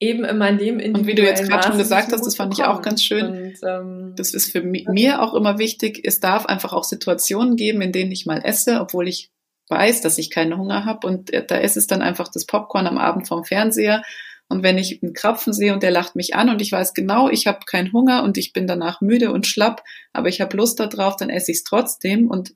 Eben 0.01 0.25
immer 0.25 0.49
in 0.49 0.59
dem 0.59 0.95
Und 0.95 1.07
wie 1.07 1.17
du 1.17 1.23
jetzt 1.23 1.49
gerade 1.49 1.67
schon 1.67 1.79
gesagt 1.79 2.13
hast, 2.13 2.25
das 2.25 2.37
fand 2.37 2.55
ich 2.55 2.65
auch 2.65 2.83
ganz 2.83 3.03
schön. 3.03 3.27
Und, 3.27 3.55
ähm, 3.67 4.15
das 4.17 4.33
ist 4.33 4.53
für 4.53 4.63
mir 4.63 5.21
auch 5.21 5.35
immer 5.35 5.59
wichtig. 5.59 6.01
Es 6.05 6.21
darf 6.21 6.47
einfach 6.47 6.73
auch 6.73 6.85
Situationen 6.85 7.57
geben, 7.57 7.83
in 7.83 7.91
denen 7.91 8.13
ich 8.13 8.25
mal 8.25 8.41
esse, 8.45 8.81
obwohl 8.81 9.09
ich 9.09 9.33
weiß, 9.69 10.01
dass 10.01 10.19
ich 10.19 10.31
keinen 10.31 10.57
Hunger 10.57 10.85
habe. 10.85 11.07
Und 11.07 11.33
da 11.49 11.57
ist 11.57 11.77
es 11.77 11.89
dann 11.89 12.01
einfach 12.01 12.29
das 12.29 12.47
Popcorn 12.47 12.87
am 12.87 12.97
Abend 12.97 13.27
vom 13.27 13.45
Fernseher. 13.45 14.03
Und 14.49 14.63
wenn 14.63 14.79
ich 14.79 15.03
einen 15.03 15.13
Krapfen 15.13 15.53
sehe 15.53 15.75
und 15.75 15.83
der 15.83 15.91
lacht 15.91 16.17
mich 16.17 16.35
an 16.35 16.49
und 16.49 16.63
ich 16.63 16.73
weiß 16.73 16.95
genau, 16.95 17.29
ich 17.29 17.47
habe 17.47 17.61
keinen 17.67 17.93
Hunger 17.93 18.23
und 18.23 18.39
ich 18.39 18.53
bin 18.53 18.67
danach 18.67 19.01
müde 19.01 19.31
und 19.31 19.47
schlapp, 19.47 19.83
aber 20.13 20.29
ich 20.29 20.41
habe 20.41 20.57
Lust 20.57 20.81
darauf, 20.81 21.17
dann 21.17 21.29
esse 21.29 21.51
ich 21.51 21.59
es 21.59 21.65
trotzdem 21.65 22.31
und 22.31 22.55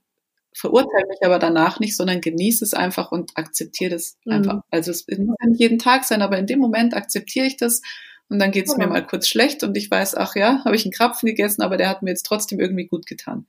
verurteile 0.55 1.07
mich 1.09 1.19
aber 1.23 1.39
danach 1.39 1.81
nicht, 1.81 1.97
sondern 1.97 2.21
genieße 2.21 2.65
es 2.65 2.75
einfach 2.75 3.13
und 3.13 3.33
akzeptiere 3.37 3.93
das 3.93 4.17
mhm. 4.25 4.33
einfach. 4.33 4.61
Also 4.71 4.91
es 4.91 5.07
muss 5.09 5.37
nicht 5.47 5.61
jeden 5.61 5.79
Tag 5.79 6.05
sein, 6.05 6.23
aber 6.23 6.39
in 6.39 6.47
dem 6.47 6.59
Moment 6.59 6.95
akzeptiere 6.95 7.47
ich 7.47 7.57
das 7.57 7.83
und 8.29 8.39
dann 8.39 8.51
geht 8.51 8.67
es 8.67 8.75
genau. 8.75 8.87
mir 8.87 8.93
mal 8.93 9.07
kurz 9.07 9.29
schlecht 9.29 9.63
und 9.63 9.77
ich 9.77 9.91
weiß, 9.91 10.15
ach 10.15 10.37
ja, 10.37 10.63
habe 10.65 10.77
ich 10.77 10.85
einen 10.85 10.93
Krapfen 10.93 11.27
gegessen, 11.27 11.63
aber 11.63 11.77
der 11.77 11.89
hat 11.89 12.03
mir 12.03 12.11
jetzt 12.11 12.27
trotzdem 12.27 12.61
irgendwie 12.61 12.87
gut 12.87 13.07
getan. 13.07 13.47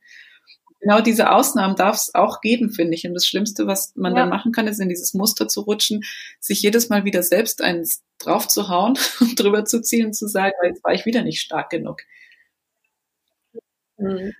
Genau 0.81 0.99
diese 0.99 1.31
Ausnahmen 1.31 1.77
darf 1.77 1.95
es 1.95 2.13
auch 2.13 2.41
geben, 2.41 2.69
finde 2.69 2.95
ich. 2.95 3.07
Und 3.07 3.13
das 3.13 3.25
Schlimmste, 3.25 3.67
was 3.67 3.93
man 3.95 4.13
ja. 4.13 4.19
dann 4.19 4.29
machen 4.29 4.51
kann, 4.51 4.67
ist 4.67 4.81
in 4.81 4.89
dieses 4.89 5.13
Muster 5.13 5.47
zu 5.47 5.61
rutschen, 5.61 6.03
sich 6.41 6.61
jedes 6.61 6.89
Mal 6.89 7.05
wieder 7.05 7.23
selbst 7.23 7.61
eins 7.61 8.03
drauf 8.19 8.49
zu 8.49 8.67
hauen 8.67 8.95
und 9.21 9.39
drüber 9.39 9.63
zu 9.63 9.81
ziehen 9.81 10.07
und 10.07 10.13
zu 10.13 10.27
sagen, 10.27 10.53
jetzt 10.65 10.83
war 10.83 10.93
ich 10.93 11.05
wieder 11.05 11.23
nicht 11.23 11.39
stark 11.39 11.69
genug. 11.69 12.01
Mhm. 13.97 14.33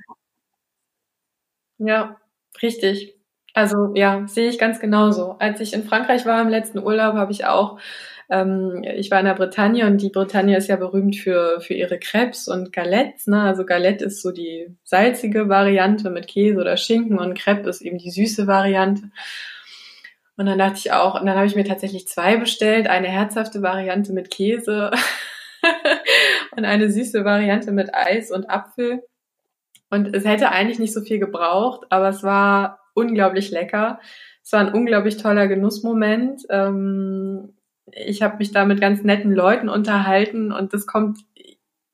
Ja, 1.78 2.20
Richtig. 2.62 3.16
Also 3.54 3.92
ja, 3.96 4.26
sehe 4.28 4.50
ich 4.50 4.58
ganz 4.58 4.80
genauso. 4.80 5.36
Als 5.40 5.60
ich 5.60 5.74
in 5.74 5.84
Frankreich 5.84 6.26
war 6.26 6.42
im 6.42 6.50
letzten 6.50 6.80
Urlaub, 6.80 7.16
habe 7.16 7.32
ich 7.32 7.46
auch, 7.46 7.80
ähm, 8.30 8.84
ich 8.84 9.12
war 9.12 9.20
in 9.20 9.26
der 9.28 9.36
Bretagne 9.36 9.86
und 9.86 10.02
die 10.02 10.10
Bretagne 10.10 10.58
ist 10.58 10.68
ja 10.68 10.76
berühmt 10.76 11.16
für, 11.16 11.62
für 11.62 11.76
ihre 11.76 12.00
Crepes 12.00 12.48
und 12.48 12.74
Galettes. 12.74 13.28
Ne? 13.28 13.42
Also 13.42 13.64
Galette 13.66 14.06
ist 14.06 14.24
so 14.24 14.32
die 14.32 14.76
salzige 14.84 15.50
Variante 15.50 16.10
mit 16.10 16.28
Käse 16.28 16.60
oder 16.60 16.78
Schinken 16.78 17.20
und 17.20 17.38
Crepe 17.38 17.70
ist 17.70 17.82
eben 17.82 18.00
die 18.00 18.10
süße 18.10 18.48
Variante. 18.48 19.12
Und 20.36 20.48
dann 20.48 20.58
dachte 20.58 20.80
ich 20.80 20.92
auch, 20.92 21.20
und 21.20 21.28
dann 21.28 21.36
habe 21.36 21.46
ich 21.46 21.56
mir 21.56 21.64
tatsächlich 21.64 22.08
zwei 22.08 22.38
bestellt, 22.38 22.88
eine 22.88 23.08
herzhafte 23.08 23.62
Variante 23.62 24.14
mit 24.14 24.32
Käse 24.32 24.90
und 26.58 26.66
eine 26.66 26.92
süße 26.92 27.24
Variante 27.24 27.72
mit 27.72 27.94
Eis 27.94 28.32
und 28.32 28.50
Apfel. 28.50 29.04
Und 29.94 30.16
es 30.16 30.26
hätte 30.26 30.50
eigentlich 30.50 30.80
nicht 30.80 30.92
so 30.92 31.02
viel 31.02 31.20
gebraucht, 31.20 31.86
aber 31.92 32.10
es 32.10 32.24
war 32.24 32.80
unglaublich 32.96 33.52
lecker. 33.52 34.00
Es 34.44 34.52
war 34.52 34.62
ein 34.62 34.74
unglaublich 34.74 35.18
toller 35.18 35.48
Genussmoment. 35.48 36.42
Ähm, 36.50 37.54
ich 37.92 38.24
habe 38.24 38.38
mich 38.38 38.52
da 38.52 38.66
mit 38.66 38.82
ganz 38.82 39.04
netten 39.04 39.32
Leuten 39.32 39.70
unterhalten 39.70 40.52
und 40.52 40.74
das 40.74 40.88
kommt 40.88 41.20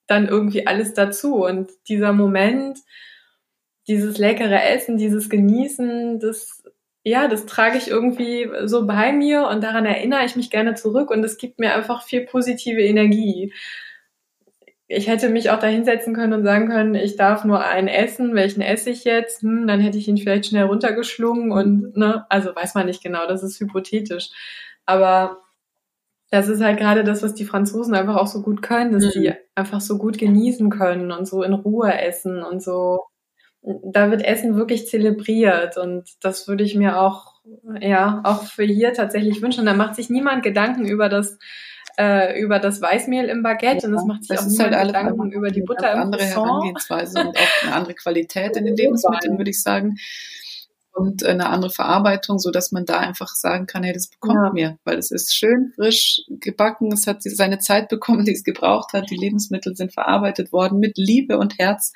dann 0.08 0.30
irgendwie 0.30 0.66
alles 0.66 0.94
dazu. 0.94 1.44
Und 1.44 1.72
dieser 1.90 2.14
Moment, 2.14 2.80
dieses 3.90 4.18
leckere 4.18 4.64
Essen, 4.64 4.98
dieses 4.98 5.30
Genießen, 5.30 6.22
das, 6.22 6.64
ja, 7.04 7.28
das 7.28 7.48
trage 7.48 7.78
ich 7.78 7.90
irgendwie 7.90 8.50
so 8.64 8.88
bei 8.88 9.12
mir 9.12 9.46
und 9.50 9.62
daran 9.62 9.86
erinnere 9.86 10.24
ich 10.24 10.38
mich 10.38 10.50
gerne 10.50 10.74
zurück 10.76 11.12
und 11.12 11.22
es 11.26 11.38
gibt 11.38 11.60
mir 11.60 11.76
einfach 11.76 12.04
viel 12.04 12.26
positive 12.26 12.82
Energie 12.82 13.52
ich 14.92 15.08
hätte 15.08 15.30
mich 15.30 15.52
auch 15.52 15.60
da 15.60 15.68
hinsetzen 15.68 16.16
können 16.16 16.34
und 16.34 16.44
sagen 16.44 16.68
können, 16.68 16.96
ich 16.96 17.16
darf 17.16 17.46
nur 17.46 17.64
einen 17.64 17.88
essen, 17.88 18.34
welchen 18.34 18.62
esse 18.62 18.90
ich 18.90 19.04
jetzt? 19.04 19.44
Hm, 19.44 19.68
dann 19.68 19.80
hätte 19.80 20.00
ich 20.00 20.08
ihn 20.08 20.18
vielleicht 20.18 20.48
schnell 20.48 20.66
runtergeschlungen 20.66 21.52
und, 21.52 21.96
ne, 21.96 22.26
also 22.28 22.56
weiß 22.56 22.74
man 22.74 22.88
nicht 22.88 23.04
genau, 23.04 23.28
das 23.28 23.44
ist 23.44 23.60
hypothetisch. 23.60 24.32
Aber 24.88 25.44
das 26.32 26.48
ist 26.48 26.64
halt 26.64 26.80
gerade 26.80 27.04
das, 27.04 27.22
was 27.22 27.36
die 27.36 27.46
Franzosen 27.46 27.94
einfach 27.94 28.16
auch 28.16 28.26
so 28.26 28.42
gut 28.42 28.64
können, 28.64 28.92
dass 28.92 29.16
mhm. 29.16 29.20
die 29.20 29.34
einfach 29.54 29.80
so 29.80 30.00
gut 30.00 30.18
genießen 30.18 30.72
können 30.72 31.12
und 31.12 31.28
so 31.28 31.44
in 31.44 31.54
Ruhe 31.54 31.94
essen 31.94 32.42
und 32.42 32.64
so. 32.64 33.06
Da 33.62 34.10
wird 34.10 34.26
Essen 34.26 34.56
wirklich 34.56 34.88
zelebriert 34.88 35.78
und 35.78 36.10
das 36.22 36.48
würde 36.48 36.64
ich 36.64 36.76
mir 36.76 37.00
auch, 37.00 37.42
ja, 37.80 38.22
auch 38.24 38.44
für 38.44 38.64
hier 38.64 38.94
tatsächlich 38.94 39.44
wünschen. 39.44 39.68
Da 39.68 39.76
macht 39.76 39.96
sich 39.96 40.10
niemand 40.10 40.42
Gedanken 40.42 40.88
über 40.88 41.10
das, 41.10 41.38
äh, 42.00 42.40
über 42.40 42.60
das 42.60 42.82
Weißmehl 42.82 43.26
im 43.26 43.44
Baguette 43.44 43.88
ja, 43.88 43.90
und 43.90 43.96
es 43.96 44.06
macht 44.06 44.24
sich 44.24 44.40
auch 44.40 44.46
niemand 44.46 44.74
halt 44.74 44.88
Gedanken 44.88 45.32
über 45.34 45.52
die 45.52 45.62
Butter 45.62 45.92
im 45.92 46.00
andere 46.00 46.24
Herangehensweise 46.24 47.20
und 47.20 47.38
auch 47.38 47.64
eine 47.64 47.76
andere 47.76 47.94
Qualität 47.94 48.56
in 48.56 48.66
den 48.66 48.76
Lebensmitteln, 48.78 49.38
würde 49.38 49.50
ich 49.50 49.62
sagen. 49.62 49.98
Und 50.94 51.24
eine 51.24 51.50
andere 51.50 51.72
Verarbeitung, 51.72 52.40
so 52.40 52.52
dass 52.52 52.72
man 52.72 52.86
da 52.86 53.00
einfach 53.00 53.36
sagen 53.36 53.68
kann, 53.68 53.84
hey, 53.84 53.94
das 53.94 54.08
bekommt 54.08 54.40
ja. 54.44 54.54
mir, 54.54 54.80
weil 54.86 54.98
es 54.98 55.12
ist 55.12 55.36
schön, 55.36 55.72
frisch 55.76 56.22
gebacken, 56.28 56.92
es 56.92 57.06
hat 57.06 57.22
seine 57.22 57.60
Zeit 57.60 57.90
bekommen, 57.90 58.26
die 58.26 58.34
es 58.34 58.44
gebraucht 58.44 58.94
hat, 58.94 59.10
die 59.10 59.18
Lebensmittel 59.18 59.76
sind 59.76 59.94
verarbeitet 59.94 60.52
worden 60.52 60.80
mit 60.80 60.98
Liebe 60.98 61.38
und 61.38 61.60
Herz 61.60 61.94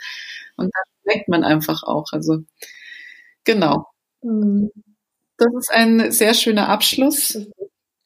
und 0.57 0.71
da 0.73 0.79
schmeckt 1.01 1.29
man 1.29 1.43
einfach 1.43 1.83
auch. 1.83 2.11
Also 2.11 2.43
genau. 3.45 3.87
Mhm. 4.21 4.69
Das 5.37 5.53
ist 5.57 5.71
ein 5.71 6.11
sehr 6.11 6.33
schöner 6.33 6.69
Abschluss 6.69 7.37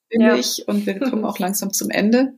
finde 0.10 0.28
ja. 0.28 0.36
ich. 0.36 0.68
Und 0.68 0.86
wir 0.86 1.00
kommen 1.00 1.26
auch 1.26 1.40
langsam 1.40 1.74
zum 1.74 1.90
Ende. 1.90 2.34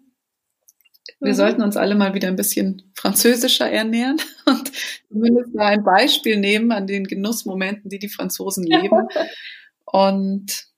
Wir 1.19 1.33
mhm. 1.33 1.37
sollten 1.37 1.61
uns 1.61 1.75
alle 1.75 1.95
mal 1.95 2.13
wieder 2.13 2.27
ein 2.27 2.35
bisschen 2.35 2.91
französischer 2.95 3.69
ernähren 3.69 4.21
und 4.45 4.71
zumindest 5.09 5.53
mal 5.53 5.65
ein 5.65 5.83
Beispiel 5.83 6.37
nehmen 6.37 6.71
an 6.71 6.87
den 6.87 7.05
Genussmomenten, 7.05 7.89
die 7.89 7.99
die 7.99 8.09
Franzosen 8.09 8.65
leben. 8.65 9.07
Und 9.85 10.69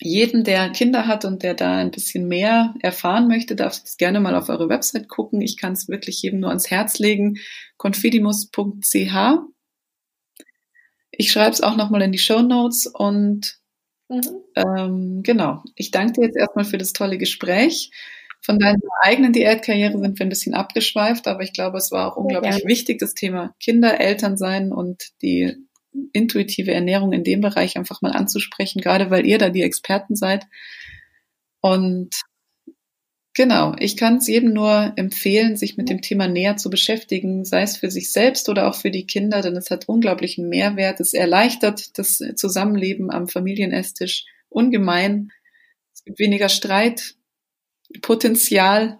jeden, 0.00 0.44
der 0.44 0.70
Kinder 0.70 1.06
hat 1.06 1.24
und 1.24 1.42
der 1.42 1.54
da 1.54 1.76
ein 1.76 1.90
bisschen 1.90 2.26
mehr 2.26 2.74
erfahren 2.80 3.28
möchte, 3.28 3.54
darf 3.54 3.80
es 3.84 3.96
gerne 3.96 4.18
mal 4.18 4.34
auf 4.34 4.48
eure 4.48 4.68
Website 4.68 5.08
gucken. 5.08 5.40
Ich 5.40 5.56
kann 5.56 5.74
es 5.74 5.88
wirklich 5.88 6.22
jedem 6.22 6.40
nur 6.40 6.48
ans 6.50 6.70
Herz 6.70 6.98
legen. 6.98 7.38
confidimus.ch. 7.76 9.38
Ich 11.12 11.30
schreibe 11.30 11.52
es 11.52 11.60
auch 11.60 11.76
nochmal 11.76 12.02
in 12.02 12.12
die 12.12 12.18
Show 12.18 12.40
Notes 12.40 12.86
und 12.86 13.61
Mhm. 14.12 14.42
Ähm, 14.56 15.22
genau. 15.22 15.62
Ich 15.74 15.90
danke 15.90 16.12
dir 16.12 16.26
jetzt 16.26 16.36
erstmal 16.36 16.64
für 16.64 16.78
das 16.78 16.92
tolle 16.92 17.18
Gespräch. 17.18 17.90
Von 18.44 18.58
deiner 18.58 18.78
eigenen 19.02 19.32
Diätkarriere 19.32 19.98
sind 19.98 20.18
wir 20.18 20.26
ein 20.26 20.28
bisschen 20.28 20.54
abgeschweift, 20.54 21.28
aber 21.28 21.42
ich 21.42 21.52
glaube, 21.52 21.78
es 21.78 21.92
war 21.92 22.10
auch 22.12 22.16
unglaublich 22.16 22.58
ja. 22.58 22.68
wichtig, 22.68 22.98
das 22.98 23.14
Thema 23.14 23.54
Kinder, 23.60 24.00
Eltern 24.00 24.36
sein 24.36 24.72
und 24.72 25.10
die 25.22 25.54
intuitive 26.12 26.72
Ernährung 26.72 27.12
in 27.12 27.22
dem 27.22 27.40
Bereich 27.40 27.76
einfach 27.76 28.02
mal 28.02 28.12
anzusprechen, 28.12 28.80
gerade 28.80 29.10
weil 29.10 29.26
ihr 29.26 29.38
da 29.38 29.48
die 29.48 29.62
Experten 29.62 30.16
seid. 30.16 30.46
Und 31.60 32.16
Genau, 33.34 33.74
ich 33.78 33.96
kann 33.96 34.16
es 34.16 34.26
jedem 34.26 34.52
nur 34.52 34.92
empfehlen, 34.96 35.56
sich 35.56 35.78
mit 35.78 35.88
dem 35.88 36.02
Thema 36.02 36.28
näher 36.28 36.58
zu 36.58 36.68
beschäftigen, 36.68 37.46
sei 37.46 37.62
es 37.62 37.78
für 37.78 37.90
sich 37.90 38.12
selbst 38.12 38.50
oder 38.50 38.68
auch 38.68 38.74
für 38.74 38.90
die 38.90 39.06
Kinder, 39.06 39.40
denn 39.40 39.56
es 39.56 39.70
hat 39.70 39.88
unglaublichen 39.88 40.50
Mehrwert. 40.50 41.00
Es 41.00 41.14
erleichtert 41.14 41.98
das 41.98 42.22
Zusammenleben 42.36 43.10
am 43.10 43.28
Familienesstisch 43.28 44.26
ungemein. 44.50 45.30
Es 45.94 46.04
gibt 46.04 46.18
weniger 46.18 46.50
Streit, 46.50 47.14
Potenzial 48.02 48.98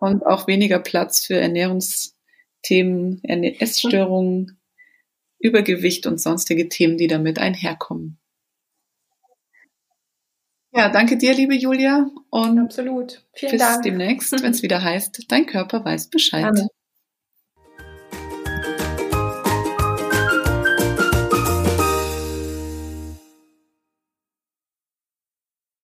und 0.00 0.24
auch 0.24 0.46
weniger 0.46 0.78
Platz 0.78 1.26
für 1.26 1.36
Ernährungsthemen, 1.36 3.22
Essstörungen, 3.22 4.58
Übergewicht 5.38 6.06
und 6.06 6.18
sonstige 6.18 6.70
Themen, 6.70 6.96
die 6.96 7.06
damit 7.06 7.38
einherkommen. 7.38 8.17
Ja, 10.72 10.90
danke 10.90 11.16
dir, 11.16 11.34
liebe 11.34 11.54
Julia. 11.54 12.10
Und 12.30 12.58
Absolut. 12.58 13.24
Vielen 13.32 13.52
bis 13.52 13.60
Dank. 13.60 13.82
demnächst, 13.82 14.42
wenn 14.42 14.52
es 14.52 14.62
wieder 14.62 14.82
heißt, 14.82 15.24
dein 15.28 15.46
Körper 15.46 15.84
weiß 15.84 16.08
Bescheid. 16.08 16.42
Gerne. 16.42 16.68